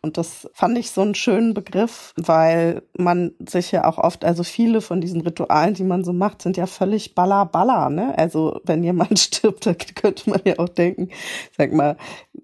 Und 0.01 0.17
das 0.17 0.49
fand 0.53 0.77
ich 0.77 0.91
so 0.91 1.01
einen 1.01 1.15
schönen 1.15 1.53
Begriff, 1.53 2.13
weil 2.15 2.83
man 2.97 3.31
sich 3.45 3.71
ja 3.71 3.85
auch 3.85 3.97
oft, 3.97 4.23
also 4.23 4.43
viele 4.43 4.81
von 4.81 5.01
diesen 5.01 5.21
Ritualen, 5.21 5.73
die 5.73 5.83
man 5.83 6.03
so 6.03 6.13
macht, 6.13 6.41
sind 6.41 6.57
ja 6.57 6.67
völlig 6.67 7.15
balla 7.15 7.43
balla, 7.43 7.89
ne? 7.89 8.17
Also 8.17 8.61
wenn 8.63 8.83
jemand 8.83 9.19
stirbt, 9.19 9.65
dann 9.65 9.77
könnte 9.77 10.29
man 10.29 10.41
ja 10.45 10.57
auch 10.59 10.69
denken, 10.69 11.09
sag 11.57 11.73
mal, 11.73 11.97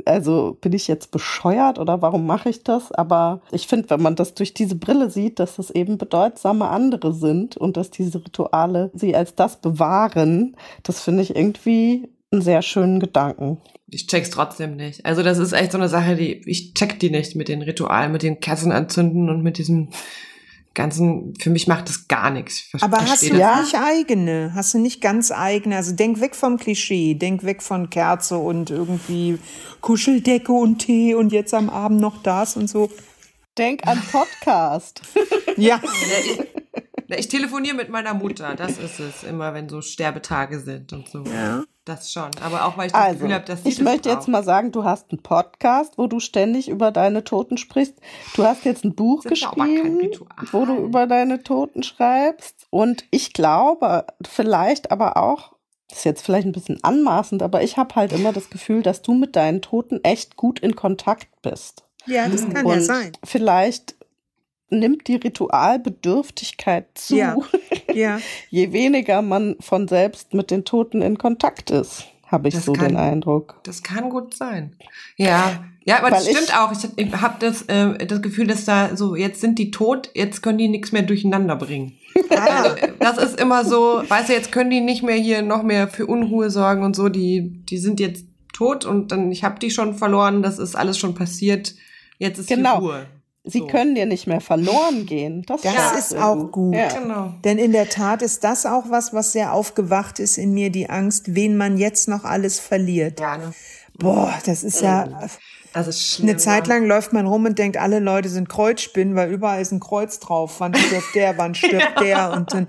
also 0.05 0.57
bin 0.59 0.73
ich 0.73 0.87
jetzt 0.87 1.11
bescheuert 1.11 1.79
oder 1.79 2.01
warum 2.01 2.25
mache 2.25 2.49
ich 2.49 2.63
das? 2.63 2.91
Aber 2.91 3.41
ich 3.51 3.67
finde, 3.67 3.89
wenn 3.89 4.01
man 4.01 4.15
das 4.15 4.33
durch 4.33 4.53
diese 4.53 4.75
Brille 4.75 5.09
sieht, 5.09 5.39
dass 5.39 5.55
das 5.55 5.71
eben 5.71 5.97
bedeutsame 5.97 6.67
andere 6.67 7.13
sind 7.13 7.55
und 7.57 7.77
dass 7.77 7.89
diese 7.91 8.19
Rituale 8.23 8.91
sie 8.93 9.15
als 9.15 9.35
das 9.35 9.57
bewahren, 9.57 10.57
das 10.83 11.01
finde 11.01 11.23
ich 11.23 11.35
irgendwie 11.35 12.09
einen 12.31 12.41
sehr 12.41 12.61
schönen 12.61 12.99
Gedanken 12.99 13.61
ich 13.87 14.07
check's 14.07 14.29
trotzdem 14.29 14.75
nicht. 14.75 15.05
Also 15.05 15.23
das 15.23 15.37
ist 15.37 15.53
echt 15.53 15.71
so 15.71 15.77
eine 15.77 15.89
Sache, 15.89 16.15
die 16.15 16.41
ich 16.49 16.73
check 16.73 16.99
die 16.99 17.09
nicht 17.09 17.35
mit 17.35 17.47
den 17.47 17.61
Ritualen, 17.61 18.11
mit 18.11 18.23
den 18.23 18.39
Kerzen 18.39 18.71
anzünden 18.71 19.29
und 19.29 19.43
mit 19.43 19.57
diesem 19.57 19.89
ganzen. 20.73 21.33
Für 21.39 21.49
mich 21.49 21.67
macht 21.67 21.87
das 21.87 22.07
gar 22.07 22.31
nichts. 22.31 22.69
Aber 22.81 22.97
hast 22.97 23.21
du 23.23 23.35
ja 23.35 23.61
nicht 23.61 23.75
eigene? 23.75 24.51
Hast 24.53 24.73
du 24.73 24.79
nicht 24.79 25.01
ganz 25.01 25.31
eigene? 25.31 25.77
Also 25.77 25.93
denk 25.93 26.19
weg 26.19 26.35
vom 26.35 26.57
Klischee, 26.57 27.13
denk 27.13 27.43
weg 27.43 27.61
von 27.61 27.89
Kerze 27.89 28.37
und 28.37 28.71
irgendwie 28.71 29.37
Kuscheldecke 29.81 30.51
und 30.51 30.79
Tee 30.79 31.13
und 31.13 31.31
jetzt 31.31 31.53
am 31.53 31.69
Abend 31.69 32.01
noch 32.01 32.21
das 32.23 32.57
und 32.57 32.67
so. 32.67 32.89
Denk 33.57 33.87
an 33.87 34.01
Podcast. 34.11 35.01
ja. 35.57 35.79
Ich 37.07 37.27
telefoniere 37.27 37.75
mit 37.75 37.89
meiner 37.89 38.13
Mutter, 38.13 38.55
das 38.55 38.77
ist 38.77 38.99
es, 38.99 39.23
immer 39.23 39.53
wenn 39.53 39.69
so 39.69 39.81
Sterbetage 39.81 40.59
sind 40.59 40.91
und 40.93 41.07
so. 41.07 41.23
Ja. 41.23 41.63
Das 41.85 42.11
schon, 42.11 42.31
aber 42.41 42.65
auch 42.65 42.77
weil 42.77 42.87
ich 42.87 42.93
das 42.93 43.01
also, 43.01 43.19
Gefühl 43.19 43.33
habe, 43.35 43.45
dass 43.45 43.61
sie 43.61 43.69
Ich 43.69 43.75
das 43.75 43.83
möchte 43.83 44.09
braucht. 44.09 44.15
jetzt 44.15 44.27
mal 44.27 44.43
sagen, 44.43 44.71
du 44.71 44.83
hast 44.83 45.11
einen 45.11 45.21
Podcast, 45.21 45.99
wo 45.99 46.07
du 46.07 46.19
ständig 46.19 46.67
über 46.67 46.89
deine 46.89 47.23
Toten 47.23 47.57
sprichst. 47.57 47.93
Du 48.35 48.43
hast 48.43 48.65
jetzt 48.65 48.83
ein 48.83 48.95
Buch 48.95 49.23
geschrieben, 49.23 50.09
wo 50.51 50.65
du 50.65 50.77
über 50.77 51.05
deine 51.05 51.43
Toten 51.43 51.83
schreibst. 51.83 52.65
Und 52.71 53.05
ich 53.11 53.33
glaube, 53.33 54.07
vielleicht 54.27 54.89
aber 54.89 55.15
auch, 55.17 55.53
das 55.89 55.99
ist 55.99 56.05
jetzt 56.05 56.25
vielleicht 56.25 56.47
ein 56.47 56.53
bisschen 56.53 56.83
anmaßend, 56.83 57.43
aber 57.43 57.61
ich 57.61 57.77
habe 57.77 57.93
halt 57.93 58.13
immer 58.13 58.33
das 58.33 58.49
Gefühl, 58.49 58.81
dass 58.81 59.03
du 59.03 59.13
mit 59.13 59.35
deinen 59.35 59.61
Toten 59.61 60.03
echt 60.03 60.37
gut 60.37 60.59
in 60.61 60.75
Kontakt 60.75 61.27
bist. 61.43 61.83
Ja, 62.07 62.27
das 62.27 62.49
kann 62.49 62.65
Und 62.65 62.73
ja 62.73 62.81
sein. 62.81 63.11
Vielleicht 63.23 63.95
nimmt 64.69 65.07
die 65.07 65.15
Ritualbedürftigkeit 65.15 66.87
zu, 66.95 67.15
ja. 67.15 67.35
Ja. 67.93 68.19
je 68.49 68.73
weniger 68.73 69.21
man 69.21 69.55
von 69.59 69.87
selbst 69.87 70.33
mit 70.33 70.51
den 70.51 70.65
Toten 70.65 71.01
in 71.01 71.17
Kontakt 71.17 71.69
ist, 71.71 72.05
habe 72.25 72.49
ich 72.49 72.55
das 72.55 72.65
so 72.65 72.73
kann, 72.73 72.89
den 72.89 72.97
Eindruck. 72.97 73.59
Das 73.63 73.83
kann 73.83 74.09
gut 74.09 74.33
sein. 74.33 74.75
Ja, 75.15 75.63
ja, 75.85 75.99
aber 75.99 76.07
Weil 76.07 76.13
das 76.13 76.23
stimmt 76.25 76.49
ich, 76.49 76.53
auch. 76.55 76.71
Ich, 76.71 76.89
ich 76.95 77.21
habe 77.21 77.35
das, 77.39 77.61
äh, 77.63 78.07
das 78.07 78.21
Gefühl, 78.23 78.47
dass 78.47 78.65
da 78.65 78.97
so, 78.97 79.15
jetzt 79.15 79.39
sind 79.39 79.59
die 79.59 79.69
tot, 79.69 80.09
jetzt 80.15 80.41
können 80.41 80.57
die 80.57 80.67
nichts 80.67 80.91
mehr 80.91 81.03
durcheinander 81.03 81.55
bringen. 81.55 81.93
also, 82.29 82.75
das 82.99 83.17
ist 83.19 83.39
immer 83.39 83.63
so, 83.63 84.01
weißt 84.07 84.29
du, 84.29 84.33
jetzt 84.33 84.51
können 84.51 84.71
die 84.71 84.81
nicht 84.81 85.03
mehr 85.03 85.15
hier 85.15 85.43
noch 85.43 85.61
mehr 85.61 85.87
für 85.87 86.07
Unruhe 86.07 86.49
sorgen 86.49 86.83
und 86.83 86.95
so, 86.95 87.07
die, 87.07 87.63
die 87.65 87.77
sind 87.77 87.99
jetzt 87.99 88.25
tot 88.51 88.83
und 88.83 89.11
dann, 89.11 89.31
ich 89.31 89.43
habe 89.43 89.59
die 89.59 89.69
schon 89.69 89.93
verloren, 89.93 90.41
das 90.41 90.57
ist 90.57 90.75
alles 90.75 90.97
schon 90.97 91.13
passiert, 91.13 91.75
jetzt 92.17 92.39
ist 92.39 92.49
genau. 92.49 92.79
die 92.79 92.85
Ruhe. 92.85 93.05
Sie 93.47 93.59
so. 93.59 93.67
können 93.67 93.93
dir 93.93 94.07
nicht 94.07 94.25
mehr 94.25 94.41
verloren 94.41 95.05
gehen. 95.05 95.43
Das, 95.45 95.61
das 95.61 96.11
ist 96.11 96.17
auch 96.17 96.51
gut. 96.51 96.75
Ja. 96.75 96.87
Genau. 96.87 97.33
Denn 97.43 97.59
in 97.59 97.71
der 97.71 97.89
Tat 97.89 98.23
ist 98.23 98.43
das 98.43 98.65
auch 98.65 98.85
was, 98.89 99.13
was 99.13 99.33
sehr 99.33 99.53
aufgewacht 99.53 100.19
ist 100.19 100.37
in 100.37 100.53
mir, 100.53 100.71
die 100.71 100.89
Angst, 100.89 101.35
wen 101.35 101.55
man 101.55 101.77
jetzt 101.77 102.07
noch 102.07 102.23
alles 102.23 102.59
verliert. 102.59 103.19
Ja, 103.19 103.37
ne? 103.37 103.53
Boah, 103.97 104.33
das 104.45 104.63
ist 104.63 104.81
ja. 104.81 105.07
Das 105.73 105.87
ist 105.87 106.07
schlimm, 106.07 106.29
Eine 106.29 106.37
Zeit 106.37 106.67
lang 106.67 106.85
läuft 106.85 107.11
man 107.11 107.27
rum 107.27 107.45
und 107.45 107.59
denkt, 107.59 107.77
alle 107.77 107.99
Leute 107.99 108.29
sind 108.29 108.47
Kreuzspinnen, 108.47 109.15
weil 109.15 109.29
überall 109.29 109.61
ist 109.61 109.71
ein 109.71 109.81
Kreuz 109.81 110.19
drauf. 110.19 110.59
Wann 110.59 110.73
stirbt 110.73 111.13
der, 111.15 111.37
wann 111.37 111.53
stirbt 111.55 111.99
der? 111.99 112.31
Und 112.31 112.53
dann, 112.53 112.67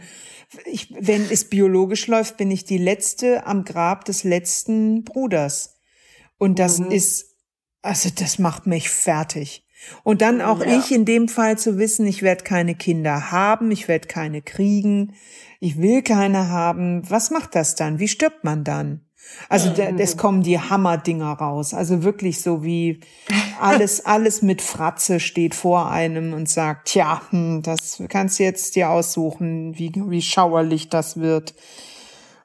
ich, 0.65 0.93
wenn 0.99 1.25
es 1.31 1.49
biologisch 1.49 2.09
läuft, 2.09 2.37
bin 2.37 2.51
ich 2.51 2.65
die 2.65 2.79
letzte 2.79 3.47
am 3.47 3.65
Grab 3.65 4.05
des 4.05 4.25
letzten 4.25 5.05
Bruders. 5.05 5.77
Und 6.37 6.59
das 6.59 6.81
mhm. 6.81 6.91
ist, 6.91 7.37
also 7.81 8.11
das 8.15 8.39
macht 8.39 8.67
mich 8.67 8.91
fertig. 8.91 9.66
Und 10.03 10.23
dann 10.23 10.41
auch 10.41 10.65
ja. 10.65 10.79
ich 10.79 10.93
in 10.93 11.05
dem 11.05 11.29
Fall 11.29 11.59
zu 11.59 11.79
wissen, 11.79 12.07
ich 12.07 12.23
werde 12.23 12.45
keine 12.45 12.75
Kinder 12.75 13.31
haben, 13.31 13.71
ich 13.71 13.89
werde 13.89 14.09
keine 14.09 14.43
kriegen, 14.43 15.15
ich 15.61 15.81
will 15.81 16.03
keine 16.03 16.49
haben. 16.49 17.03
Was 17.09 17.31
macht 17.31 17.55
das 17.55 17.75
dann? 17.75 17.99
Wie 17.99 18.09
stirbt 18.09 18.45
man 18.45 18.65
dann? 18.65 19.03
Also 19.49 19.71
mhm. 19.71 19.99
es 19.99 20.17
kommen 20.17 20.43
die 20.43 20.59
Hammerdinger 20.59 21.33
raus. 21.33 21.75
Also 21.75 22.03
wirklich 22.03 22.41
so 22.41 22.65
wie 22.65 23.01
alles, 23.61 24.05
alles 24.07 24.43
mit 24.43 24.63
Fratze 24.63 25.21
steht 25.21 25.55
vor 25.55 25.91
einem 25.91 26.33
und 26.33 26.49
sagt, 26.49 26.89
tja, 26.89 27.23
hm, 27.31 27.63
das 27.63 28.03
kannst 28.09 28.39
du 28.39 28.45
jetzt 28.45 28.77
dir 28.77 28.91
aussuchen, 28.91 29.79
wie, 29.79 29.93
wie 29.95 30.23
schauerlich 30.23 30.89
das 30.89 31.19
wird. 31.19 31.55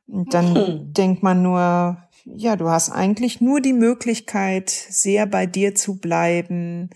Und 0.07 0.33
dann 0.33 0.53
mhm. 0.53 0.93
denkt 0.93 1.23
man 1.23 1.41
nur, 1.41 1.97
ja, 2.25 2.55
du 2.55 2.69
hast 2.69 2.91
eigentlich 2.91 3.41
nur 3.41 3.61
die 3.61 3.73
Möglichkeit, 3.73 4.69
sehr 4.69 5.25
bei 5.25 5.45
dir 5.45 5.75
zu 5.75 5.97
bleiben, 5.97 6.89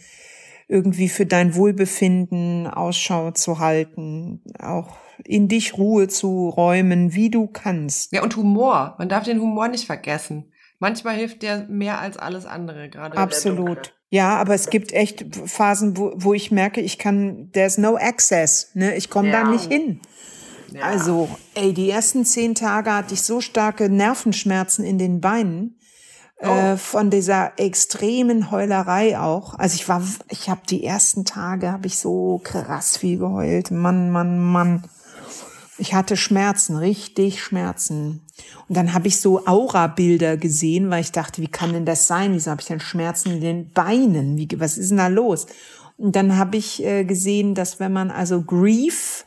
irgendwie 0.67 1.09
für 1.09 1.25
dein 1.25 1.55
Wohlbefinden 1.55 2.67
Ausschau 2.67 3.31
zu 3.31 3.59
halten, 3.59 4.41
auch 4.59 4.97
in 5.23 5.47
dich 5.47 5.77
Ruhe 5.77 6.07
zu 6.07 6.49
räumen, 6.49 7.13
wie 7.13 7.29
du 7.29 7.47
kannst. 7.47 8.11
Ja, 8.11 8.23
und 8.23 8.35
Humor. 8.35 8.95
Man 8.97 9.09
darf 9.09 9.23
den 9.23 9.39
Humor 9.39 9.67
nicht 9.67 9.85
vergessen. 9.85 10.51
Manchmal 10.79 11.15
hilft 11.15 11.41
der 11.41 11.65
mehr 11.67 11.99
als 11.99 12.17
alles 12.17 12.45
andere, 12.45 12.89
gerade. 12.89 13.17
Absolut. 13.17 13.93
Ja, 14.09 14.35
aber 14.37 14.53
es 14.53 14.69
gibt 14.69 14.93
echt 14.93 15.25
Phasen, 15.45 15.97
wo, 15.97 16.13
wo 16.15 16.33
ich 16.33 16.51
merke, 16.51 16.81
ich 16.81 16.97
kann, 16.97 17.49
there's 17.53 17.77
no 17.77 17.97
access, 17.97 18.71
ne? 18.73 18.95
Ich 18.95 19.09
komme 19.09 19.29
ja. 19.29 19.43
da 19.43 19.49
nicht 19.49 19.71
hin. 19.71 20.01
Ja. 20.71 20.81
Also, 20.83 21.29
ey, 21.53 21.73
die 21.73 21.89
ersten 21.89 22.25
zehn 22.25 22.55
Tage 22.55 22.93
hatte 22.93 23.13
ich 23.13 23.21
so 23.21 23.39
starke 23.41 23.89
Nervenschmerzen 23.89 24.83
in 24.85 24.97
den 24.97 25.21
Beinen. 25.21 25.79
Oh. 26.45 26.49
Äh, 26.49 26.77
von 26.77 27.09
dieser 27.09 27.53
extremen 27.57 28.51
Heulerei 28.51 29.19
auch. 29.19 29.53
Also 29.55 29.75
ich 29.75 29.87
war, 29.89 30.01
ich 30.29 30.49
habe 30.49 30.61
die 30.69 30.83
ersten 30.83 31.25
Tage 31.25 31.71
habe 31.71 31.87
ich 31.87 31.97
so 31.97 32.39
krass 32.43 32.97
viel 32.97 33.17
geheult. 33.17 33.71
Mann, 33.71 34.11
Mann, 34.11 34.39
Mann. 34.39 34.83
Ich 35.77 35.93
hatte 35.93 36.15
Schmerzen, 36.15 36.77
richtig 36.77 37.43
Schmerzen. 37.43 38.21
Und 38.67 38.77
dann 38.77 38.93
habe 38.93 39.07
ich 39.07 39.19
so 39.19 39.45
Aura-Bilder 39.45 40.37
gesehen, 40.37 40.89
weil 40.89 41.01
ich 41.01 41.11
dachte, 41.11 41.41
wie 41.41 41.47
kann 41.47 41.73
denn 41.73 41.85
das 41.85 42.07
sein? 42.07 42.33
Wieso 42.33 42.51
habe 42.51 42.61
ich 42.61 42.67
denn 42.67 42.79
Schmerzen 42.79 43.31
in 43.31 43.41
den 43.41 43.71
Beinen? 43.71 44.37
Wie, 44.37 44.47
was 44.57 44.77
ist 44.77 44.89
denn 44.89 44.97
da 44.97 45.07
los? 45.07 45.47
Und 45.97 46.15
dann 46.15 46.37
habe 46.37 46.57
ich 46.57 46.83
äh, 46.83 47.03
gesehen, 47.03 47.55
dass 47.55 47.79
wenn 47.79 47.93
man 47.93 48.11
also 48.11 48.41
Grief 48.41 49.25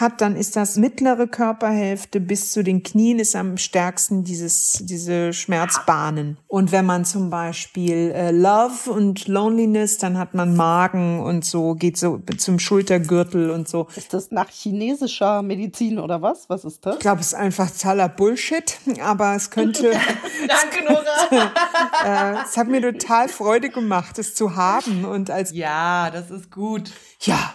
hat, 0.00 0.20
dann 0.20 0.36
ist 0.36 0.56
das 0.56 0.76
mittlere 0.76 1.26
Körperhälfte 1.26 2.20
bis 2.20 2.52
zu 2.52 2.62
den 2.62 2.82
Knien 2.82 3.18
ist 3.18 3.34
am 3.36 3.56
stärksten 3.56 4.24
dieses, 4.24 4.78
diese 4.82 5.32
Schmerzbahnen. 5.32 6.38
Und 6.46 6.72
wenn 6.72 6.86
man 6.86 7.04
zum 7.04 7.30
Beispiel 7.30 8.12
äh, 8.14 8.30
Love 8.30 8.90
und 8.90 9.28
Loneliness, 9.28 9.98
dann 9.98 10.18
hat 10.18 10.34
man 10.34 10.56
Magen 10.56 11.20
und 11.20 11.44
so, 11.44 11.74
geht 11.74 11.96
so 11.96 12.20
zum 12.36 12.58
Schultergürtel 12.58 13.50
und 13.50 13.68
so. 13.68 13.88
Ist 13.96 14.14
das 14.14 14.30
nach 14.30 14.48
chinesischer 14.50 15.42
Medizin 15.42 15.98
oder 15.98 16.22
was? 16.22 16.48
Was 16.48 16.64
ist 16.64 16.86
das? 16.86 16.94
Ich 16.94 17.00
glaube, 17.00 17.20
es 17.20 17.28
ist 17.28 17.34
einfach 17.34 17.70
totaler 17.70 18.08
Bullshit, 18.08 18.78
aber 19.02 19.34
es 19.34 19.50
könnte. 19.50 19.90
Danke, 20.48 20.84
Nora. 20.84 21.08
äh, 22.34 22.44
es 22.44 22.56
hat 22.56 22.68
mir 22.68 22.80
total 22.80 23.28
Freude 23.28 23.68
gemacht, 23.68 24.18
es 24.18 24.34
zu 24.34 24.56
haben 24.56 25.04
und 25.04 25.30
als. 25.30 25.52
Ja, 25.52 26.10
das 26.10 26.30
ist 26.30 26.50
gut. 26.50 26.92
Ja, 27.20 27.54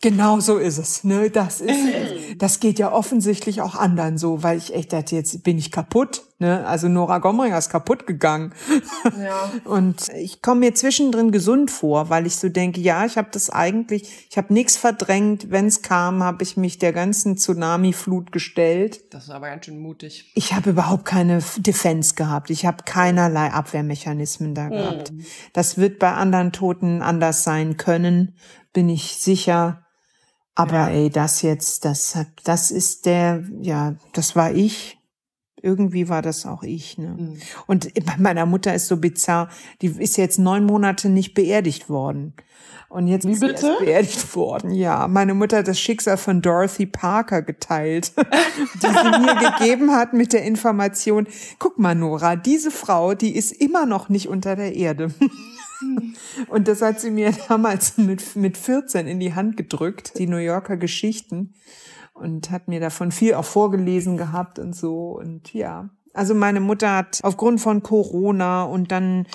Genau 0.00 0.38
so 0.38 0.58
ist 0.58 0.78
es. 0.78 1.02
Ne? 1.02 1.28
Das 1.28 1.60
ist, 1.60 1.76
das 2.36 2.60
geht 2.60 2.78
ja 2.78 2.92
offensichtlich 2.92 3.62
auch 3.62 3.74
anderen 3.74 4.16
so, 4.16 4.44
weil 4.44 4.56
ich 4.56 4.72
echt 4.72 4.92
dachte, 4.92 5.16
jetzt 5.16 5.42
bin 5.42 5.58
ich 5.58 5.72
kaputt. 5.72 6.22
Ne? 6.38 6.64
Also 6.64 6.86
Nora 6.86 7.18
Gomringer 7.18 7.58
ist 7.58 7.68
kaputt 7.68 8.06
gegangen. 8.06 8.54
Ja. 9.20 9.50
Und 9.64 10.08
ich 10.14 10.40
komme 10.40 10.60
mir 10.60 10.74
zwischendrin 10.76 11.32
gesund 11.32 11.72
vor, 11.72 12.10
weil 12.10 12.28
ich 12.28 12.36
so 12.36 12.48
denke, 12.48 12.80
ja, 12.80 13.04
ich 13.06 13.18
habe 13.18 13.30
das 13.32 13.50
eigentlich, 13.50 14.28
ich 14.30 14.38
habe 14.38 14.52
nichts 14.52 14.76
verdrängt. 14.76 15.50
Wenn 15.50 15.66
es 15.66 15.82
kam, 15.82 16.22
habe 16.22 16.44
ich 16.44 16.56
mich 16.56 16.78
der 16.78 16.92
ganzen 16.92 17.36
Tsunami-Flut 17.36 18.30
gestellt. 18.30 19.12
Das 19.12 19.24
ist 19.24 19.30
aber 19.30 19.48
ganz 19.48 19.64
schön 19.64 19.80
mutig. 19.80 20.30
Ich 20.36 20.52
habe 20.52 20.70
überhaupt 20.70 21.06
keine 21.06 21.42
Defense 21.56 22.14
gehabt. 22.14 22.50
Ich 22.50 22.64
habe 22.64 22.84
keinerlei 22.84 23.50
Abwehrmechanismen 23.50 24.54
da 24.54 24.68
gehabt. 24.68 25.10
Mhm. 25.10 25.24
Das 25.54 25.76
wird 25.76 25.98
bei 25.98 26.12
anderen 26.12 26.52
Toten 26.52 27.02
anders 27.02 27.42
sein 27.42 27.76
können, 27.76 28.36
bin 28.72 28.88
ich 28.88 29.16
sicher. 29.16 29.84
Aber 30.58 30.90
ey, 30.90 31.08
das 31.08 31.42
jetzt, 31.42 31.84
das 31.84 32.16
hat, 32.16 32.26
das 32.42 32.72
ist 32.72 33.06
der, 33.06 33.44
ja, 33.60 33.94
das 34.12 34.34
war 34.34 34.50
ich. 34.50 34.98
Irgendwie 35.62 36.08
war 36.08 36.20
das 36.20 36.46
auch 36.46 36.64
ich. 36.64 36.98
Ne? 36.98 37.14
Mhm. 37.16 37.36
Und 37.68 37.94
bei 38.04 38.16
meiner 38.18 38.44
Mutter 38.44 38.74
ist 38.74 38.88
so 38.88 38.96
bizarr, 38.96 39.48
die 39.82 39.86
ist 39.86 40.16
jetzt 40.16 40.40
neun 40.40 40.64
Monate 40.64 41.10
nicht 41.10 41.34
beerdigt 41.34 41.88
worden. 41.88 42.34
Und 42.88 43.06
jetzt 43.06 43.24
Wie 43.24 43.32
ist 43.32 43.40
bitte? 43.40 43.76
sie 43.78 43.84
beerdigt 43.84 44.34
worden. 44.34 44.72
Ja, 44.72 45.06
meine 45.06 45.34
Mutter 45.34 45.58
hat 45.58 45.68
das 45.68 45.78
Schicksal 45.78 46.16
von 46.16 46.42
Dorothy 46.42 46.86
Parker 46.86 47.42
geteilt, 47.42 48.12
die 48.74 48.86
sie 48.86 49.20
mir 49.20 49.36
gegeben 49.36 49.92
hat 49.92 50.12
mit 50.12 50.32
der 50.32 50.42
Information, 50.42 51.28
guck 51.60 51.78
mal, 51.78 51.94
Nora, 51.94 52.34
diese 52.34 52.72
Frau, 52.72 53.14
die 53.14 53.36
ist 53.36 53.52
immer 53.52 53.86
noch 53.86 54.08
nicht 54.08 54.28
unter 54.28 54.56
der 54.56 54.74
Erde. 54.74 55.14
Und 56.48 56.68
das 56.68 56.82
hat 56.82 57.00
sie 57.00 57.10
mir 57.10 57.32
damals 57.48 57.98
mit, 57.98 58.36
mit 58.36 58.56
14 58.56 59.06
in 59.06 59.20
die 59.20 59.34
Hand 59.34 59.56
gedrückt, 59.56 60.18
die 60.18 60.26
New 60.26 60.38
Yorker 60.38 60.76
Geschichten. 60.76 61.54
Und 62.14 62.50
hat 62.50 62.66
mir 62.66 62.80
davon 62.80 63.12
viel 63.12 63.34
auch 63.34 63.44
vorgelesen 63.44 64.16
gehabt 64.16 64.58
und 64.58 64.74
so. 64.74 65.10
Und 65.12 65.54
ja, 65.54 65.88
also 66.14 66.34
meine 66.34 66.58
Mutter 66.58 66.96
hat 66.96 67.20
aufgrund 67.22 67.60
von 67.60 67.84
Corona 67.84 68.64
und 68.64 68.90
dann 68.90 69.26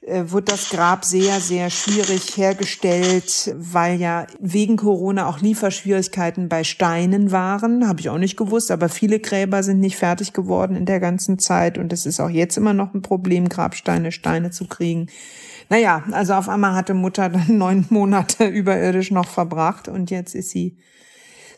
äh, 0.00 0.24
wird 0.28 0.50
das 0.50 0.70
Grab 0.70 1.04
sehr, 1.04 1.38
sehr 1.40 1.68
schwierig 1.68 2.36
hergestellt, 2.38 3.54
weil 3.56 4.00
ja 4.00 4.26
wegen 4.38 4.78
Corona 4.78 5.28
auch 5.28 5.40
Lieferschwierigkeiten 5.40 6.48
bei 6.48 6.64
Steinen 6.64 7.30
waren. 7.30 7.86
Habe 7.86 8.00
ich 8.00 8.08
auch 8.08 8.16
nicht 8.16 8.38
gewusst, 8.38 8.70
aber 8.70 8.88
viele 8.88 9.20
Gräber 9.20 9.62
sind 9.62 9.80
nicht 9.80 9.96
fertig 9.96 10.32
geworden 10.32 10.76
in 10.76 10.86
der 10.86 11.00
ganzen 11.00 11.38
Zeit 11.38 11.76
und 11.76 11.92
es 11.92 12.06
ist 12.06 12.20
auch 12.20 12.30
jetzt 12.30 12.56
immer 12.56 12.72
noch 12.72 12.94
ein 12.94 13.02
Problem, 13.02 13.50
Grabsteine, 13.50 14.10
Steine 14.10 14.50
zu 14.50 14.66
kriegen. 14.66 15.08
Naja, 15.70 16.02
also 16.10 16.34
auf 16.34 16.48
einmal 16.48 16.74
hatte 16.74 16.94
Mutter 16.94 17.30
dann 17.30 17.46
neun 17.58 17.86
Monate 17.88 18.44
überirdisch 18.44 19.10
noch 19.10 19.28
verbracht 19.28 19.88
und 19.88 20.10
jetzt 20.10 20.34
ist 20.34 20.50
sie 20.50 20.78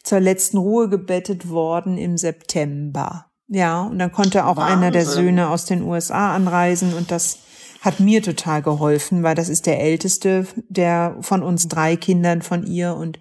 zur 0.05 0.21
letzten 0.21 0.59
Ruhe 0.59 0.89
gebettet 0.89 1.49
worden 1.49 1.97
im 1.97 2.17
September. 2.17 3.27
Ja, 3.49 3.83
und 3.83 3.99
dann 3.99 4.13
konnte 4.13 4.47
auch 4.47 4.57
Wahnsinn. 4.57 4.79
einer 4.79 4.91
der 4.91 5.07
Söhne 5.07 5.49
aus 5.49 5.65
den 5.65 5.83
USA 5.83 6.35
anreisen 6.35 6.95
und 6.95 7.11
das 7.11 7.39
hat 7.81 8.01
mir 8.01 8.23
total 8.23 8.63
geholfen, 8.63 9.23
weil 9.23 9.35
das 9.35 9.49
ist 9.49 9.67
der 9.67 9.81
älteste 9.81 10.47
der 10.69 11.17
von 11.21 11.43
uns 11.43 11.67
drei 11.67 11.97
Kindern 11.97 12.43
von 12.43 12.65
ihr 12.65 12.95
und 12.95 13.19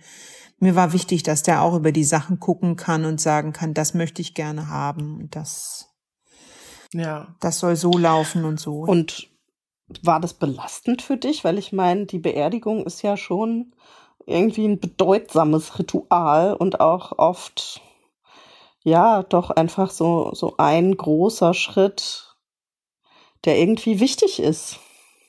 mir 0.59 0.75
war 0.75 0.93
wichtig, 0.93 1.23
dass 1.23 1.41
der 1.41 1.61
auch 1.61 1.75
über 1.75 1.91
die 1.91 2.03
Sachen 2.03 2.39
gucken 2.39 2.75
kann 2.75 3.05
und 3.05 3.19
sagen 3.19 3.53
kann, 3.53 3.73
das 3.73 3.93
möchte 3.93 4.21
ich 4.21 4.35
gerne 4.35 4.67
haben 4.69 5.17
und 5.17 5.35
das 5.35 5.87
ja, 6.93 7.35
das 7.39 7.59
soll 7.59 7.77
so 7.77 7.91
laufen 7.91 8.43
und 8.43 8.59
so. 8.59 8.81
Und 8.81 9.30
war 10.03 10.19
das 10.19 10.33
belastend 10.33 11.01
für 11.01 11.17
dich? 11.17 11.43
Weil 11.43 11.57
ich 11.57 11.73
meine, 11.73 12.05
die 12.05 12.19
Beerdigung 12.19 12.85
ist 12.85 13.01
ja 13.01 13.17
schon 13.17 13.73
irgendwie 14.25 14.65
ein 14.65 14.79
bedeutsames 14.79 15.79
Ritual 15.79 16.53
und 16.53 16.79
auch 16.79 17.17
oft, 17.17 17.81
ja, 18.83 19.23
doch 19.23 19.49
einfach 19.49 19.89
so, 19.89 20.31
so 20.33 20.55
ein 20.57 20.95
großer 20.95 21.53
Schritt, 21.53 22.35
der 23.45 23.57
irgendwie 23.57 23.99
wichtig 23.99 24.39
ist. 24.39 24.79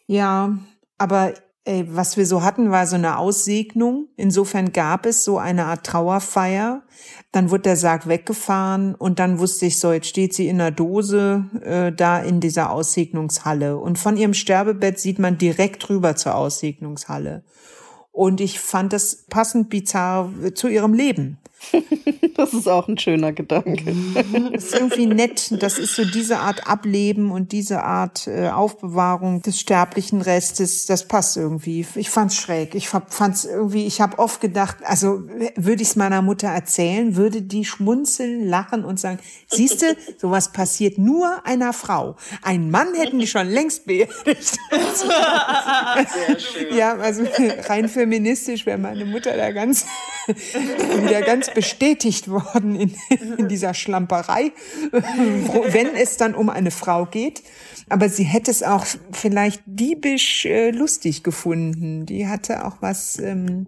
Ja, 0.07 0.57
aber 0.99 1.35
was 1.65 2.17
wir 2.17 2.27
so 2.27 2.43
hatten, 2.43 2.71
war 2.71 2.87
so 2.87 2.97
eine 2.97 3.19
Aussegnung. 3.19 4.09
Insofern 4.17 4.73
gab 4.73 5.07
es 5.07 5.23
so 5.23 5.39
eine 5.39 5.67
Art 5.67 5.87
Trauerfeier. 5.87 6.83
Dann 7.31 7.51
wurde 7.51 7.63
der 7.63 7.77
Sarg 7.77 8.09
weggefahren 8.09 8.95
und 8.95 9.19
dann 9.19 9.39
wusste 9.39 9.67
ich 9.67 9.79
so, 9.79 9.93
jetzt 9.93 10.09
steht 10.09 10.35
sie 10.35 10.49
in 10.49 10.59
der 10.59 10.73
Dose 10.73 11.45
äh, 11.63 11.93
da 11.93 12.19
in 12.19 12.41
dieser 12.41 12.71
Aussegnungshalle. 12.71 13.79
Und 13.79 13.99
von 13.99 14.17
ihrem 14.17 14.35
Sterbebett 14.35 14.99
sieht 14.99 15.19
man 15.19 15.39
direkt 15.39 15.89
rüber 15.89 16.17
zur 16.17 16.35
Aussegnungshalle. 16.35 17.45
Und 18.11 18.41
ich 18.41 18.61
fand 18.61 18.93
das 18.93 19.25
passend 19.31 19.71
bizarr 19.71 20.31
zu 20.55 20.69
ihrem 20.69 20.95
Leben. 20.95 21.39
das 22.37 22.53
ist 22.53 22.69
auch 22.69 22.89
ein 22.89 22.99
schöner 22.99 23.33
Gedanke. 23.33 23.95
Das 24.53 24.65
ist 24.65 24.75
irgendwie 24.75 25.07
nett. 25.07 25.55
Das 25.63 25.79
ist 25.79 25.95
so 25.95 26.05
diese 26.05 26.39
Art 26.39 26.67
Ableben 26.67 27.31
und 27.31 27.53
diese 27.53 27.83
Art 27.83 28.27
äh, 28.27 28.49
Aufbewahrung 28.49 29.43
des 29.43 29.61
sterblichen 29.61 30.21
Restes. 30.21 30.87
Das 30.87 31.09
passt 31.09 31.37
irgendwie. 31.37 31.87
Ich 31.95 32.11
fand's 32.11 32.37
schräg. 32.37 32.75
Ich 32.75 32.89
fand's 32.89 33.45
irgendwie, 33.45 33.87
ich 33.87 34.01
habe 34.01 34.19
oft 34.19 34.41
gedacht, 34.41 34.79
also 34.85 35.23
würde 35.57 35.83
ich 35.83 35.89
es 35.89 35.97
meiner 35.97 36.23
Mutter 36.23 36.49
erzählen, 36.49 37.17
würde 37.17 37.43
die 37.43 37.65
schmunzeln, 37.65 38.49
lachen 38.49 38.85
und 38.85 39.01
sagen, 39.01 39.19
siehste, 39.47 39.97
sowas 40.19 40.53
passiert 40.53 40.99
nur 40.99 41.47
einer 41.47 41.73
Frau. 41.73 42.17
Einen 42.43 42.71
Mann 42.71 42.95
hätten 42.95 43.19
die 43.19 43.27
schon 43.27 43.49
längst 43.49 43.87
beerdigt. 43.87 44.59
Sehr 44.95 46.39
schön. 46.39 46.77
Ja, 46.77 46.97
also 46.97 47.25
rein 47.69 47.89
feministisch 47.89 48.67
wäre 48.67 48.79
meine 48.79 49.05
Mutter 49.05 49.37
da 49.37 49.51
ganz 49.53 49.87
wieder 50.27 51.23
ganz 51.23 51.52
bestätigt 51.55 52.29
worden 52.29 52.75
in, 52.77 52.95
in 53.39 53.49
dieser 53.49 53.75
Schlamperei, 53.75 54.53
wenn 54.91 55.95
es 55.95 56.17
dann 56.17 56.35
um 56.35 56.49
eine 56.49 56.71
Frau 56.71 57.07
geht. 57.07 57.43
Aber 57.89 58.09
sie 58.09 58.25
hätte 58.25 58.51
es 58.51 58.63
auch 58.63 58.87
vielleicht 59.11 59.63
diebisch 59.67 60.47
äh, 60.47 60.71
lustig 60.71 61.23
gefunden. 61.23 62.07
Die 62.07 62.27
hatte 62.27 62.65
auch 62.65 62.77
was 62.81 63.19
ähm, 63.19 63.67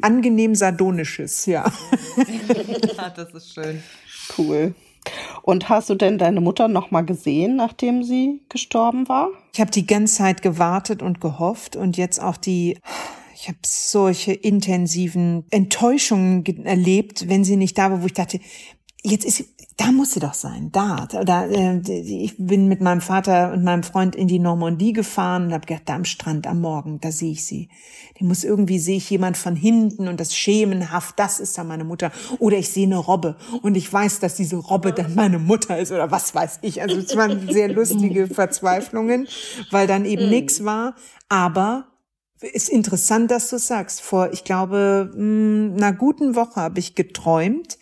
angenehm 0.00 0.54
sardonisches, 0.54 1.46
ja. 1.46 1.70
ja. 2.16 3.10
Das 3.10 3.32
ist 3.32 3.54
schön. 3.54 3.82
Cool. 4.36 4.74
Und 5.42 5.68
hast 5.68 5.88
du 5.90 5.94
denn 5.94 6.18
deine 6.18 6.40
Mutter 6.40 6.68
noch 6.68 6.90
mal 6.90 7.02
gesehen, 7.02 7.56
nachdem 7.56 8.02
sie 8.02 8.40
gestorben 8.48 9.08
war? 9.08 9.28
Ich 9.54 9.60
habe 9.60 9.70
die 9.70 9.86
ganze 9.86 10.16
Zeit 10.16 10.42
gewartet 10.42 11.02
und 11.02 11.20
gehofft 11.20 11.76
und 11.76 11.96
jetzt 11.96 12.20
auch 12.20 12.36
die 12.36 12.78
ich 13.40 13.48
habe 13.48 13.58
solche 13.64 14.32
intensiven 14.32 15.44
Enttäuschungen 15.50 16.44
erlebt, 16.66 17.28
wenn 17.28 17.44
sie 17.44 17.56
nicht 17.56 17.78
da 17.78 17.90
war, 17.90 18.02
wo 18.02 18.06
ich 18.06 18.12
dachte, 18.12 18.38
jetzt 19.02 19.24
ist 19.24 19.44
da 19.80 19.92
muss 19.92 20.12
sie 20.12 20.20
doch 20.20 20.34
sein, 20.34 20.70
da. 20.72 21.06
da 21.06 21.46
äh, 21.46 21.80
ich 21.88 22.34
bin 22.36 22.68
mit 22.68 22.82
meinem 22.82 23.00
Vater 23.00 23.50
und 23.54 23.64
meinem 23.64 23.82
Freund 23.82 24.14
in 24.14 24.28
die 24.28 24.38
Normandie 24.38 24.92
gefahren 24.92 25.46
und 25.46 25.52
habe 25.54 25.66
gedacht, 25.66 25.84
da 25.86 25.94
am 25.94 26.04
Strand 26.04 26.46
am 26.46 26.60
Morgen, 26.60 27.00
da 27.00 27.10
sehe 27.10 27.32
ich 27.32 27.46
sie. 27.46 27.70
Die 28.18 28.24
muss 28.24 28.44
irgendwie, 28.44 28.78
sehe 28.78 28.98
ich 28.98 29.08
jemand 29.08 29.38
von 29.38 29.56
hinten 29.56 30.06
und 30.06 30.20
das 30.20 30.36
schemenhaft, 30.36 31.18
das 31.18 31.40
ist 31.40 31.56
dann 31.56 31.66
meine 31.66 31.84
Mutter. 31.84 32.12
Oder 32.38 32.58
ich 32.58 32.68
sehe 32.68 32.84
eine 32.84 32.98
Robbe 32.98 33.36
und 33.62 33.74
ich 33.74 33.90
weiß, 33.90 34.20
dass 34.20 34.34
diese 34.34 34.56
Robbe 34.56 34.92
dann 34.92 35.14
meine 35.14 35.38
Mutter 35.38 35.78
ist 35.78 35.92
oder 35.92 36.10
was 36.10 36.34
weiß 36.34 36.58
ich. 36.60 36.82
Also 36.82 36.98
es 36.98 37.16
waren 37.16 37.48
sehr 37.50 37.68
lustige 37.72 38.26
Verzweiflungen, 38.26 39.28
weil 39.70 39.86
dann 39.86 40.04
eben 40.04 40.24
mhm. 40.24 40.30
nichts 40.30 40.62
war. 40.62 40.94
Aber 41.30 41.89
ist 42.40 42.68
interessant, 42.68 43.30
dass 43.30 43.48
du 43.50 43.58
sagst. 43.58 44.02
Vor, 44.02 44.32
ich 44.32 44.44
glaube, 44.44 45.10
hm, 45.12 45.74
einer 45.76 45.92
guten 45.92 46.34
Woche 46.34 46.56
habe 46.56 46.78
ich 46.78 46.94
geträumt. 46.94 47.78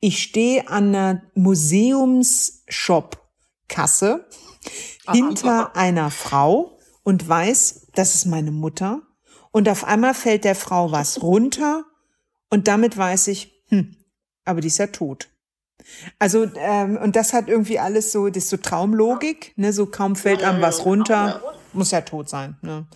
Ich 0.00 0.20
stehe 0.22 0.68
an 0.68 0.94
einer 0.94 1.22
Museumsshop-Kasse 1.34 4.26
hinter 5.10 5.76
einer 5.76 6.10
Frau 6.10 6.78
und 7.02 7.28
weiß, 7.28 7.88
das 7.94 8.14
ist 8.14 8.26
meine 8.26 8.50
Mutter. 8.50 9.02
Und 9.52 9.68
auf 9.68 9.84
einmal 9.84 10.14
fällt 10.14 10.44
der 10.44 10.54
Frau 10.54 10.92
was 10.92 11.22
runter 11.22 11.84
und 12.50 12.68
damit 12.68 12.96
weiß 12.96 13.28
ich, 13.28 13.64
hm, 13.68 13.96
aber 14.44 14.60
die 14.60 14.68
ist 14.68 14.78
ja 14.78 14.88
tot. 14.88 15.28
Also, 16.18 16.46
ähm, 16.56 16.98
und 16.98 17.16
das 17.16 17.32
hat 17.32 17.48
irgendwie 17.48 17.78
alles 17.78 18.12
so, 18.12 18.28
das 18.28 18.44
ist 18.44 18.50
so 18.50 18.58
Traumlogik, 18.58 19.54
ne, 19.56 19.72
so 19.72 19.86
kaum 19.86 20.14
fällt 20.14 20.42
einem 20.42 20.60
was 20.60 20.84
runter, 20.84 21.42
muss 21.72 21.90
ja 21.90 22.02
tot 22.02 22.28
sein, 22.28 22.58
ne. 22.62 22.86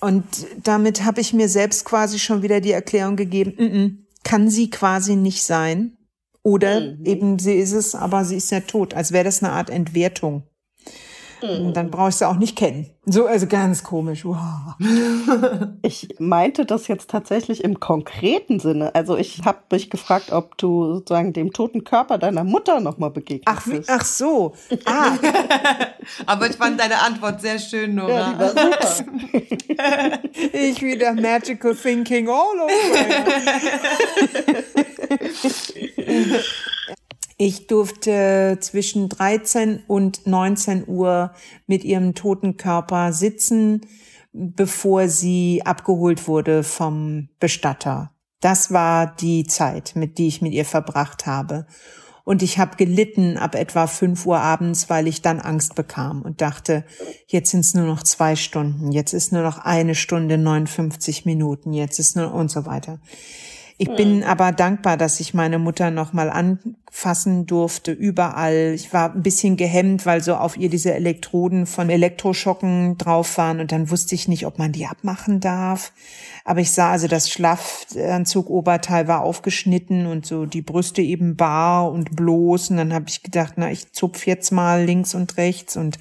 Und 0.00 0.24
damit 0.62 1.04
habe 1.04 1.20
ich 1.20 1.32
mir 1.32 1.48
selbst 1.48 1.84
quasi 1.84 2.18
schon 2.18 2.42
wieder 2.42 2.60
die 2.60 2.72
Erklärung 2.72 3.16
gegeben, 3.16 3.54
n 3.58 3.72
-n, 3.72 3.96
kann 4.22 4.48
sie 4.50 4.70
quasi 4.70 5.16
nicht 5.16 5.42
sein. 5.42 5.96
Oder 6.42 6.80
mhm. 6.80 7.04
eben 7.04 7.38
sie 7.38 7.54
ist 7.54 7.72
es, 7.72 7.94
aber 7.94 8.24
sie 8.24 8.36
ist 8.36 8.50
ja 8.50 8.60
tot, 8.60 8.94
als 8.94 9.12
wäre 9.12 9.24
das 9.24 9.42
eine 9.42 9.52
Art 9.52 9.70
Entwertung. 9.70 10.44
Mhm. 11.42 11.72
Dann 11.72 11.90
brauche 11.90 12.08
ich 12.10 12.16
sie 12.16 12.28
auch 12.28 12.36
nicht 12.36 12.56
kennen. 12.56 12.90
So, 13.04 13.26
also 13.26 13.46
ganz 13.46 13.82
komisch. 13.82 14.24
Wow. 14.24 14.74
Ich 15.82 16.08
meinte 16.18 16.66
das 16.66 16.88
jetzt 16.88 17.08
tatsächlich 17.10 17.64
im 17.64 17.80
konkreten 17.80 18.60
Sinne. 18.60 18.94
Also 18.94 19.16
ich 19.16 19.42
habe 19.44 19.58
mich 19.70 19.90
gefragt, 19.90 20.32
ob 20.32 20.58
du 20.58 20.94
sozusagen 20.94 21.32
dem 21.32 21.52
toten 21.52 21.84
Körper 21.84 22.18
deiner 22.18 22.44
Mutter 22.44 22.80
nochmal 22.80 23.10
begegnet 23.10 23.44
ach, 23.46 23.64
bist. 23.64 23.88
Ach 23.90 24.04
so. 24.04 24.54
Ah. 24.84 25.12
Aber 26.26 26.50
ich 26.50 26.56
fand 26.56 26.78
deine 26.80 27.00
Antwort 27.00 27.40
sehr 27.40 27.58
schön, 27.58 27.94
Nora. 27.94 28.10
Ja, 28.10 28.32
die 28.32 28.38
war 28.40 28.92
super. 28.92 30.18
ich 30.52 30.82
wieder 30.82 31.14
magical 31.14 31.74
thinking 31.74 32.28
all 32.28 32.60
over. 32.60 32.70
Ich 37.40 37.68
durfte 37.68 38.58
zwischen 38.60 39.08
13 39.08 39.84
und 39.86 40.26
19 40.26 40.88
Uhr 40.88 41.32
mit 41.68 41.84
ihrem 41.84 42.16
toten 42.16 42.56
Körper 42.56 43.12
sitzen, 43.12 43.82
bevor 44.32 45.08
sie 45.08 45.62
abgeholt 45.64 46.26
wurde 46.26 46.64
vom 46.64 47.28
Bestatter. 47.38 48.10
Das 48.40 48.72
war 48.72 49.14
die 49.14 49.44
Zeit, 49.44 49.92
mit 49.94 50.18
die 50.18 50.26
ich 50.26 50.42
mit 50.42 50.52
ihr 50.52 50.64
verbracht 50.64 51.26
habe. 51.26 51.66
Und 52.24 52.42
ich 52.42 52.58
habe 52.58 52.76
gelitten 52.76 53.38
ab 53.38 53.54
etwa 53.54 53.86
5 53.86 54.26
Uhr 54.26 54.40
abends, 54.40 54.90
weil 54.90 55.06
ich 55.06 55.22
dann 55.22 55.40
Angst 55.40 55.76
bekam 55.76 56.22
und 56.22 56.40
dachte, 56.40 56.84
jetzt 57.28 57.52
sind 57.52 57.60
es 57.60 57.72
nur 57.72 57.86
noch 57.86 58.02
zwei 58.02 58.34
Stunden, 58.34 58.90
jetzt 58.90 59.12
ist 59.12 59.32
nur 59.32 59.42
noch 59.42 59.58
eine 59.58 59.94
Stunde 59.94 60.38
59 60.38 61.24
Minuten, 61.24 61.72
jetzt 61.72 62.00
ist 62.00 62.16
nur 62.16 62.34
und 62.34 62.50
so 62.50 62.66
weiter. 62.66 62.98
Ich 63.80 63.94
bin 63.94 64.24
aber 64.24 64.50
dankbar, 64.50 64.96
dass 64.96 65.20
ich 65.20 65.34
meine 65.34 65.60
Mutter 65.60 65.92
noch 65.92 66.12
mal 66.12 66.30
anfassen 66.30 67.46
durfte, 67.46 67.92
überall. 67.92 68.72
Ich 68.74 68.92
war 68.92 69.14
ein 69.14 69.22
bisschen 69.22 69.56
gehemmt, 69.56 70.04
weil 70.04 70.20
so 70.20 70.34
auf 70.34 70.56
ihr 70.56 70.68
diese 70.68 70.92
Elektroden 70.94 71.64
von 71.64 71.88
Elektroschocken 71.88 72.98
drauf 72.98 73.38
waren 73.38 73.60
und 73.60 73.70
dann 73.70 73.88
wusste 73.88 74.16
ich 74.16 74.26
nicht, 74.26 74.46
ob 74.46 74.58
man 74.58 74.72
die 74.72 74.86
abmachen 74.86 75.38
darf. 75.38 75.92
Aber 76.44 76.58
ich 76.58 76.72
sah 76.72 76.90
also, 76.90 77.06
das 77.06 77.30
Schlafanzug-Oberteil 77.30 79.06
war 79.06 79.22
aufgeschnitten 79.22 80.06
und 80.06 80.26
so 80.26 80.44
die 80.44 80.62
Brüste 80.62 81.00
eben 81.00 81.36
bar 81.36 81.92
und 81.92 82.16
bloß. 82.16 82.70
Und 82.70 82.78
dann 82.78 82.92
habe 82.92 83.04
ich 83.06 83.22
gedacht, 83.22 83.54
na, 83.58 83.70
ich 83.70 83.92
zupf 83.92 84.26
jetzt 84.26 84.50
mal 84.50 84.84
links 84.84 85.14
und 85.14 85.36
rechts 85.36 85.76
und 85.76 86.00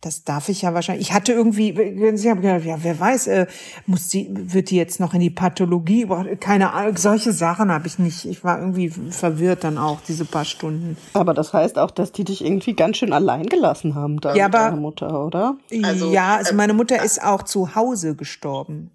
das 0.00 0.24
darf 0.24 0.48
ich 0.48 0.62
ja 0.62 0.72
wahrscheinlich. 0.72 1.08
Ich 1.08 1.12
hatte 1.12 1.32
irgendwie, 1.32 1.74
sie 2.16 2.30
haben 2.30 2.40
gedacht, 2.40 2.64
ja, 2.64 2.82
wer 2.82 2.98
weiß, 2.98 3.26
äh, 3.26 3.46
muss 3.86 4.08
die, 4.08 4.30
wird 4.30 4.70
die 4.70 4.76
jetzt 4.76 4.98
noch 4.98 5.12
in 5.12 5.20
die 5.20 5.30
Pathologie? 5.30 6.08
Keine 6.40 6.72
Ahnung, 6.72 6.96
solche 6.96 7.32
Sachen 7.32 7.70
habe 7.70 7.86
ich 7.86 7.98
nicht. 7.98 8.24
Ich 8.24 8.42
war 8.42 8.58
irgendwie 8.58 8.88
verwirrt 8.88 9.62
dann 9.62 9.76
auch, 9.76 10.00
diese 10.00 10.24
paar 10.24 10.46
Stunden. 10.46 10.96
Aber 11.12 11.34
das 11.34 11.52
heißt 11.52 11.78
auch, 11.78 11.90
dass 11.90 12.12
die 12.12 12.24
dich 12.24 12.42
irgendwie 12.44 12.74
ganz 12.74 12.96
schön 12.96 13.12
allein 13.12 13.46
gelassen 13.46 13.94
haben, 13.94 14.20
da 14.20 14.34
ja, 14.34 14.46
aber, 14.46 14.58
deine 14.58 14.76
Mutter, 14.80 15.26
oder? 15.26 15.56
Also, 15.82 16.10
ja, 16.10 16.36
also 16.36 16.54
meine 16.54 16.72
Mutter 16.72 17.02
ist 17.04 17.22
auch 17.22 17.42
zu 17.42 17.74
Hause 17.74 18.16
gestorben. 18.16 18.90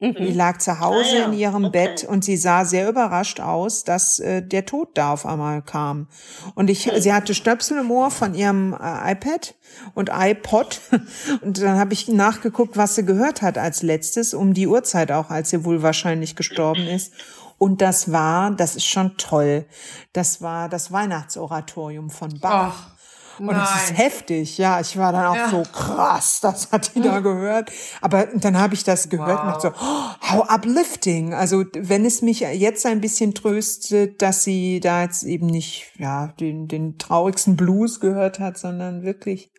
Mhm. 0.00 0.14
Die 0.14 0.32
lag 0.32 0.58
zu 0.58 0.78
Hause 0.78 1.10
ah, 1.10 1.18
ja. 1.18 1.24
in 1.26 1.32
ihrem 1.32 1.64
okay. 1.64 1.86
Bett 1.86 2.04
und 2.04 2.24
sie 2.24 2.36
sah 2.36 2.64
sehr 2.64 2.88
überrascht 2.88 3.40
aus, 3.40 3.82
dass 3.82 4.20
äh, 4.20 4.42
der 4.42 4.64
Tod 4.64 4.90
da 4.94 5.12
auf 5.12 5.26
einmal 5.26 5.60
kam. 5.60 6.06
Und 6.54 6.70
ich, 6.70 6.86
mhm. 6.86 7.00
sie 7.00 7.12
hatte 7.12 7.34
Stöpsel 7.34 7.80
im 7.80 7.90
Ohr 7.90 8.12
von 8.12 8.34
ihrem 8.34 8.74
äh, 8.74 9.12
iPad 9.12 9.56
und 9.94 10.10
iPod. 10.12 10.80
Und 11.42 11.60
dann 11.60 11.78
habe 11.78 11.92
ich 11.92 12.08
nachgeguckt, 12.08 12.76
was 12.76 12.94
sie 12.94 13.04
gehört 13.04 13.42
hat 13.42 13.58
als 13.58 13.82
letztes, 13.82 14.34
um 14.34 14.54
die 14.54 14.66
Uhrzeit 14.66 15.12
auch, 15.12 15.30
als 15.30 15.50
sie 15.50 15.64
wohl 15.64 15.82
wahrscheinlich 15.82 16.36
gestorben 16.36 16.86
ist. 16.86 17.12
Und 17.58 17.82
das 17.82 18.12
war, 18.12 18.52
das 18.52 18.76
ist 18.76 18.86
schon 18.86 19.16
toll, 19.16 19.66
das 20.12 20.40
war 20.40 20.68
das 20.68 20.92
Weihnachtsoratorium 20.92 22.08
von 22.08 22.38
Bach. 22.40 22.88
Ach. 22.88 22.97
Und 23.38 23.46
Nein. 23.46 23.56
das 23.56 23.84
ist 23.84 23.98
heftig. 23.98 24.58
Ja, 24.58 24.80
ich 24.80 24.96
war 24.96 25.12
dann 25.12 25.26
auch 25.26 25.36
ja. 25.36 25.50
so 25.50 25.62
krass, 25.72 26.40
das 26.40 26.70
hat 26.72 26.94
die 26.94 27.00
da 27.00 27.20
gehört. 27.20 27.70
Aber 28.00 28.26
dann 28.34 28.58
habe 28.58 28.74
ich 28.74 28.84
das 28.84 29.08
gehört 29.08 29.38
wow. 29.38 29.40
und 29.40 29.46
dachte 29.48 29.74
so, 29.78 29.84
oh, 29.84 30.30
how 30.30 30.48
uplifting. 30.48 31.34
Also 31.34 31.64
wenn 31.74 32.04
es 32.04 32.22
mich 32.22 32.40
jetzt 32.40 32.86
ein 32.86 33.00
bisschen 33.00 33.34
tröstet, 33.34 34.22
dass 34.22 34.44
sie 34.44 34.80
da 34.80 35.02
jetzt 35.02 35.22
eben 35.22 35.46
nicht 35.46 35.92
ja 35.98 36.28
den, 36.40 36.68
den 36.68 36.98
traurigsten 36.98 37.56
Blues 37.56 38.00
gehört 38.00 38.38
hat, 38.38 38.58
sondern 38.58 39.02
wirklich 39.02 39.50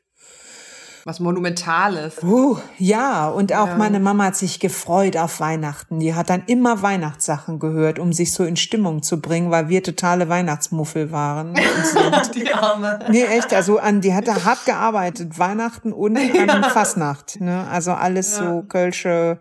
was 1.09 1.19
Monumentales. 1.19 2.21
Uh, 2.21 2.57
ja, 2.77 3.27
und 3.27 3.51
auch 3.51 3.69
ja. 3.69 3.75
meine 3.75 3.99
Mama 3.99 4.25
hat 4.25 4.35
sich 4.35 4.59
gefreut 4.59 5.17
auf 5.17 5.39
Weihnachten. 5.39 5.99
Die 5.99 6.13
hat 6.13 6.29
dann 6.29 6.43
immer 6.45 6.83
Weihnachtssachen 6.83 7.57
gehört, 7.57 7.97
um 7.97 8.13
sich 8.13 8.31
so 8.31 8.43
in 8.43 8.55
Stimmung 8.55 9.01
zu 9.01 9.19
bringen, 9.19 9.49
weil 9.49 9.69
wir 9.69 9.81
totale 9.81 10.29
Weihnachtsmuffel 10.29 11.11
waren. 11.11 11.55
die 12.35 12.53
Arme. 12.53 12.99
Nee, 13.09 13.23
echt. 13.23 13.53
Also 13.53 13.79
an, 13.79 14.01
die 14.01 14.13
hatte 14.13 14.45
hart 14.45 14.65
gearbeitet, 14.65 15.39
Weihnachten 15.39 15.91
und 15.93 16.15
an 16.47 16.63
Fasnacht. 16.63 17.41
Ne? 17.41 17.67
Also 17.67 17.91
alles 17.93 18.37
ja. 18.37 18.43
so 18.43 18.61
Kölsche, 18.61 19.39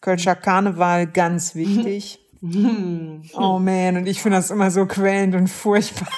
Kölscher 0.00 0.34
Karneval, 0.34 1.06
ganz 1.06 1.54
wichtig. 1.54 2.18
oh 2.42 3.58
man, 3.60 3.96
und 3.96 4.06
ich 4.08 4.20
finde 4.20 4.38
das 4.38 4.50
immer 4.50 4.72
so 4.72 4.86
quälend 4.86 5.36
und 5.36 5.48
furchtbar. 5.48 6.08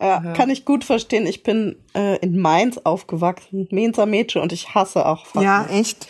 Ja, 0.00 0.22
ja, 0.22 0.32
kann 0.32 0.48
ich 0.50 0.64
gut 0.64 0.84
verstehen. 0.84 1.26
Ich 1.26 1.42
bin 1.42 1.76
äh, 1.94 2.18
in 2.18 2.38
Mainz 2.38 2.78
aufgewachsen, 2.78 3.66
Mainzer 3.70 4.06
Mädchen 4.06 4.42
und 4.42 4.52
ich 4.52 4.74
hasse 4.74 5.04
auch 5.04 5.26
Fasten. 5.26 5.42
Ja, 5.42 5.66
echt? 5.66 6.06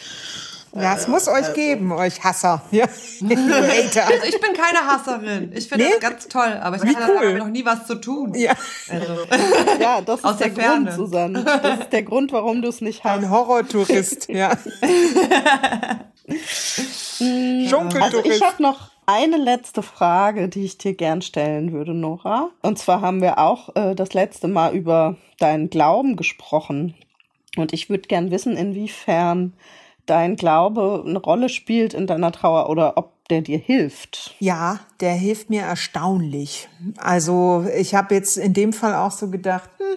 Ja, 0.75 0.95
es 0.95 1.09
muss 1.09 1.29
euch 1.29 1.37
also. 1.37 1.53
geben, 1.55 1.93
euch 1.93 2.23
Hasser. 2.23 2.63
Ja. 2.71 2.85
also 2.85 4.25
ich 4.27 4.41
bin 4.41 4.53
keine 4.53 4.87
Hasserin. 4.87 5.53
Ich 5.55 5.69
finde 5.69 5.87
nee? 5.87 5.91
das 5.93 6.01
ganz 6.01 6.29
toll, 6.29 6.59
aber 6.61 6.77
ich 6.77 6.83
habe 6.83 7.13
cool. 7.19 7.39
noch 7.39 7.49
nie 7.49 7.65
was 7.65 7.87
zu 7.87 7.95
tun. 7.97 8.35
Ja, 8.35 8.53
also. 8.89 9.15
ja 9.81 10.01
das 10.03 10.23
ist 10.23 10.41
der, 10.41 10.49
der 10.51 10.69
Grund, 10.69 10.93
Susanne. 10.93 11.45
Das 11.45 11.81
ist 11.81 11.93
der 11.93 12.03
Grund, 12.03 12.33
warum 12.33 12.63
du 12.63 12.69
es 12.69 12.81
nicht 12.81 13.03
hast. 13.05 13.19
Ein 13.19 13.31
Horrortourist, 13.31 14.29
ja. 14.33 14.51
also 14.51 14.71
ich 18.25 18.43
habe 18.43 18.63
noch 18.63 18.91
eine 19.09 19.39
letzte 19.39 19.83
Frage, 19.83 20.51
die 20.51 20.67
ich 20.67 20.77
dir 20.77 20.93
gern 20.93 21.23
stellen 21.23 21.73
würde, 21.73 21.95
Nora. 21.95 22.51
Und 22.61 22.79
zwar 22.79 23.01
haben 23.01 23.23
wir 23.23 23.39
auch 23.39 23.75
äh, 23.75 23.95
das 23.95 24.13
letzte 24.13 24.49
Mal 24.49 24.75
über 24.75 25.17
deinen 25.39 25.71
Glauben 25.71 26.15
gesprochen. 26.15 26.95
Und 27.57 27.73
ich 27.73 27.89
würde 27.89 28.07
gern 28.07 28.31
wissen, 28.31 28.55
inwiefern 28.55 29.55
dein 30.05 30.37
Glaube 30.37 31.05
eine 31.07 31.19
Rolle 31.19 31.49
spielt 31.49 31.95
in 31.95 32.07
deiner 32.07 32.33
Trauer 32.33 32.69
oder 32.69 32.99
ob 32.99 33.15
der 33.29 33.41
dir 33.41 33.57
hilft. 33.57 34.37
Ja, 34.41 34.81
der 35.01 35.15
hilft 35.15 35.49
mir 35.49 35.63
erstaunlich. 35.63 36.69
Also 36.99 37.65
ich 37.79 37.95
habe 37.95 38.15
jetzt 38.15 38.37
in 38.37 38.53
dem 38.53 38.75
Fall 38.75 38.95
auch 38.95 39.13
so 39.13 39.31
gedacht, 39.31 39.71
hm, 39.79 39.97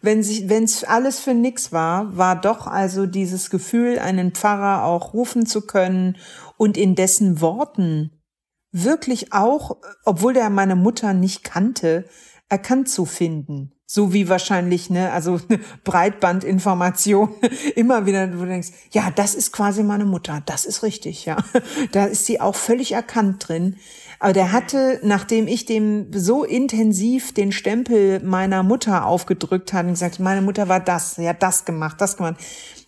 wenn 0.00 0.22
sich, 0.22 0.48
wenn 0.48 0.62
es 0.62 0.84
alles 0.84 1.18
für 1.18 1.34
nix 1.34 1.72
war, 1.72 2.16
war 2.16 2.40
doch 2.40 2.68
also 2.68 3.06
dieses 3.06 3.50
Gefühl, 3.50 3.98
einen 3.98 4.30
Pfarrer 4.30 4.84
auch 4.84 5.12
rufen 5.12 5.44
zu 5.44 5.62
können 5.62 6.18
und 6.56 6.76
in 6.76 6.94
dessen 6.94 7.40
Worten 7.40 8.12
wirklich 8.74 9.32
auch, 9.32 9.76
obwohl 10.04 10.34
der 10.34 10.50
meine 10.50 10.74
Mutter 10.76 11.14
nicht 11.14 11.44
kannte, 11.44 12.04
erkannt 12.48 12.88
zu 12.88 13.06
finden. 13.06 13.70
So 13.86 14.12
wie 14.12 14.28
wahrscheinlich, 14.28 14.90
ne, 14.90 15.12
also 15.12 15.40
Breitbandinformation 15.84 17.28
immer 17.76 18.06
wieder, 18.06 18.32
wo 18.34 18.42
du 18.42 18.48
denkst, 18.48 18.70
ja, 18.90 19.10
das 19.14 19.36
ist 19.36 19.52
quasi 19.52 19.84
meine 19.84 20.04
Mutter, 20.04 20.42
das 20.44 20.64
ist 20.64 20.82
richtig, 20.82 21.24
ja. 21.24 21.36
Da 21.92 22.06
ist 22.06 22.26
sie 22.26 22.40
auch 22.40 22.56
völlig 22.56 22.92
erkannt 22.92 23.48
drin. 23.48 23.76
Aber 24.18 24.32
der 24.32 24.50
hatte, 24.50 24.98
nachdem 25.04 25.46
ich 25.46 25.66
dem 25.66 26.08
so 26.12 26.44
intensiv 26.44 27.32
den 27.32 27.52
Stempel 27.52 28.20
meiner 28.24 28.64
Mutter 28.64 29.06
aufgedrückt 29.06 29.72
hatte 29.72 29.86
und 29.86 29.94
gesagt, 29.94 30.18
meine 30.18 30.42
Mutter 30.42 30.68
war 30.68 30.80
das, 30.80 31.14
sie 31.14 31.28
hat 31.28 31.42
das 31.42 31.64
gemacht, 31.64 32.00
das 32.00 32.16
gemacht, 32.16 32.36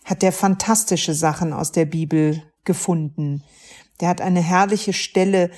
hat 0.03 0.21
der 0.21 0.33
fantastische 0.33 1.13
Sachen 1.13 1.53
aus 1.53 1.71
der 1.71 1.85
Bibel 1.85 2.43
gefunden. 2.65 3.43
Der 3.99 4.09
hat 4.09 4.21
eine 4.21 4.41
herrliche 4.41 4.93
Stelle. 4.93 5.49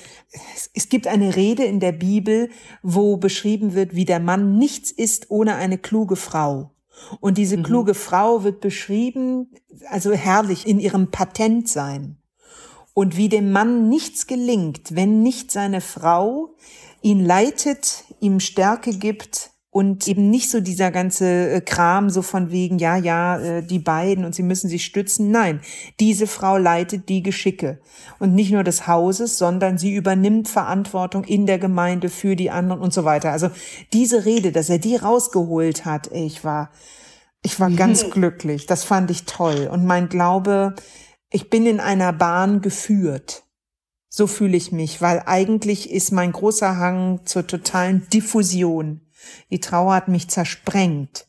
Es 0.74 0.88
gibt 0.88 1.06
eine 1.06 1.36
Rede 1.36 1.64
in 1.64 1.80
der 1.80 1.92
Bibel, 1.92 2.50
wo 2.82 3.16
beschrieben 3.16 3.74
wird, 3.74 3.94
wie 3.94 4.04
der 4.06 4.20
Mann 4.20 4.58
nichts 4.58 4.90
ist 4.90 5.30
ohne 5.30 5.56
eine 5.56 5.78
kluge 5.78 6.16
Frau. 6.16 6.70
Und 7.20 7.38
diese 7.38 7.56
mhm. 7.56 7.62
kluge 7.64 7.94
Frau 7.94 8.44
wird 8.44 8.60
beschrieben, 8.60 9.50
also 9.88 10.12
herrlich 10.12 10.66
in 10.66 10.80
ihrem 10.80 11.10
Patentsein. 11.10 12.16
Und 12.94 13.16
wie 13.16 13.28
dem 13.28 13.52
Mann 13.52 13.88
nichts 13.88 14.26
gelingt, 14.26 14.94
wenn 14.94 15.22
nicht 15.22 15.50
seine 15.50 15.80
Frau 15.80 16.56
ihn 17.02 17.24
leitet, 17.24 18.04
ihm 18.20 18.40
Stärke 18.40 18.92
gibt, 18.92 19.49
und 19.72 20.08
eben 20.08 20.30
nicht 20.30 20.50
so 20.50 20.60
dieser 20.60 20.90
ganze 20.90 21.50
äh, 21.50 21.60
Kram 21.60 22.10
so 22.10 22.22
von 22.22 22.50
wegen, 22.50 22.78
ja, 22.78 22.96
ja, 22.96 23.38
äh, 23.38 23.62
die 23.62 23.78
beiden 23.78 24.24
und 24.24 24.34
sie 24.34 24.42
müssen 24.42 24.68
sich 24.68 24.84
stützen. 24.84 25.30
Nein, 25.30 25.60
diese 26.00 26.26
Frau 26.26 26.56
leitet 26.56 27.08
die 27.08 27.22
Geschicke 27.22 27.78
und 28.18 28.34
nicht 28.34 28.50
nur 28.50 28.64
des 28.64 28.88
Hauses, 28.88 29.38
sondern 29.38 29.78
sie 29.78 29.94
übernimmt 29.94 30.48
Verantwortung 30.48 31.22
in 31.22 31.46
der 31.46 31.60
Gemeinde 31.60 32.08
für 32.08 32.34
die 32.34 32.50
anderen 32.50 32.80
und 32.80 32.92
so 32.92 33.04
weiter. 33.04 33.30
Also 33.30 33.50
diese 33.92 34.24
Rede, 34.24 34.50
dass 34.50 34.70
er 34.70 34.78
die 34.78 34.96
rausgeholt 34.96 35.84
hat, 35.84 36.10
ich 36.12 36.42
war, 36.42 36.70
ich 37.42 37.60
war 37.60 37.70
ganz 37.70 38.04
mhm. 38.04 38.10
glücklich. 38.10 38.66
Das 38.66 38.82
fand 38.82 39.10
ich 39.12 39.24
toll. 39.24 39.68
Und 39.70 39.84
mein 39.86 40.08
Glaube, 40.08 40.74
ich 41.30 41.48
bin 41.48 41.64
in 41.64 41.78
einer 41.78 42.12
Bahn 42.12 42.60
geführt. 42.60 43.44
So 44.08 44.26
fühle 44.26 44.56
ich 44.56 44.72
mich, 44.72 45.00
weil 45.00 45.22
eigentlich 45.26 45.92
ist 45.92 46.10
mein 46.10 46.32
großer 46.32 46.76
Hang 46.76 47.20
zur 47.24 47.46
totalen 47.46 48.08
Diffusion 48.12 49.02
die 49.50 49.60
Trauer 49.60 49.94
hat 49.94 50.08
mich 50.08 50.28
zersprengt. 50.28 51.26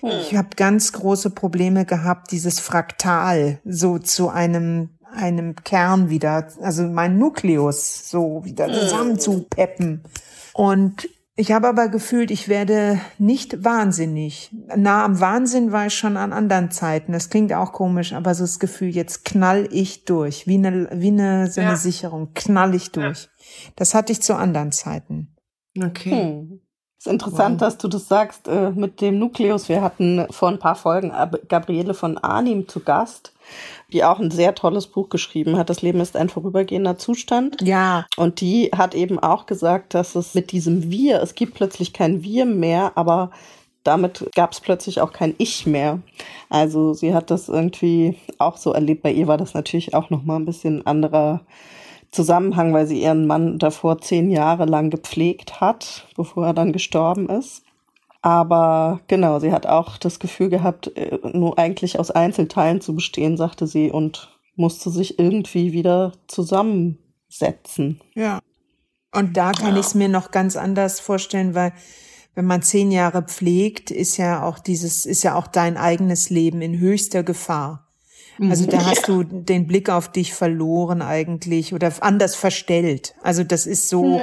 Hm. 0.00 0.10
Ich 0.20 0.36
habe 0.36 0.50
ganz 0.56 0.92
große 0.92 1.30
Probleme 1.30 1.84
gehabt, 1.84 2.30
dieses 2.32 2.60
Fraktal 2.60 3.60
so 3.64 3.98
zu 3.98 4.28
einem 4.28 4.90
einem 5.10 5.56
Kern 5.56 6.10
wieder, 6.10 6.48
also 6.60 6.82
mein 6.84 7.18
Nukleus 7.18 8.10
so 8.10 8.44
wieder 8.44 8.66
hm. 8.66 8.74
zusammenzupeppen. 8.74 10.02
Und 10.52 11.08
ich 11.34 11.52
habe 11.52 11.68
aber 11.68 11.88
gefühlt, 11.88 12.32
ich 12.32 12.48
werde 12.48 13.00
nicht 13.18 13.62
wahnsinnig. 13.62 14.50
Nah 14.74 15.04
am 15.04 15.20
Wahnsinn 15.20 15.70
war 15.70 15.86
ich 15.86 15.94
schon 15.94 16.16
an 16.16 16.32
anderen 16.32 16.72
Zeiten. 16.72 17.12
Das 17.12 17.30
klingt 17.30 17.52
auch 17.52 17.72
komisch, 17.72 18.12
aber 18.12 18.34
so 18.34 18.42
das 18.42 18.58
Gefühl, 18.58 18.88
jetzt 18.88 19.24
knall 19.24 19.68
ich 19.70 20.04
durch, 20.04 20.48
wie 20.48 20.56
eine, 20.56 20.88
wie 20.92 21.08
eine, 21.08 21.48
so 21.50 21.60
eine 21.60 21.70
ja. 21.70 21.76
Sicherung, 21.76 22.34
knall 22.34 22.74
ich 22.74 22.90
durch. 22.90 23.24
Ja. 23.24 23.70
Das 23.76 23.94
hatte 23.94 24.12
ich 24.12 24.20
zu 24.20 24.34
anderen 24.34 24.72
Zeiten. 24.72 25.36
Okay. 25.80 26.10
Hm. 26.10 26.60
Es 26.98 27.06
ist 27.06 27.12
interessant, 27.12 27.60
wow. 27.60 27.60
dass 27.60 27.78
du 27.78 27.86
das 27.86 28.08
sagst 28.08 28.48
äh, 28.48 28.70
mit 28.70 29.00
dem 29.00 29.20
Nukleus. 29.20 29.68
Wir 29.68 29.82
hatten 29.82 30.26
vor 30.30 30.48
ein 30.48 30.58
paar 30.58 30.74
Folgen 30.74 31.12
Gabriele 31.48 31.94
von 31.94 32.18
Arnim 32.18 32.66
zu 32.66 32.80
Gast, 32.80 33.32
die 33.92 34.02
auch 34.02 34.18
ein 34.18 34.32
sehr 34.32 34.56
tolles 34.56 34.88
Buch 34.88 35.08
geschrieben 35.08 35.56
hat. 35.56 35.70
Das 35.70 35.80
Leben 35.80 36.00
ist 36.00 36.16
ein 36.16 36.28
vorübergehender 36.28 36.98
Zustand. 36.98 37.62
Ja. 37.62 38.04
Und 38.16 38.40
die 38.40 38.72
hat 38.76 38.96
eben 38.96 39.20
auch 39.20 39.46
gesagt, 39.46 39.94
dass 39.94 40.16
es 40.16 40.34
mit 40.34 40.50
diesem 40.50 40.90
Wir, 40.90 41.22
es 41.22 41.36
gibt 41.36 41.54
plötzlich 41.54 41.92
kein 41.92 42.24
Wir 42.24 42.44
mehr, 42.44 42.90
aber 42.96 43.30
damit 43.84 44.28
gab 44.34 44.50
es 44.50 44.60
plötzlich 44.60 45.00
auch 45.00 45.12
kein 45.12 45.36
Ich 45.38 45.66
mehr. 45.66 46.00
Also 46.50 46.94
sie 46.94 47.14
hat 47.14 47.30
das 47.30 47.48
irgendwie 47.48 48.18
auch 48.38 48.56
so 48.56 48.72
erlebt. 48.72 49.02
Bei 49.02 49.12
ihr 49.12 49.28
war 49.28 49.36
das 49.36 49.54
natürlich 49.54 49.94
auch 49.94 50.10
noch 50.10 50.24
mal 50.24 50.36
ein 50.36 50.46
bisschen 50.46 50.84
anderer 50.84 51.42
Zusammenhang, 52.10 52.72
weil 52.72 52.86
sie 52.86 53.02
ihren 53.02 53.26
Mann 53.26 53.58
davor 53.58 54.00
zehn 54.00 54.30
Jahre 54.30 54.64
lang 54.64 54.90
gepflegt 54.90 55.60
hat, 55.60 56.06
bevor 56.16 56.46
er 56.46 56.54
dann 56.54 56.72
gestorben 56.72 57.28
ist. 57.28 57.62
Aber 58.22 59.00
genau, 59.06 59.38
sie 59.38 59.52
hat 59.52 59.66
auch 59.66 59.96
das 59.96 60.18
Gefühl 60.18 60.48
gehabt, 60.48 60.96
äh, 60.96 61.18
nur 61.32 61.58
eigentlich 61.58 61.98
aus 61.98 62.10
Einzelteilen 62.10 62.80
zu 62.80 62.94
bestehen, 62.94 63.36
sagte 63.36 63.66
sie, 63.66 63.90
und 63.90 64.36
musste 64.56 64.90
sich 64.90 65.18
irgendwie 65.18 65.72
wieder 65.72 66.12
zusammensetzen. 66.26 68.00
Ja. 68.14 68.40
Und 69.12 69.36
da 69.36 69.52
kann 69.52 69.74
ja. 69.74 69.80
ich 69.80 69.86
es 69.86 69.94
mir 69.94 70.08
noch 70.08 70.30
ganz 70.30 70.56
anders 70.56 71.00
vorstellen, 71.00 71.54
weil 71.54 71.72
wenn 72.34 72.44
man 72.44 72.62
zehn 72.62 72.90
Jahre 72.90 73.22
pflegt, 73.22 73.90
ist 73.90 74.16
ja 74.16 74.42
auch 74.42 74.58
dieses, 74.58 75.06
ist 75.06 75.22
ja 75.22 75.34
auch 75.34 75.46
dein 75.46 75.76
eigenes 75.76 76.30
Leben 76.30 76.60
in 76.60 76.78
höchster 76.78 77.22
Gefahr. 77.22 77.87
Also 78.40 78.66
da 78.66 78.84
hast 78.84 79.08
du 79.08 79.24
den 79.24 79.66
Blick 79.66 79.90
auf 79.90 80.10
dich 80.10 80.32
verloren 80.32 81.02
eigentlich 81.02 81.74
oder 81.74 81.92
anders 82.00 82.34
verstellt. 82.34 83.14
Also 83.22 83.42
das 83.42 83.66
ist 83.66 83.88
so, 83.88 84.20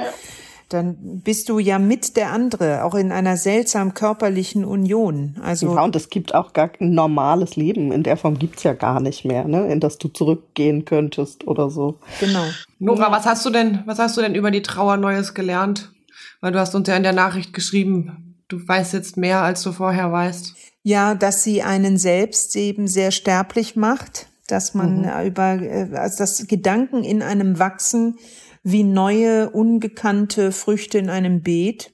dann 0.68 1.20
bist 1.22 1.48
du 1.48 1.58
ja 1.58 1.78
mit 1.78 2.16
der 2.16 2.32
andere, 2.32 2.84
auch 2.84 2.94
in 2.94 3.12
einer 3.12 3.36
seltsam 3.36 3.94
körperlichen 3.94 4.64
Union. 4.64 5.36
Also 5.42 5.74
ja, 5.74 5.84
und 5.84 5.94
es 5.94 6.10
gibt 6.10 6.34
auch 6.34 6.52
gar 6.52 6.68
kein 6.68 6.92
normales 6.92 7.56
Leben. 7.56 7.92
In 7.92 8.02
der 8.02 8.16
Form 8.16 8.38
gibt's 8.38 8.62
ja 8.62 8.72
gar 8.72 9.00
nicht 9.00 9.24
mehr, 9.24 9.44
ne? 9.44 9.70
in 9.70 9.80
das 9.80 9.98
du 9.98 10.08
zurückgehen 10.08 10.84
könntest 10.84 11.46
oder 11.46 11.70
so. 11.70 11.98
Genau. 12.20 12.44
Nora, 12.78 13.12
was 13.12 13.26
hast 13.26 13.44
du 13.46 13.50
denn, 13.50 13.82
was 13.86 13.98
hast 13.98 14.16
du 14.16 14.22
denn 14.22 14.34
über 14.34 14.50
die 14.50 14.62
Trauer 14.62 14.96
Neues 14.96 15.34
gelernt? 15.34 15.92
Weil 16.40 16.52
du 16.52 16.58
hast 16.58 16.74
uns 16.74 16.88
ja 16.88 16.96
in 16.96 17.02
der 17.02 17.12
Nachricht 17.12 17.52
geschrieben, 17.52 18.36
du 18.48 18.66
weißt 18.66 18.92
jetzt 18.92 19.16
mehr, 19.16 19.42
als 19.42 19.62
du 19.62 19.72
vorher 19.72 20.10
weißt. 20.10 20.54
Ja, 20.86 21.16
dass 21.16 21.42
sie 21.42 21.64
einen 21.64 21.98
selbst 21.98 22.54
eben 22.54 22.86
sehr 22.86 23.10
sterblich 23.10 23.74
macht, 23.74 24.28
dass 24.46 24.72
man 24.72 25.00
mhm. 25.00 25.26
über, 25.26 25.60
äh, 25.60 25.88
also 25.94 26.18
dass 26.18 26.46
Gedanken 26.46 27.02
in 27.02 27.22
einem 27.22 27.58
wachsen 27.58 28.20
wie 28.62 28.84
neue, 28.84 29.50
ungekannte 29.50 30.52
Früchte 30.52 30.98
in 30.98 31.10
einem 31.10 31.42
Beet, 31.42 31.92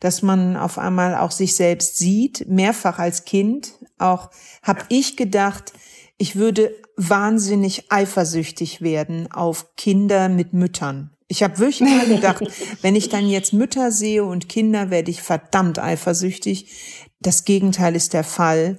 dass 0.00 0.20
man 0.20 0.58
auf 0.58 0.76
einmal 0.76 1.14
auch 1.16 1.30
sich 1.30 1.56
selbst 1.56 1.96
sieht, 1.96 2.46
mehrfach 2.46 2.98
als 2.98 3.24
Kind. 3.24 3.72
Auch 3.96 4.28
habe 4.62 4.82
ich 4.90 5.16
gedacht, 5.16 5.72
ich 6.18 6.36
würde 6.36 6.74
wahnsinnig 6.98 7.90
eifersüchtig 7.90 8.82
werden 8.82 9.32
auf 9.32 9.74
Kinder 9.76 10.28
mit 10.28 10.52
Müttern. 10.52 11.16
Ich 11.28 11.42
habe 11.42 11.58
wirklich 11.58 11.80
immer 11.80 12.04
gedacht, 12.04 12.42
wenn 12.82 12.94
ich 12.94 13.08
dann 13.08 13.26
jetzt 13.26 13.54
Mütter 13.54 13.90
sehe 13.90 14.24
und 14.24 14.50
Kinder, 14.50 14.90
werde 14.90 15.10
ich 15.10 15.22
verdammt 15.22 15.78
eifersüchtig. 15.78 17.07
Das 17.20 17.44
Gegenteil 17.44 17.96
ist 17.96 18.12
der 18.12 18.24
Fall. 18.24 18.78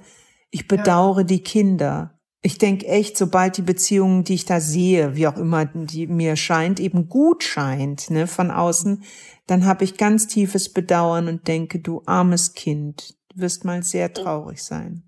Ich 0.50 0.66
bedauere 0.66 1.18
ja. 1.18 1.24
die 1.24 1.42
Kinder. 1.42 2.18
Ich 2.42 2.56
denke 2.56 2.86
echt, 2.86 3.18
sobald 3.18 3.58
die 3.58 3.62
Beziehung, 3.62 4.24
die 4.24 4.34
ich 4.34 4.46
da 4.46 4.60
sehe, 4.60 5.14
wie 5.14 5.26
auch 5.26 5.36
immer 5.36 5.66
die 5.66 6.06
mir 6.06 6.36
scheint, 6.36 6.80
eben 6.80 7.08
gut 7.08 7.44
scheint, 7.44 8.08
ne, 8.10 8.26
von 8.26 8.50
außen, 8.50 9.04
dann 9.46 9.66
habe 9.66 9.84
ich 9.84 9.98
ganz 9.98 10.26
tiefes 10.26 10.72
Bedauern 10.72 11.28
und 11.28 11.48
denke, 11.48 11.80
du 11.80 12.02
armes 12.06 12.54
Kind, 12.54 13.16
du 13.28 13.42
wirst 13.42 13.64
mal 13.64 13.82
sehr 13.82 14.12
traurig 14.14 14.62
sein. 14.62 15.02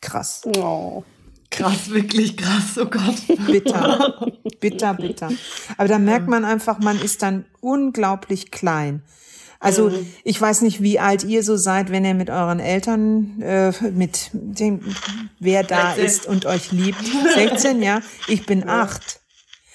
Krass. 0.00 0.42
Oh. 0.56 1.04
Krass, 1.50 1.90
wirklich 1.90 2.36
krass, 2.36 2.78
oh 2.78 2.86
Gott. 2.86 3.46
Bitter, 3.46 4.32
bitter, 4.60 4.94
bitter. 4.94 5.30
Aber 5.76 5.86
da 5.86 5.98
merkt 5.98 6.28
man 6.28 6.44
einfach, 6.44 6.80
man 6.80 7.00
ist 7.00 7.22
dann 7.22 7.44
unglaublich 7.60 8.50
klein. 8.50 9.02
Also 9.64 9.88
mhm. 9.88 10.06
ich 10.24 10.38
weiß 10.38 10.60
nicht, 10.60 10.82
wie 10.82 11.00
alt 11.00 11.24
ihr 11.24 11.42
so 11.42 11.56
seid, 11.56 11.90
wenn 11.90 12.04
ihr 12.04 12.12
mit 12.12 12.28
euren 12.28 12.60
Eltern, 12.60 13.40
äh, 13.40 13.72
mit 13.92 14.30
dem, 14.32 14.80
wer 15.40 15.62
da 15.62 15.94
16. 15.94 16.04
ist 16.04 16.26
und 16.26 16.44
euch 16.44 16.70
liebt. 16.70 17.02
16, 17.34 17.80
ja. 17.80 18.02
Ich 18.28 18.44
bin 18.44 18.68
acht. 18.68 19.20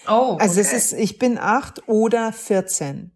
Oh. 0.07 0.33
Okay. 0.33 0.43
Also 0.43 0.61
es 0.61 0.73
ist, 0.73 0.93
ich 0.93 1.17
bin 1.17 1.39
acht 1.39 1.87
oder 1.87 2.31
14. 2.31 3.11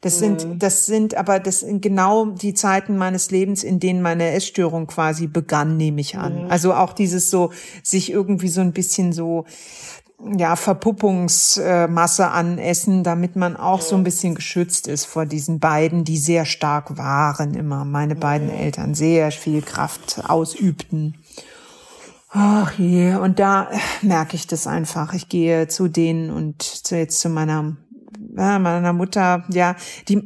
Das 0.00 0.20
sind, 0.20 0.46
mhm. 0.46 0.58
das 0.60 0.86
sind 0.86 1.16
aber 1.16 1.40
das 1.40 1.60
sind 1.60 1.80
genau 1.80 2.26
die 2.26 2.54
Zeiten 2.54 2.96
meines 2.96 3.30
Lebens, 3.32 3.64
in 3.64 3.80
denen 3.80 4.00
meine 4.00 4.30
Essstörung 4.30 4.86
quasi 4.86 5.26
begann, 5.26 5.76
nehme 5.76 6.00
ich 6.00 6.16
an. 6.16 6.44
Mhm. 6.44 6.50
Also 6.50 6.74
auch 6.74 6.92
dieses 6.92 7.30
so, 7.30 7.52
sich 7.82 8.12
irgendwie 8.12 8.48
so 8.48 8.60
ein 8.60 8.72
bisschen 8.72 9.12
so 9.12 9.44
ja, 10.36 10.56
Verpuppungsmasse 10.56 12.28
an 12.28 12.58
Essen, 12.58 13.02
damit 13.02 13.36
man 13.36 13.56
auch 13.56 13.80
so 13.80 13.96
ein 13.96 14.04
bisschen 14.04 14.34
geschützt 14.34 14.86
ist 14.86 15.04
vor 15.04 15.26
diesen 15.26 15.58
beiden, 15.58 16.04
die 16.04 16.18
sehr 16.18 16.44
stark 16.44 16.96
waren 16.96 17.54
immer. 17.54 17.84
Meine 17.84 18.14
beiden 18.14 18.50
Eltern 18.50 18.94
sehr 18.94 19.32
viel 19.32 19.62
Kraft 19.62 20.22
ausübten. 20.26 21.16
Ach 22.30 22.72
je, 22.78 23.16
und 23.16 23.38
da 23.38 23.68
merke 24.00 24.36
ich 24.36 24.46
das 24.46 24.66
einfach. 24.66 25.12
Ich 25.12 25.28
gehe 25.28 25.68
zu 25.68 25.88
denen 25.88 26.30
und 26.30 26.62
zu, 26.62 26.96
jetzt 26.96 27.20
zu 27.20 27.28
meiner, 27.28 27.76
meiner 28.30 28.92
Mutter, 28.94 29.44
ja, 29.50 29.76
die, 30.08 30.22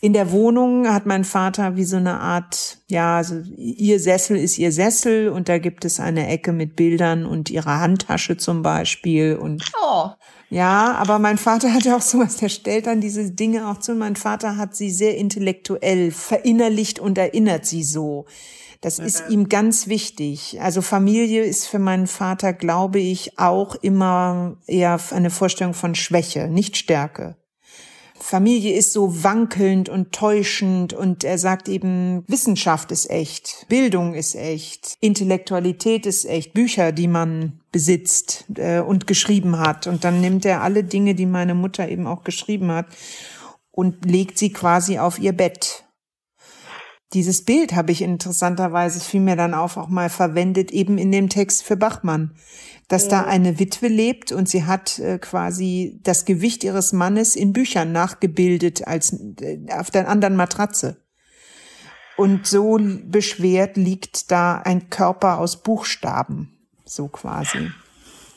in 0.00 0.12
der 0.12 0.30
Wohnung 0.30 0.88
hat 0.88 1.06
mein 1.06 1.24
Vater 1.24 1.76
wie 1.76 1.84
so 1.84 1.96
eine 1.96 2.20
Art, 2.20 2.78
ja, 2.88 3.16
also 3.16 3.40
ihr 3.56 3.98
Sessel 3.98 4.36
ist 4.36 4.58
ihr 4.58 4.70
Sessel 4.70 5.28
und 5.28 5.48
da 5.48 5.58
gibt 5.58 5.84
es 5.84 5.98
eine 5.98 6.28
Ecke 6.28 6.52
mit 6.52 6.76
Bildern 6.76 7.26
und 7.26 7.50
ihrer 7.50 7.80
Handtasche 7.80 8.36
zum 8.36 8.62
Beispiel 8.62 9.36
und 9.36 9.64
oh. 9.82 10.10
Ja, 10.50 10.94
aber 10.94 11.18
mein 11.18 11.36
Vater 11.36 11.74
hat 11.74 11.86
auch 11.88 12.00
sowas, 12.00 12.36
der 12.36 12.48
stellt 12.48 12.86
dann 12.86 13.00
diese 13.00 13.30
Dinge 13.32 13.68
auch 13.68 13.80
zu. 13.80 13.94
Mein 13.94 14.16
Vater 14.16 14.56
hat 14.56 14.74
sie 14.74 14.90
sehr 14.90 15.16
intellektuell 15.16 16.10
verinnerlicht 16.10 17.00
und 17.00 17.18
erinnert 17.18 17.66
sie 17.66 17.82
so. 17.82 18.24
Das 18.80 19.00
ist 19.00 19.24
ihm 19.28 19.48
ganz 19.48 19.88
wichtig. 19.88 20.58
Also 20.62 20.82
Familie 20.82 21.42
ist 21.42 21.66
für 21.66 21.80
meinen 21.80 22.06
Vater, 22.06 22.52
glaube 22.52 23.00
ich, 23.00 23.36
auch 23.36 23.74
immer 23.74 24.56
eher 24.66 25.00
eine 25.10 25.30
Vorstellung 25.30 25.74
von 25.74 25.96
Schwäche, 25.96 26.46
nicht 26.46 26.76
Stärke. 26.76 27.36
Familie 28.20 28.74
ist 28.74 28.92
so 28.92 29.22
wankelnd 29.22 29.88
und 29.88 30.12
täuschend 30.12 30.92
und 30.92 31.24
er 31.24 31.38
sagt 31.38 31.68
eben, 31.68 32.24
Wissenschaft 32.26 32.90
ist 32.90 33.10
echt, 33.10 33.66
Bildung 33.68 34.14
ist 34.14 34.34
echt, 34.34 34.96
Intellektualität 35.00 36.06
ist 36.06 36.24
echt, 36.24 36.52
Bücher, 36.52 36.92
die 36.92 37.08
man 37.08 37.60
besitzt 37.72 38.44
äh, 38.56 38.80
und 38.80 39.06
geschrieben 39.06 39.58
hat. 39.58 39.86
Und 39.86 40.04
dann 40.04 40.20
nimmt 40.20 40.44
er 40.44 40.62
alle 40.62 40.84
Dinge, 40.84 41.14
die 41.14 41.26
meine 41.26 41.54
Mutter 41.54 41.88
eben 41.88 42.06
auch 42.06 42.24
geschrieben 42.24 42.70
hat 42.70 42.86
und 43.70 44.04
legt 44.04 44.38
sie 44.38 44.52
quasi 44.52 44.98
auf 44.98 45.18
ihr 45.18 45.32
Bett. 45.32 45.84
Dieses 47.14 47.44
Bild 47.44 47.74
habe 47.74 47.92
ich 47.92 48.02
interessanterweise, 48.02 49.00
fiel 49.00 49.20
mir 49.20 49.36
dann 49.36 49.54
auf, 49.54 49.76
auch 49.76 49.88
mal 49.88 50.10
verwendet, 50.10 50.70
eben 50.70 50.98
in 50.98 51.10
dem 51.10 51.28
Text 51.28 51.62
für 51.62 51.76
Bachmann 51.76 52.34
dass 52.88 53.04
ja. 53.04 53.10
da 53.10 53.24
eine 53.24 53.58
Witwe 53.58 53.88
lebt 53.88 54.32
und 54.32 54.48
sie 54.48 54.64
hat 54.64 54.98
äh, 54.98 55.18
quasi 55.18 56.00
das 56.02 56.24
Gewicht 56.24 56.64
ihres 56.64 56.92
Mannes 56.92 57.36
in 57.36 57.52
Büchern 57.52 57.92
nachgebildet 57.92 58.88
als 58.88 59.12
äh, 59.12 59.60
auf 59.70 59.90
der 59.90 60.08
anderen 60.08 60.36
Matratze. 60.36 60.96
Und 62.16 62.46
so 62.46 62.78
beschwert 63.04 63.76
liegt 63.76 64.32
da 64.32 64.56
ein 64.56 64.90
Körper 64.90 65.38
aus 65.38 65.62
Buchstaben, 65.62 66.58
so 66.84 67.06
quasi. 67.08 67.70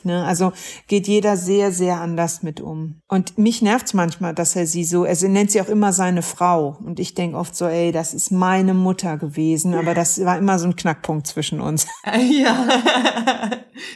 Ne? 0.04 0.24
Also 0.24 0.52
geht 0.88 1.06
jeder 1.08 1.36
sehr, 1.36 1.72
sehr 1.72 2.00
anders 2.00 2.42
mit 2.42 2.60
um. 2.60 3.00
Und 3.08 3.38
mich 3.38 3.62
nervt's 3.62 3.94
manchmal, 3.94 4.34
dass 4.34 4.56
er 4.56 4.66
sie 4.66 4.84
so, 4.84 5.04
er 5.04 5.16
nennt 5.28 5.50
sie 5.50 5.60
auch 5.60 5.68
immer 5.68 5.92
seine 5.92 6.22
Frau. 6.22 6.76
Und 6.84 7.00
ich 7.00 7.14
denk 7.14 7.34
oft 7.34 7.54
so, 7.54 7.66
ey, 7.66 7.92
das 7.92 8.14
ist 8.14 8.30
meine 8.30 8.74
Mutter 8.74 9.16
gewesen. 9.16 9.74
Aber 9.74 9.94
das 9.94 10.24
war 10.24 10.38
immer 10.38 10.58
so 10.58 10.66
ein 10.66 10.76
Knackpunkt 10.76 11.26
zwischen 11.26 11.60
uns. 11.60 11.86
Ja, 12.32 12.66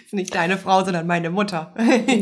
ist 0.04 0.12
nicht 0.12 0.34
deine 0.34 0.59
Frau, 0.59 0.84
sondern 0.84 1.07
meine 1.07 1.30
Mutter. 1.30 1.74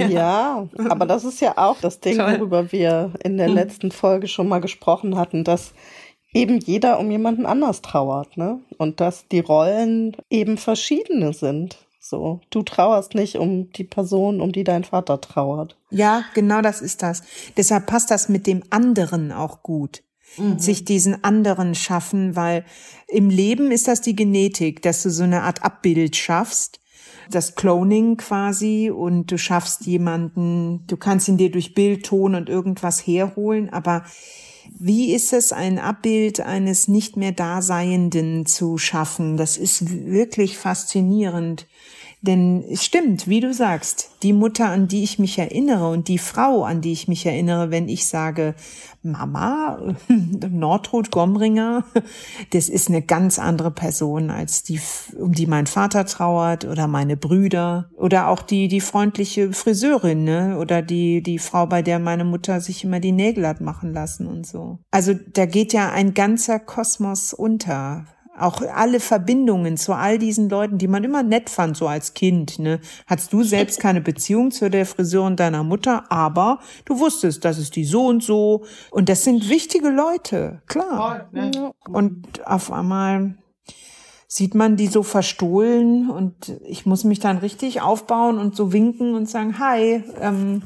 ja, 0.08 0.68
aber 0.88 1.06
das 1.06 1.24
ist 1.24 1.40
ja 1.40 1.56
auch 1.56 1.80
das 1.80 2.00
Ding, 2.00 2.18
Toll. 2.18 2.38
worüber 2.38 2.72
wir 2.72 3.12
in 3.22 3.36
der 3.36 3.48
hm. 3.48 3.54
letzten 3.54 3.90
Folge 3.90 4.28
schon 4.28 4.48
mal 4.48 4.60
gesprochen 4.60 5.16
hatten, 5.16 5.44
dass 5.44 5.72
eben 6.34 6.58
jeder 6.58 6.98
um 6.98 7.10
jemanden 7.10 7.46
anders 7.46 7.80
trauert, 7.80 8.36
ne? 8.36 8.60
Und 8.76 9.00
dass 9.00 9.28
die 9.28 9.40
Rollen 9.40 10.16
eben 10.28 10.58
verschiedene 10.58 11.32
sind. 11.32 11.83
So, 12.14 12.40
du 12.50 12.62
trauerst 12.62 13.16
nicht 13.16 13.38
um 13.38 13.72
die 13.72 13.82
Person, 13.82 14.40
um 14.40 14.52
die 14.52 14.62
dein 14.62 14.84
Vater 14.84 15.20
trauert. 15.20 15.76
Ja, 15.90 16.24
genau 16.32 16.62
das 16.62 16.80
ist 16.80 17.02
das. 17.02 17.24
Deshalb 17.56 17.86
passt 17.86 18.12
das 18.12 18.28
mit 18.28 18.46
dem 18.46 18.62
anderen 18.70 19.32
auch 19.32 19.64
gut. 19.64 20.04
Mhm. 20.36 20.60
Sich 20.60 20.84
diesen 20.84 21.24
anderen 21.24 21.74
schaffen, 21.74 22.36
weil 22.36 22.64
im 23.08 23.30
Leben 23.30 23.72
ist 23.72 23.88
das 23.88 24.00
die 24.00 24.14
Genetik, 24.14 24.80
dass 24.82 25.02
du 25.02 25.10
so 25.10 25.24
eine 25.24 25.42
Art 25.42 25.64
Abbild 25.64 26.14
schaffst. 26.14 26.78
Das 27.32 27.56
Cloning 27.56 28.16
quasi 28.16 28.92
und 28.94 29.32
du 29.32 29.36
schaffst 29.36 29.84
jemanden, 29.84 30.86
du 30.86 30.96
kannst 30.96 31.26
ihn 31.26 31.36
dir 31.36 31.50
durch 31.50 31.74
Bild, 31.74 32.06
Ton 32.06 32.36
und 32.36 32.48
irgendwas 32.48 33.04
herholen, 33.04 33.70
aber 33.70 34.04
wie 34.78 35.12
ist 35.12 35.32
es, 35.32 35.52
ein 35.52 35.80
Abbild 35.80 36.40
eines 36.40 36.86
nicht 36.86 37.16
mehr 37.16 37.32
Daseienden 37.32 38.46
zu 38.46 38.78
schaffen? 38.78 39.36
Das 39.36 39.56
ist 39.56 40.06
wirklich 40.06 40.56
faszinierend. 40.58 41.66
Denn 42.26 42.64
es 42.70 42.82
stimmt, 42.82 43.28
wie 43.28 43.40
du 43.40 43.52
sagst, 43.52 44.08
die 44.22 44.32
Mutter, 44.32 44.70
an 44.70 44.88
die 44.88 45.02
ich 45.02 45.18
mich 45.18 45.38
erinnere 45.38 45.90
und 45.90 46.08
die 46.08 46.16
Frau, 46.16 46.64
an 46.64 46.80
die 46.80 46.92
ich 46.92 47.06
mich 47.06 47.26
erinnere, 47.26 47.70
wenn 47.70 47.86
ich 47.86 48.06
sage, 48.06 48.54
Mama, 49.02 49.94
Nordrot 50.50 51.10
Gomringer, 51.10 51.84
das 52.52 52.70
ist 52.70 52.88
eine 52.88 53.02
ganz 53.02 53.38
andere 53.38 53.70
Person 53.70 54.30
als 54.30 54.62
die, 54.62 54.80
um 55.18 55.32
die 55.32 55.46
mein 55.46 55.66
Vater 55.66 56.06
trauert 56.06 56.64
oder 56.64 56.86
meine 56.86 57.18
Brüder 57.18 57.90
oder 57.94 58.28
auch 58.28 58.40
die, 58.40 58.68
die 58.68 58.80
freundliche 58.80 59.52
Friseurin, 59.52 60.24
ne? 60.24 60.56
oder 60.58 60.80
die, 60.80 61.22
die 61.22 61.38
Frau, 61.38 61.66
bei 61.66 61.82
der 61.82 61.98
meine 61.98 62.24
Mutter 62.24 62.62
sich 62.62 62.84
immer 62.84 63.00
die 63.00 63.12
Nägel 63.12 63.46
hat 63.46 63.60
machen 63.60 63.92
lassen 63.92 64.26
und 64.26 64.46
so. 64.46 64.78
Also 64.90 65.12
da 65.12 65.44
geht 65.44 65.74
ja 65.74 65.92
ein 65.92 66.14
ganzer 66.14 66.58
Kosmos 66.58 67.34
unter 67.34 68.06
auch 68.38 68.60
alle 68.62 69.00
Verbindungen 69.00 69.76
zu 69.76 69.92
all 69.92 70.18
diesen 70.18 70.48
Leuten, 70.48 70.78
die 70.78 70.88
man 70.88 71.04
immer 71.04 71.22
nett 71.22 71.50
fand, 71.50 71.76
so 71.76 71.86
als 71.86 72.14
Kind. 72.14 72.58
Ne? 72.58 72.80
Hattest 73.06 73.32
du 73.32 73.42
selbst 73.42 73.80
keine 73.80 74.00
Beziehung 74.00 74.50
zu 74.50 74.70
der 74.70 74.86
Friseurin 74.86 75.36
deiner 75.36 75.62
Mutter, 75.62 76.10
aber 76.10 76.58
du 76.84 76.98
wusstest, 76.98 77.44
das 77.44 77.58
ist 77.58 77.76
die 77.76 77.84
so 77.84 78.06
und 78.06 78.22
so. 78.22 78.64
Und 78.90 79.08
das 79.08 79.24
sind 79.24 79.48
wichtige 79.48 79.88
Leute, 79.88 80.62
klar. 80.66 81.28
Voll, 81.30 81.42
ne? 81.42 81.72
Und 81.88 82.46
auf 82.46 82.72
einmal 82.72 83.34
sieht 84.26 84.54
man 84.54 84.76
die 84.76 84.88
so 84.88 85.04
verstohlen 85.04 86.10
und 86.10 86.60
ich 86.66 86.86
muss 86.86 87.04
mich 87.04 87.20
dann 87.20 87.38
richtig 87.38 87.82
aufbauen 87.82 88.38
und 88.38 88.56
so 88.56 88.72
winken 88.72 89.14
und 89.14 89.28
sagen, 89.28 89.60
hi, 89.60 90.02
ähm, 90.20 90.62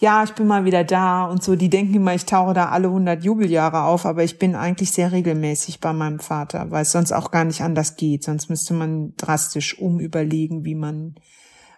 ja, 0.00 0.22
ich 0.22 0.32
bin 0.32 0.46
mal 0.46 0.64
wieder 0.64 0.84
da 0.84 1.24
und 1.24 1.42
so. 1.42 1.56
Die 1.56 1.68
denken 1.68 1.94
immer, 1.94 2.14
ich 2.14 2.24
tauche 2.24 2.54
da 2.54 2.68
alle 2.68 2.86
100 2.88 3.22
Jubeljahre 3.24 3.82
auf, 3.82 4.06
aber 4.06 4.22
ich 4.22 4.38
bin 4.38 4.54
eigentlich 4.54 4.92
sehr 4.92 5.10
regelmäßig 5.10 5.80
bei 5.80 5.92
meinem 5.92 6.20
Vater, 6.20 6.70
weil 6.70 6.82
es 6.82 6.92
sonst 6.92 7.12
auch 7.12 7.32
gar 7.32 7.44
nicht 7.44 7.62
anders 7.62 7.96
geht. 7.96 8.22
Sonst 8.22 8.48
müsste 8.48 8.74
man 8.74 9.14
drastisch 9.16 9.78
umüberlegen, 9.78 10.64
wie 10.64 10.76
man 10.76 11.16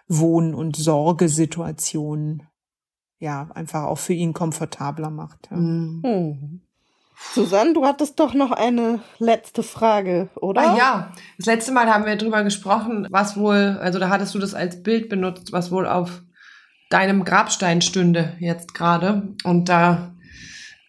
Wohn- 0.07 0.53
und 0.53 0.75
Sorgesituationen 0.75 2.43
ja 3.17 3.49
einfach 3.55 3.83
auch 3.83 3.97
für 3.97 4.13
ihn 4.13 4.33
komfortabler 4.33 5.09
macht. 5.09 5.49
Ja. 5.49 5.57
Mhm. 5.57 6.01
Hm. 6.03 6.61
Susanne, 7.33 7.73
du 7.73 7.85
hattest 7.85 8.19
doch 8.19 8.33
noch 8.33 8.51
eine 8.51 8.99
letzte 9.19 9.63
Frage, 9.63 10.29
oder? 10.35 10.71
Ah, 10.71 10.77
ja, 10.77 11.11
das 11.37 11.45
letzte 11.45 11.71
Mal 11.71 11.87
haben 11.87 12.05
wir 12.05 12.15
drüber 12.15 12.43
gesprochen, 12.43 13.07
was 13.11 13.37
wohl, 13.37 13.77
also 13.79 13.99
da 13.99 14.09
hattest 14.09 14.33
du 14.33 14.39
das 14.39 14.55
als 14.55 14.81
Bild 14.81 15.07
benutzt, 15.07 15.53
was 15.53 15.71
wohl 15.71 15.87
auf 15.87 16.23
deinem 16.91 17.23
Grabstein 17.23 17.81
stünde 17.81 18.33
jetzt 18.39 18.73
gerade. 18.73 19.33
Und 19.43 19.69
da 19.69 20.13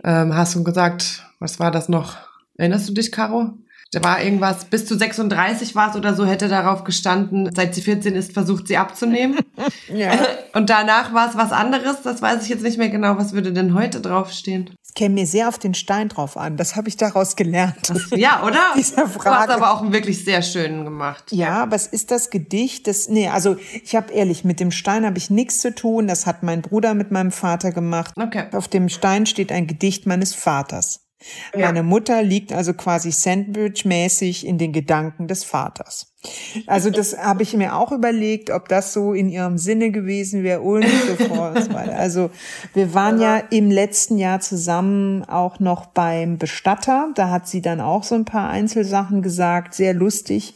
ähm, 0.05 0.35
hast 0.35 0.55
du 0.55 0.65
gesagt, 0.65 1.25
was 1.39 1.59
war 1.59 1.71
das 1.71 1.89
noch? 1.89 2.17
Erinnerst 2.57 2.89
du 2.89 2.93
dich, 2.93 3.13
Caro? 3.13 3.55
Da 3.93 4.03
war 4.03 4.23
irgendwas, 4.23 4.65
bis 4.65 4.87
zu 4.87 4.97
36 4.97 5.75
war 5.75 5.91
es 5.91 5.97
oder 5.97 6.15
so, 6.15 6.25
hätte 6.25 6.49
darauf 6.49 6.83
gestanden, 6.83 7.51
seit 7.55 7.75
sie 7.75 7.83
14 7.83 8.15
ist, 8.15 8.33
versucht 8.33 8.67
sie 8.67 8.79
abzunehmen. 8.79 9.39
ja. 9.93 10.13
Und 10.55 10.71
danach 10.71 11.13
war 11.13 11.29
es 11.29 11.37
was 11.37 11.53
anderes, 11.53 12.01
das 12.03 12.23
weiß 12.23 12.43
ich 12.43 12.49
jetzt 12.49 12.63
nicht 12.63 12.79
mehr 12.79 12.89
genau. 12.89 13.19
Was 13.19 13.35
würde 13.35 13.53
denn 13.53 13.75
heute 13.75 14.01
draufstehen? 14.01 14.71
Es 14.83 14.95
käme 14.95 15.17
mir 15.17 15.27
sehr 15.27 15.49
auf 15.49 15.59
den 15.59 15.75
Stein 15.75 16.09
drauf 16.09 16.39
an, 16.39 16.57
das 16.57 16.75
habe 16.75 16.89
ich 16.89 16.97
daraus 16.97 17.37
gelernt. 17.37 17.91
Das, 17.91 18.09
ja, 18.17 18.43
oder? 18.47 18.61
Dieser 18.77 19.07
Frage. 19.07 19.25
Du 19.25 19.31
hast 19.31 19.51
aber 19.51 19.73
auch 19.73 19.83
einen 19.83 19.93
wirklich 19.93 20.25
sehr 20.25 20.41
schönen 20.41 20.85
gemacht. 20.85 21.25
Ja, 21.31 21.71
was 21.71 21.87
ist 21.87 22.11
das 22.11 22.31
Gedicht? 22.31 22.87
Das, 22.87 23.11
nee, 23.11 23.29
also 23.29 23.57
ich 23.85 23.95
habe 23.95 24.11
ehrlich, 24.11 24.43
mit 24.43 24.59
dem 24.59 24.71
Stein 24.71 25.05
habe 25.05 25.19
ich 25.19 25.29
nichts 25.29 25.59
zu 25.59 25.75
tun. 25.75 26.07
Das 26.07 26.25
hat 26.25 26.43
mein 26.43 26.63
Bruder 26.63 26.95
mit 26.95 27.11
meinem 27.11 27.31
Vater 27.31 27.73
gemacht. 27.73 28.15
Okay. 28.17 28.45
Auf 28.53 28.69
dem 28.69 28.89
Stein 28.89 29.27
steht 29.27 29.53
ein 29.53 29.67
Gedicht 29.67 30.07
meines 30.07 30.35
Vaters. 30.35 31.01
Ja. 31.55 31.67
Meine 31.67 31.83
Mutter 31.83 32.23
liegt 32.23 32.53
also 32.53 32.75
quasi 32.75 33.13
Sandwich-mäßig 33.13 34.47
in 34.47 34.59
den 34.59 34.73
Gedanken 34.73 35.29
des 35.29 35.45
Vaters. 35.45 36.13
Also 36.67 36.91
das 36.91 37.17
habe 37.19 37.43
ich 37.43 37.55
mir 37.55 37.77
auch 37.77 37.93
überlegt, 37.93 38.51
ob 38.51 38.69
das 38.69 38.93
so 38.93 39.13
in 39.13 39.29
ihrem 39.29 39.59
Sinne 39.59 39.91
gewesen 39.91 40.43
wäre 40.43 40.61
und 40.61 40.85
so 40.85 41.25
fort. 41.25 41.69
Also 42.03 42.31
wir 42.75 42.95
waren 42.95 43.21
ja 43.21 43.39
im 43.51 43.71
letzten 43.71 44.19
Jahr 44.19 44.41
zusammen 44.41 45.25
auch 45.25 45.61
noch 45.61 45.87
beim 45.87 46.39
Bestatter. 46.39 47.11
Da 47.15 47.31
hat 47.31 47.47
sie 47.47 47.61
dann 47.61 47.81
auch 47.81 48.03
so 48.03 48.15
ein 48.15 48.25
paar 48.25 48.49
Einzelsachen 48.49 49.23
gesagt, 49.23 49.75
sehr 49.75 49.95
lustig. 49.95 50.55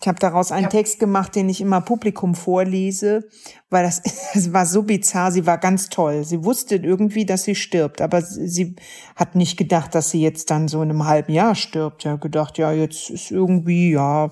Ich 0.00 0.06
habe 0.06 0.18
daraus 0.20 0.52
einen 0.52 0.64
ja. 0.64 0.68
Text 0.68 1.00
gemacht, 1.00 1.34
den 1.34 1.48
ich 1.48 1.60
immer 1.60 1.80
Publikum 1.80 2.36
vorlese, 2.36 3.28
weil 3.68 3.82
das, 3.82 4.00
es 4.34 4.52
war 4.52 4.64
so 4.64 4.84
bizarr. 4.84 5.32
Sie 5.32 5.44
war 5.44 5.58
ganz 5.58 5.88
toll. 5.88 6.24
Sie 6.24 6.44
wusste 6.44 6.76
irgendwie, 6.76 7.26
dass 7.26 7.42
sie 7.42 7.56
stirbt, 7.56 8.00
aber 8.00 8.22
sie 8.22 8.76
hat 9.16 9.34
nicht 9.34 9.56
gedacht, 9.56 9.94
dass 9.94 10.10
sie 10.10 10.22
jetzt 10.22 10.50
dann 10.50 10.68
so 10.68 10.82
in 10.82 10.90
einem 10.90 11.06
halben 11.06 11.32
Jahr 11.32 11.56
stirbt. 11.56 12.04
Ja, 12.04 12.16
gedacht, 12.16 12.58
ja, 12.58 12.70
jetzt 12.70 13.10
ist 13.10 13.32
irgendwie, 13.32 13.92
ja, 13.92 14.30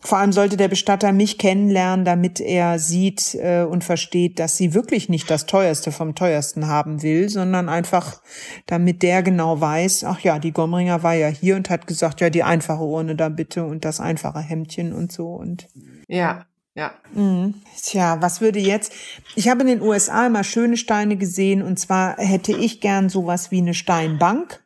vor 0.00 0.18
allem 0.18 0.32
sollte 0.32 0.56
der 0.56 0.68
Bestatter 0.68 1.12
mich 1.12 1.38
kennenlernen, 1.38 2.04
damit 2.04 2.40
er 2.40 2.78
sieht 2.78 3.34
äh, 3.34 3.62
und 3.62 3.82
versteht, 3.82 4.38
dass 4.38 4.56
sie 4.56 4.72
wirklich 4.72 5.08
nicht 5.08 5.28
das 5.28 5.46
Teuerste 5.46 5.90
vom 5.90 6.14
Teuersten 6.14 6.68
haben 6.68 7.02
will, 7.02 7.28
sondern 7.28 7.68
einfach, 7.68 8.22
damit 8.66 9.02
der 9.02 9.24
genau 9.24 9.60
weiß, 9.60 10.04
ach 10.04 10.20
ja, 10.20 10.38
die 10.38 10.52
Gomringer 10.52 11.02
war 11.02 11.14
ja 11.14 11.26
hier 11.26 11.56
und 11.56 11.68
hat 11.68 11.88
gesagt, 11.88 12.20
ja, 12.20 12.30
die 12.30 12.44
einfache 12.44 12.84
Urne 12.84 13.16
da 13.16 13.28
bitte 13.28 13.64
und 13.64 13.84
das 13.84 13.98
einfache 13.98 14.40
Hemdchen 14.40 14.92
und 14.92 15.10
so 15.10 15.34
und. 15.34 15.68
Ja, 16.06 16.46
ja. 16.74 16.92
Mhm. 17.12 17.54
Tja, 17.82 18.22
was 18.22 18.40
würde 18.40 18.60
jetzt? 18.60 18.92
Ich 19.34 19.48
habe 19.48 19.62
in 19.62 19.66
den 19.66 19.82
USA 19.82 20.28
immer 20.28 20.44
schöne 20.44 20.76
Steine 20.76 21.16
gesehen 21.16 21.60
und 21.60 21.76
zwar 21.76 22.16
hätte 22.18 22.52
ich 22.52 22.80
gern 22.80 23.08
sowas 23.08 23.50
wie 23.50 23.58
eine 23.58 23.74
Steinbank 23.74 24.62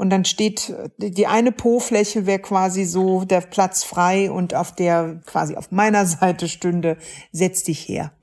und 0.00 0.08
dann 0.08 0.24
steht 0.24 0.72
die 0.96 1.26
eine 1.26 1.52
Po-Fläche 1.52 2.24
wäre 2.24 2.38
quasi 2.38 2.86
so 2.86 3.26
der 3.26 3.42
Platz 3.42 3.84
frei 3.84 4.30
und 4.30 4.54
auf 4.54 4.74
der 4.74 5.20
quasi 5.26 5.56
auf 5.56 5.70
meiner 5.72 6.06
Seite 6.20 6.48
stünde, 6.48 6.96
setz 7.32 7.62
dich 7.62 7.86
her. 7.86 8.12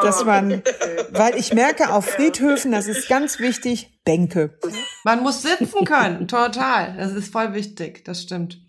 Das 0.00 0.24
man, 0.24 0.62
weil 1.10 1.36
ich 1.36 1.52
merke 1.52 1.92
auf 1.92 2.06
Friedhöfen, 2.06 2.72
das 2.72 2.88
ist 2.88 3.06
ganz 3.08 3.38
wichtig, 3.38 3.90
Bänke. 4.02 4.58
Man 5.04 5.22
muss 5.22 5.42
sitzen 5.42 5.84
können, 5.84 6.26
total. 6.26 6.96
Das 6.96 7.12
ist 7.12 7.30
voll 7.30 7.52
wichtig, 7.52 8.02
das 8.04 8.22
stimmt. 8.22 8.60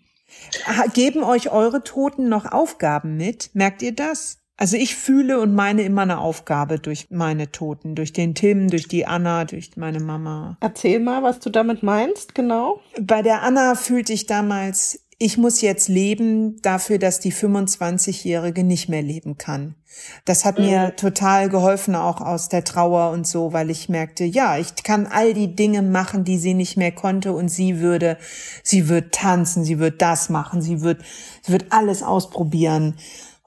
Geben 0.93 1.23
euch 1.23 1.51
eure 1.51 1.83
Toten 1.83 2.27
noch 2.27 2.45
Aufgaben 2.51 3.15
mit? 3.15 3.51
Merkt 3.53 3.81
ihr 3.81 3.95
das? 3.95 4.42
Also 4.55 4.77
ich 4.77 4.95
fühle 4.95 5.39
und 5.39 5.55
meine 5.55 5.81
immer 5.81 6.03
eine 6.03 6.19
Aufgabe 6.19 6.77
durch 6.77 7.07
meine 7.09 7.51
Toten, 7.51 7.95
durch 7.95 8.13
den 8.13 8.35
Tim, 8.35 8.69
durch 8.69 8.87
die 8.87 9.05
Anna, 9.05 9.45
durch 9.45 9.75
meine 9.77 9.99
Mama. 9.99 10.57
Erzähl 10.61 10.99
mal, 10.99 11.23
was 11.23 11.39
du 11.39 11.49
damit 11.49 11.81
meinst, 11.81 12.35
genau. 12.35 12.79
Bei 13.01 13.23
der 13.23 13.41
Anna 13.41 13.73
fühlte 13.73 14.13
ich 14.13 14.27
damals, 14.27 14.99
ich 15.17 15.37
muss 15.37 15.61
jetzt 15.61 15.89
leben 15.89 16.61
dafür, 16.61 16.99
dass 16.99 17.19
die 17.19 17.33
25-Jährige 17.33 18.63
nicht 18.63 18.89
mehr 18.89 19.01
leben 19.01 19.37
kann. 19.37 19.75
Das 20.25 20.45
hat 20.45 20.59
mhm. 20.59 20.65
mir 20.65 20.95
total 20.95 21.49
geholfen, 21.49 21.95
auch 21.95 22.21
aus 22.21 22.49
der 22.49 22.63
Trauer 22.63 23.11
und 23.11 23.25
so, 23.25 23.53
weil 23.53 23.69
ich 23.69 23.89
merkte, 23.89 24.23
ja, 24.23 24.57
ich 24.57 24.75
kann 24.83 25.07
all 25.07 25.33
die 25.33 25.55
Dinge 25.55 25.81
machen, 25.81 26.25
die 26.25 26.37
sie 26.37 26.53
nicht 26.53 26.77
mehr 26.77 26.91
konnte 26.91 27.33
und 27.33 27.49
sie 27.49 27.79
würde, 27.79 28.17
sie 28.63 28.87
wird 28.87 29.13
tanzen, 29.13 29.63
sie 29.63 29.79
wird 29.79 30.01
das 30.01 30.29
machen, 30.29 30.61
sie 30.61 30.81
wird, 30.81 31.01
sie 31.41 31.51
wird 31.51 31.65
alles 31.71 32.03
ausprobieren 32.03 32.95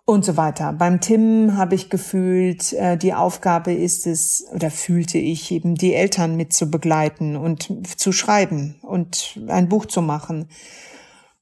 und 0.06 0.24
so 0.24 0.36
weiter. 0.36 0.72
Beim 0.72 1.00
Tim 1.00 1.56
habe 1.56 1.74
ich 1.74 1.90
gefühlt, 1.90 2.72
äh, 2.72 2.96
die 2.96 3.12
Aufgabe 3.12 3.74
ist 3.74 4.06
es, 4.06 4.46
oder 4.54 4.70
fühlte 4.70 5.18
ich 5.18 5.50
eben, 5.50 5.74
die 5.74 5.94
Eltern 5.94 6.36
mit 6.36 6.52
zu 6.52 6.70
begleiten 6.70 7.36
und 7.36 7.68
zu 7.98 8.12
schreiben 8.12 8.76
und 8.82 9.38
ein 9.48 9.68
Buch 9.68 9.84
zu 9.86 10.00
machen. 10.00 10.48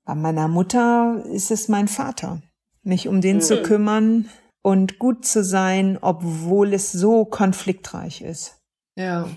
Bei 0.04 0.14
meiner 0.14 0.48
Mutter 0.48 1.22
ist 1.30 1.50
es 1.50 1.68
mein 1.68 1.88
Vater, 1.88 2.40
mich 2.82 3.06
um 3.06 3.20
den 3.20 3.36
mhm. 3.36 3.40
zu 3.42 3.62
kümmern 3.62 4.30
und 4.62 4.98
gut 4.98 5.26
zu 5.26 5.44
sein, 5.44 5.98
obwohl 6.00 6.72
es 6.72 6.90
so 6.90 7.26
konfliktreich 7.26 8.22
ist. 8.22 8.62
Ja. 8.96 9.28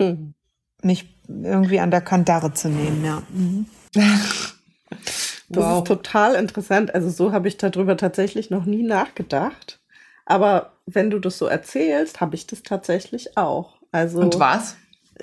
Mich 0.82 1.18
irgendwie 1.28 1.80
an 1.80 1.90
der 1.90 2.00
Kandare 2.00 2.54
zu 2.54 2.70
nehmen, 2.70 3.04
ja. 3.04 3.22
Mhm. 3.30 3.66
Das 5.48 5.64
wow. 5.64 5.78
ist 5.78 5.86
total 5.86 6.34
interessant. 6.34 6.94
Also 6.94 7.08
so 7.08 7.32
habe 7.32 7.48
ich 7.48 7.56
darüber 7.56 7.96
tatsächlich 7.96 8.50
noch 8.50 8.64
nie 8.64 8.82
nachgedacht. 8.82 9.80
Aber 10.26 10.72
wenn 10.86 11.10
du 11.10 11.18
das 11.18 11.38
so 11.38 11.46
erzählst, 11.46 12.20
habe 12.20 12.34
ich 12.34 12.46
das 12.46 12.62
tatsächlich 12.62 13.36
auch. 13.36 13.76
Also 13.92 14.20
Und 14.20 14.38
was? 14.38 14.76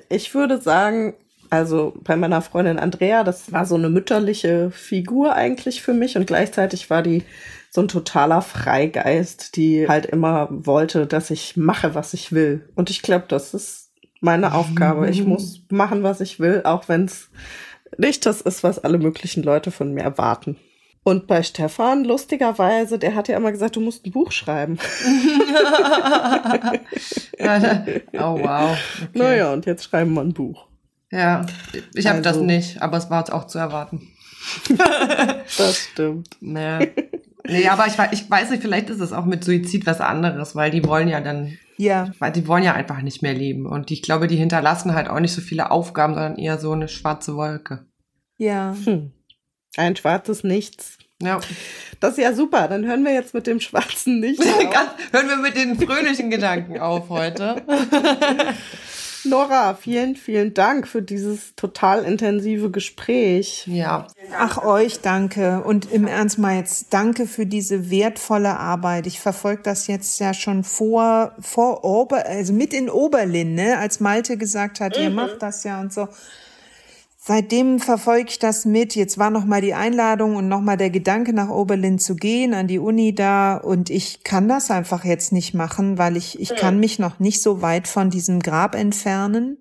Ich 0.09 0.33
würde 0.33 0.59
sagen, 0.59 1.13
also 1.49 1.93
bei 2.03 2.15
meiner 2.15 2.41
Freundin 2.41 2.79
Andrea, 2.79 3.23
das 3.23 3.51
war 3.51 3.65
so 3.65 3.75
eine 3.75 3.89
mütterliche 3.89 4.71
Figur 4.71 5.33
eigentlich 5.33 5.81
für 5.81 5.93
mich 5.93 6.17
und 6.17 6.25
gleichzeitig 6.25 6.89
war 6.89 7.03
die 7.03 7.23
so 7.69 7.81
ein 7.81 7.87
totaler 7.87 8.41
Freigeist, 8.41 9.55
die 9.57 9.87
halt 9.87 10.05
immer 10.05 10.47
wollte, 10.49 11.05
dass 11.05 11.29
ich 11.29 11.57
mache, 11.57 11.93
was 11.93 12.13
ich 12.13 12.31
will. 12.31 12.67
Und 12.75 12.89
ich 12.89 13.01
glaube, 13.01 13.25
das 13.27 13.53
ist 13.53 13.91
meine 14.21 14.53
Aufgabe. 14.53 15.09
Ich 15.09 15.23
muss 15.25 15.61
machen, 15.69 16.01
was 16.01 16.21
ich 16.21 16.39
will, 16.39 16.61
auch 16.63 16.87
wenn 16.87 17.05
es 17.05 17.29
nicht 17.97 18.25
das 18.25 18.41
ist, 18.41 18.63
was 18.63 18.79
alle 18.79 18.97
möglichen 18.97 19.43
Leute 19.43 19.71
von 19.71 19.93
mir 19.93 20.03
erwarten. 20.03 20.57
Und 21.03 21.27
bei 21.27 21.43
Stefan, 21.43 22.03
lustigerweise, 22.03 22.97
der 22.97 23.13
hat 23.13 23.27
ja 23.27 23.37
immer 23.37 23.51
gesagt, 23.51 23.75
du 23.75 23.79
musst 23.79 24.07
ein 24.07 24.11
Buch 24.11 24.31
schreiben. 24.31 24.79
oh, 28.13 28.39
wow. 28.39 28.75
Okay. 29.03 29.09
Naja, 29.13 29.53
und 29.53 29.67
jetzt 29.67 29.83
schreiben 29.83 30.15
wir 30.15 30.21
ein 30.21 30.33
Buch. 30.33 30.65
Ja, 31.11 31.45
ich 31.93 32.07
habe 32.07 32.17
also, 32.17 32.29
das 32.31 32.39
nicht, 32.39 32.81
aber 32.81 32.97
es 32.97 33.11
war 33.11 33.31
auch 33.33 33.45
zu 33.45 33.59
erwarten. 33.59 34.07
das 35.57 35.77
stimmt. 35.77 36.29
Naja. 36.41 36.87
Nee, 37.47 37.67
aber 37.67 37.85
ich, 37.85 37.93
ich 38.11 38.29
weiß 38.29 38.49
nicht, 38.49 38.63
vielleicht 38.63 38.89
ist 38.89 38.99
es 38.99 39.13
auch 39.13 39.25
mit 39.25 39.43
Suizid 39.43 39.85
was 39.85 40.01
anderes, 40.01 40.55
weil 40.55 40.71
die 40.71 40.83
wollen 40.85 41.07
ja 41.07 41.21
dann 41.21 41.57
ja. 41.77 42.11
Weil 42.19 42.31
die 42.31 42.47
wollen 42.47 42.63
ja 42.63 42.73
einfach 42.73 43.01
nicht 43.01 43.21
mehr 43.21 43.33
leben. 43.33 43.65
Und 43.65 43.91
ich 43.91 44.01
glaube, 44.01 44.27
die 44.27 44.35
hinterlassen 44.35 44.95
halt 44.95 45.09
auch 45.09 45.19
nicht 45.19 45.33
so 45.33 45.41
viele 45.41 45.71
Aufgaben, 45.71 46.13
sondern 46.13 46.37
eher 46.37 46.57
so 46.57 46.71
eine 46.71 46.87
schwarze 46.87 47.35
Wolke. 47.35 47.85
Ja. 48.37 48.75
Hm. 48.83 49.11
Ein 49.77 49.95
schwarzes 49.95 50.43
Nichts. 50.43 50.97
Ja. 51.21 51.39
Das 51.99 52.11
ist 52.11 52.23
ja 52.23 52.33
super. 52.33 52.67
Dann 52.67 52.85
hören 52.85 53.03
wir 53.03 53.13
jetzt 53.13 53.33
mit 53.33 53.47
dem 53.47 53.59
schwarzen 53.59 54.19
Nichts. 54.19 54.45
hören 55.11 55.27
wir 55.27 55.37
mit 55.37 55.55
den 55.55 55.79
fröhlichen 55.79 56.29
Gedanken 56.29 56.79
auf 56.79 57.09
heute. 57.09 57.63
Nora, 59.25 59.73
vielen, 59.73 60.15
vielen 60.15 60.53
Dank 60.53 60.87
für 60.87 61.01
dieses 61.01 61.55
total 61.55 62.03
intensive 62.03 62.71
Gespräch. 62.71 63.67
Ja. 63.67 64.07
Ach, 64.37 64.63
euch 64.63 65.01
danke. 65.01 65.63
Und 65.63 65.91
im 65.91 66.07
Ernst 66.07 66.37
mal 66.37 66.57
jetzt 66.57 66.93
danke 66.93 67.27
für 67.27 67.45
diese 67.45 67.89
wertvolle 67.89 68.57
Arbeit. 68.57 69.07
Ich 69.07 69.19
verfolge 69.19 69.63
das 69.63 69.87
jetzt 69.87 70.19
ja 70.19 70.33
schon 70.33 70.63
vor, 70.63 71.33
vor 71.39 71.83
Ober, 71.83 72.25
also 72.25 72.53
mit 72.53 72.73
in 72.73 72.89
Oberlin, 72.89 73.55
ne, 73.55 73.77
als 73.77 73.99
Malte 73.99 74.37
gesagt 74.37 74.79
hat, 74.79 74.97
mhm. 74.97 75.03
ihr 75.03 75.09
macht 75.09 75.41
das 75.41 75.63
ja 75.63 75.79
und 75.81 75.93
so. 75.93 76.07
Seitdem 77.27 77.79
verfolge 77.79 78.29
ich 78.29 78.37
das 78.37 78.65
mit. 78.65 78.95
Jetzt 78.95 79.17
war 79.17 79.31
noch 79.31 79.45
mal 79.45 79.59
die 79.59 79.73
Einladung 79.73 80.35
und 80.35 80.47
noch 80.47 80.61
mal 80.61 80.77
der 80.77 80.91
Gedanke 80.91 81.33
nach 81.33 81.49
Oberlin 81.49 81.97
zu 81.97 82.15
gehen 82.15 82.53
an 82.53 82.67
die 82.67 82.77
Uni 82.77 83.15
da 83.15 83.57
und 83.57 83.89
ich 83.89 84.23
kann 84.23 84.47
das 84.47 84.69
einfach 84.69 85.03
jetzt 85.03 85.31
nicht 85.33 85.55
machen, 85.55 85.97
weil 85.97 86.17
ich 86.17 86.39
ich 86.39 86.55
kann 86.55 86.79
mich 86.79 86.99
noch 86.99 87.17
nicht 87.17 87.41
so 87.41 87.63
weit 87.63 87.87
von 87.87 88.11
diesem 88.11 88.41
Grab 88.41 88.75
entfernen. 88.75 89.57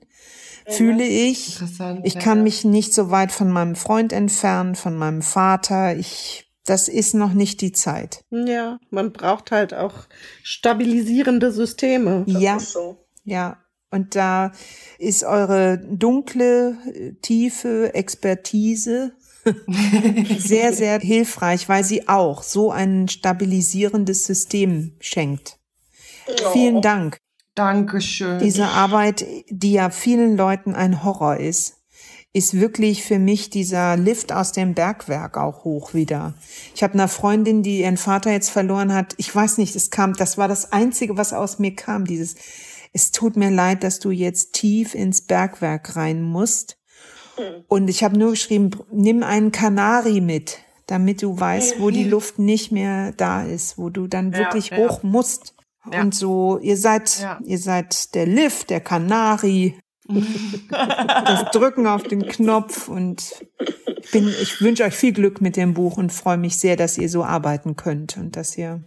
Fühle 0.67 1.05
ich. 1.05 1.59
Ich 2.03 2.19
kann 2.19 2.43
mich 2.43 2.67
nicht 2.67 2.93
so 2.93 3.11
weit 3.11 3.33
von 3.33 3.51
meinem 3.51 3.77
Freund 3.77 4.13
entfernen, 4.13 4.75
von 4.75 4.95
meinem 4.95 5.23
Vater. 5.23 5.97
Ich 5.97 6.51
das 6.67 6.89
ist 6.89 7.15
noch 7.15 7.33
nicht 7.33 7.63
die 7.63 7.73
Zeit. 7.73 8.25
Ja, 8.31 8.79
man 8.91 9.11
braucht 9.11 9.53
halt 9.53 9.73
auch 9.73 9.95
stabilisierende 10.43 11.51
Systeme. 11.51 12.25
Das 12.27 12.43
ja. 12.43 12.59
So. 12.59 12.99
Ja, 13.25 13.57
und 13.91 14.17
da 14.17 14.53
ist 14.99 15.25
eure 15.25 15.79
dunkle, 15.79 16.77
tiefe 17.23 17.95
Expertise 17.95 19.13
sehr, 20.39 20.73
sehr 20.73 21.01
hilfreich, 21.01 21.69
weil 21.69 21.85
sie 21.85 22.09
auch 22.09 22.43
so 22.43 22.71
ein 22.71 23.09
stabilisierendes 23.09 24.27
System 24.27 24.97
schenkt. 25.01 25.59
Oh. 26.27 26.51
Vielen 26.53 26.81
Dank. 26.81 27.19
Dankeschön. 27.55 28.41
Diese 28.41 28.67
Arbeit, 28.67 29.25
die 29.49 29.73
ja 29.73 29.91
vielen 29.91 30.37
Leuten 30.37 30.75
ein 30.75 31.05
Horror 31.05 31.37
ist, 31.37 31.85
ist 32.33 32.55
wirklich 32.55 33.05
für 33.05 33.21
mich 33.21 33.49
dieser 33.49 33.97
Lift 33.97 34.33
aus 34.33 34.51
dem 34.51 34.75
Bergwerk 34.75 35.37
auch 35.37 35.63
hoch 35.63 35.95
wieder. 35.95 36.35
Ich 36.75 36.83
habe 36.83 36.95
eine 36.95 37.07
Freundin, 37.07 37.63
die 37.63 37.83
ihren 37.83 37.97
Vater 37.97 38.33
jetzt 38.33 38.51
verloren 38.51 38.93
hat. 38.93 39.15
Ich 39.19 39.33
weiß 39.33 39.59
nicht, 39.59 39.77
es 39.77 39.91
kam, 39.91 40.15
das 40.15 40.37
war 40.37 40.49
das 40.49 40.73
einzige, 40.73 41.17
was 41.17 41.33
aus 41.33 41.61
mir 41.61 41.77
kam, 41.77 42.07
dieses 42.07 42.35
es 42.95 43.11
tut 43.11 43.37
mir 43.37 43.51
leid, 43.51 43.83
dass 43.83 43.99
du 43.99 44.11
jetzt 44.11 44.55
tief 44.55 44.95
ins 44.95 45.21
Bergwerk 45.23 45.97
rein 45.97 46.23
musst. 46.23 46.79
Hm. 47.37 47.65
Und 47.67 47.89
ich 47.89 48.05
habe 48.05 48.17
nur 48.17 48.31
geschrieben, 48.31 48.71
nimm 48.93 49.25
einen 49.25 49.51
Kanari 49.51 50.21
mit, 50.21 50.61
damit 50.87 51.21
du 51.21 51.39
weißt, 51.39 51.81
wo 51.81 51.91
die 51.91 52.05
Luft 52.05 52.39
nicht 52.39 52.71
mehr 52.71 53.13
da 53.13 53.43
ist, 53.43 53.77
wo 53.79 53.91
du 53.91 54.07
dann 54.07 54.33
wirklich 54.33 54.71
ja, 54.71 54.77
hoch 54.79 55.03
musst. 55.03 55.55
Ja. 55.93 56.03
Und 56.03 56.15
so, 56.15 56.59
ihr 56.59 56.77
seid, 56.77 57.21
ja. 57.21 57.39
ihr 57.45 57.59
seid 57.59 58.15
der 58.15 58.27
Lift, 58.27 58.71
der 58.71 58.81
Kanari, 58.81 59.77
das 60.69 61.51
Drücken 61.51 61.89
auf 61.89 62.05
den 62.05 62.29
Knopf 62.29 62.89
und 62.89 63.45
ich 63.99 64.11
bin, 64.13 64.29
ich 64.29 64.61
wünsche 64.61 64.85
euch 64.85 64.95
viel 64.95 65.13
Glück 65.13 65.41
mit 65.41 65.57
dem 65.57 65.75
Buch 65.75 65.97
und 65.97 66.13
freue 66.13 66.37
mich 66.37 66.59
sehr, 66.59 66.77
dass 66.77 66.99
ihr 66.99 67.09
so 67.09 67.25
arbeiten 67.25 67.75
könnt 67.75 68.17
und 68.19 68.37
dass 68.37 68.57
ihr 68.57 68.85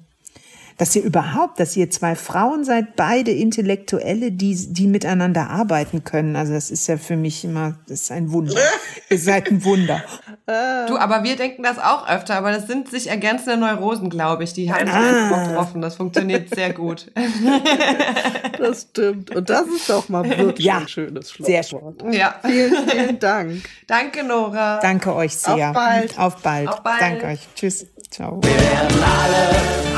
dass 0.78 0.96
ihr 0.96 1.04
überhaupt, 1.04 1.60
dass 1.60 1.76
ihr 1.76 1.90
zwei 1.90 2.16
Frauen 2.16 2.64
seid, 2.64 2.96
beide 2.96 3.32
Intellektuelle, 3.32 4.32
die, 4.32 4.56
die 4.56 4.88
miteinander 4.88 5.50
arbeiten 5.50 6.04
können. 6.04 6.36
Also 6.36 6.54
das 6.54 6.70
ist 6.70 6.88
ja 6.88 6.98
für 6.98 7.18
mich 7.18 7.44
immer, 7.44 7.80
das 7.88 8.02
ist 8.02 8.12
ein 8.12 8.32
Wunder. 8.32 8.54
ihr 9.10 9.20
seid 9.20 9.50
ein 9.50 9.64
Wunder. 9.64 10.04
Du, 10.46 10.98
aber 10.98 11.24
wir 11.24 11.36
denken 11.36 11.64
das 11.64 11.78
auch 11.78 12.08
öfter, 12.08 12.36
aber 12.36 12.52
das 12.52 12.68
sind 12.68 12.90
sich 12.90 13.10
ergänzende 13.10 13.58
Neurosen, 13.58 14.10
glaube 14.10 14.44
ich. 14.46 14.54
Die 14.54 14.72
haben 14.72 14.88
ah. 14.88 15.46
getroffen. 15.46 15.82
Das 15.82 15.96
funktioniert 15.96 16.54
sehr 16.56 16.72
gut. 16.74 17.12
das 18.58 18.84
stimmt. 18.84 19.36
Und 19.36 19.50
das 19.50 19.68
ist 19.68 19.90
doch 19.90 20.08
mal 20.08 20.24
wirklich 20.24 20.66
ja, 20.66 20.78
ein 20.78 20.88
schönes 20.88 21.32
Schlusswort. 21.32 22.02
Sehr 22.02 22.14
Ja. 22.14 22.36
Vielen, 22.46 22.88
vielen 22.88 23.20
Dank. 23.20 23.64
Danke, 23.88 24.24
Nora. 24.24 24.80
Danke 24.80 25.14
euch 25.14 25.36
sehr. 25.36 25.70
Auf 25.70 25.74
bald. 25.74 26.20
Auf 26.20 26.36
bald. 26.38 26.70
Auf 26.70 26.84
bald. 26.84 27.02
Danke 27.02 27.26
euch. 27.26 27.40
Tschüss. 27.56 27.88
Ciao. 28.10 28.40
Wir 28.42 28.50
werden 28.52 29.04
alle, 29.04 29.50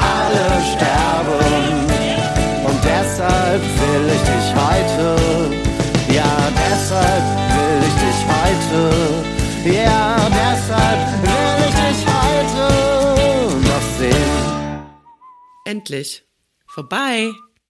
alle 0.01 0.68
sterben. 0.75 1.87
Und 2.67 2.79
deshalb 2.83 3.61
will 3.61 4.05
ich 4.15 4.23
dich 4.31 4.47
heute. 4.63 5.05
Ja, 6.13 6.33
deshalb 6.65 7.25
will 7.55 7.79
ich 7.87 7.95
dich 8.03 8.19
heute. 8.33 8.81
Ja, 9.65 10.15
deshalb 10.29 11.01
will 11.23 11.57
ich 11.67 11.75
dich 11.83 12.01
heute 12.07 12.65
noch 13.67 13.85
sehen. 13.99 14.49
Endlich. 15.65 16.23
Vorbei. 16.67 17.31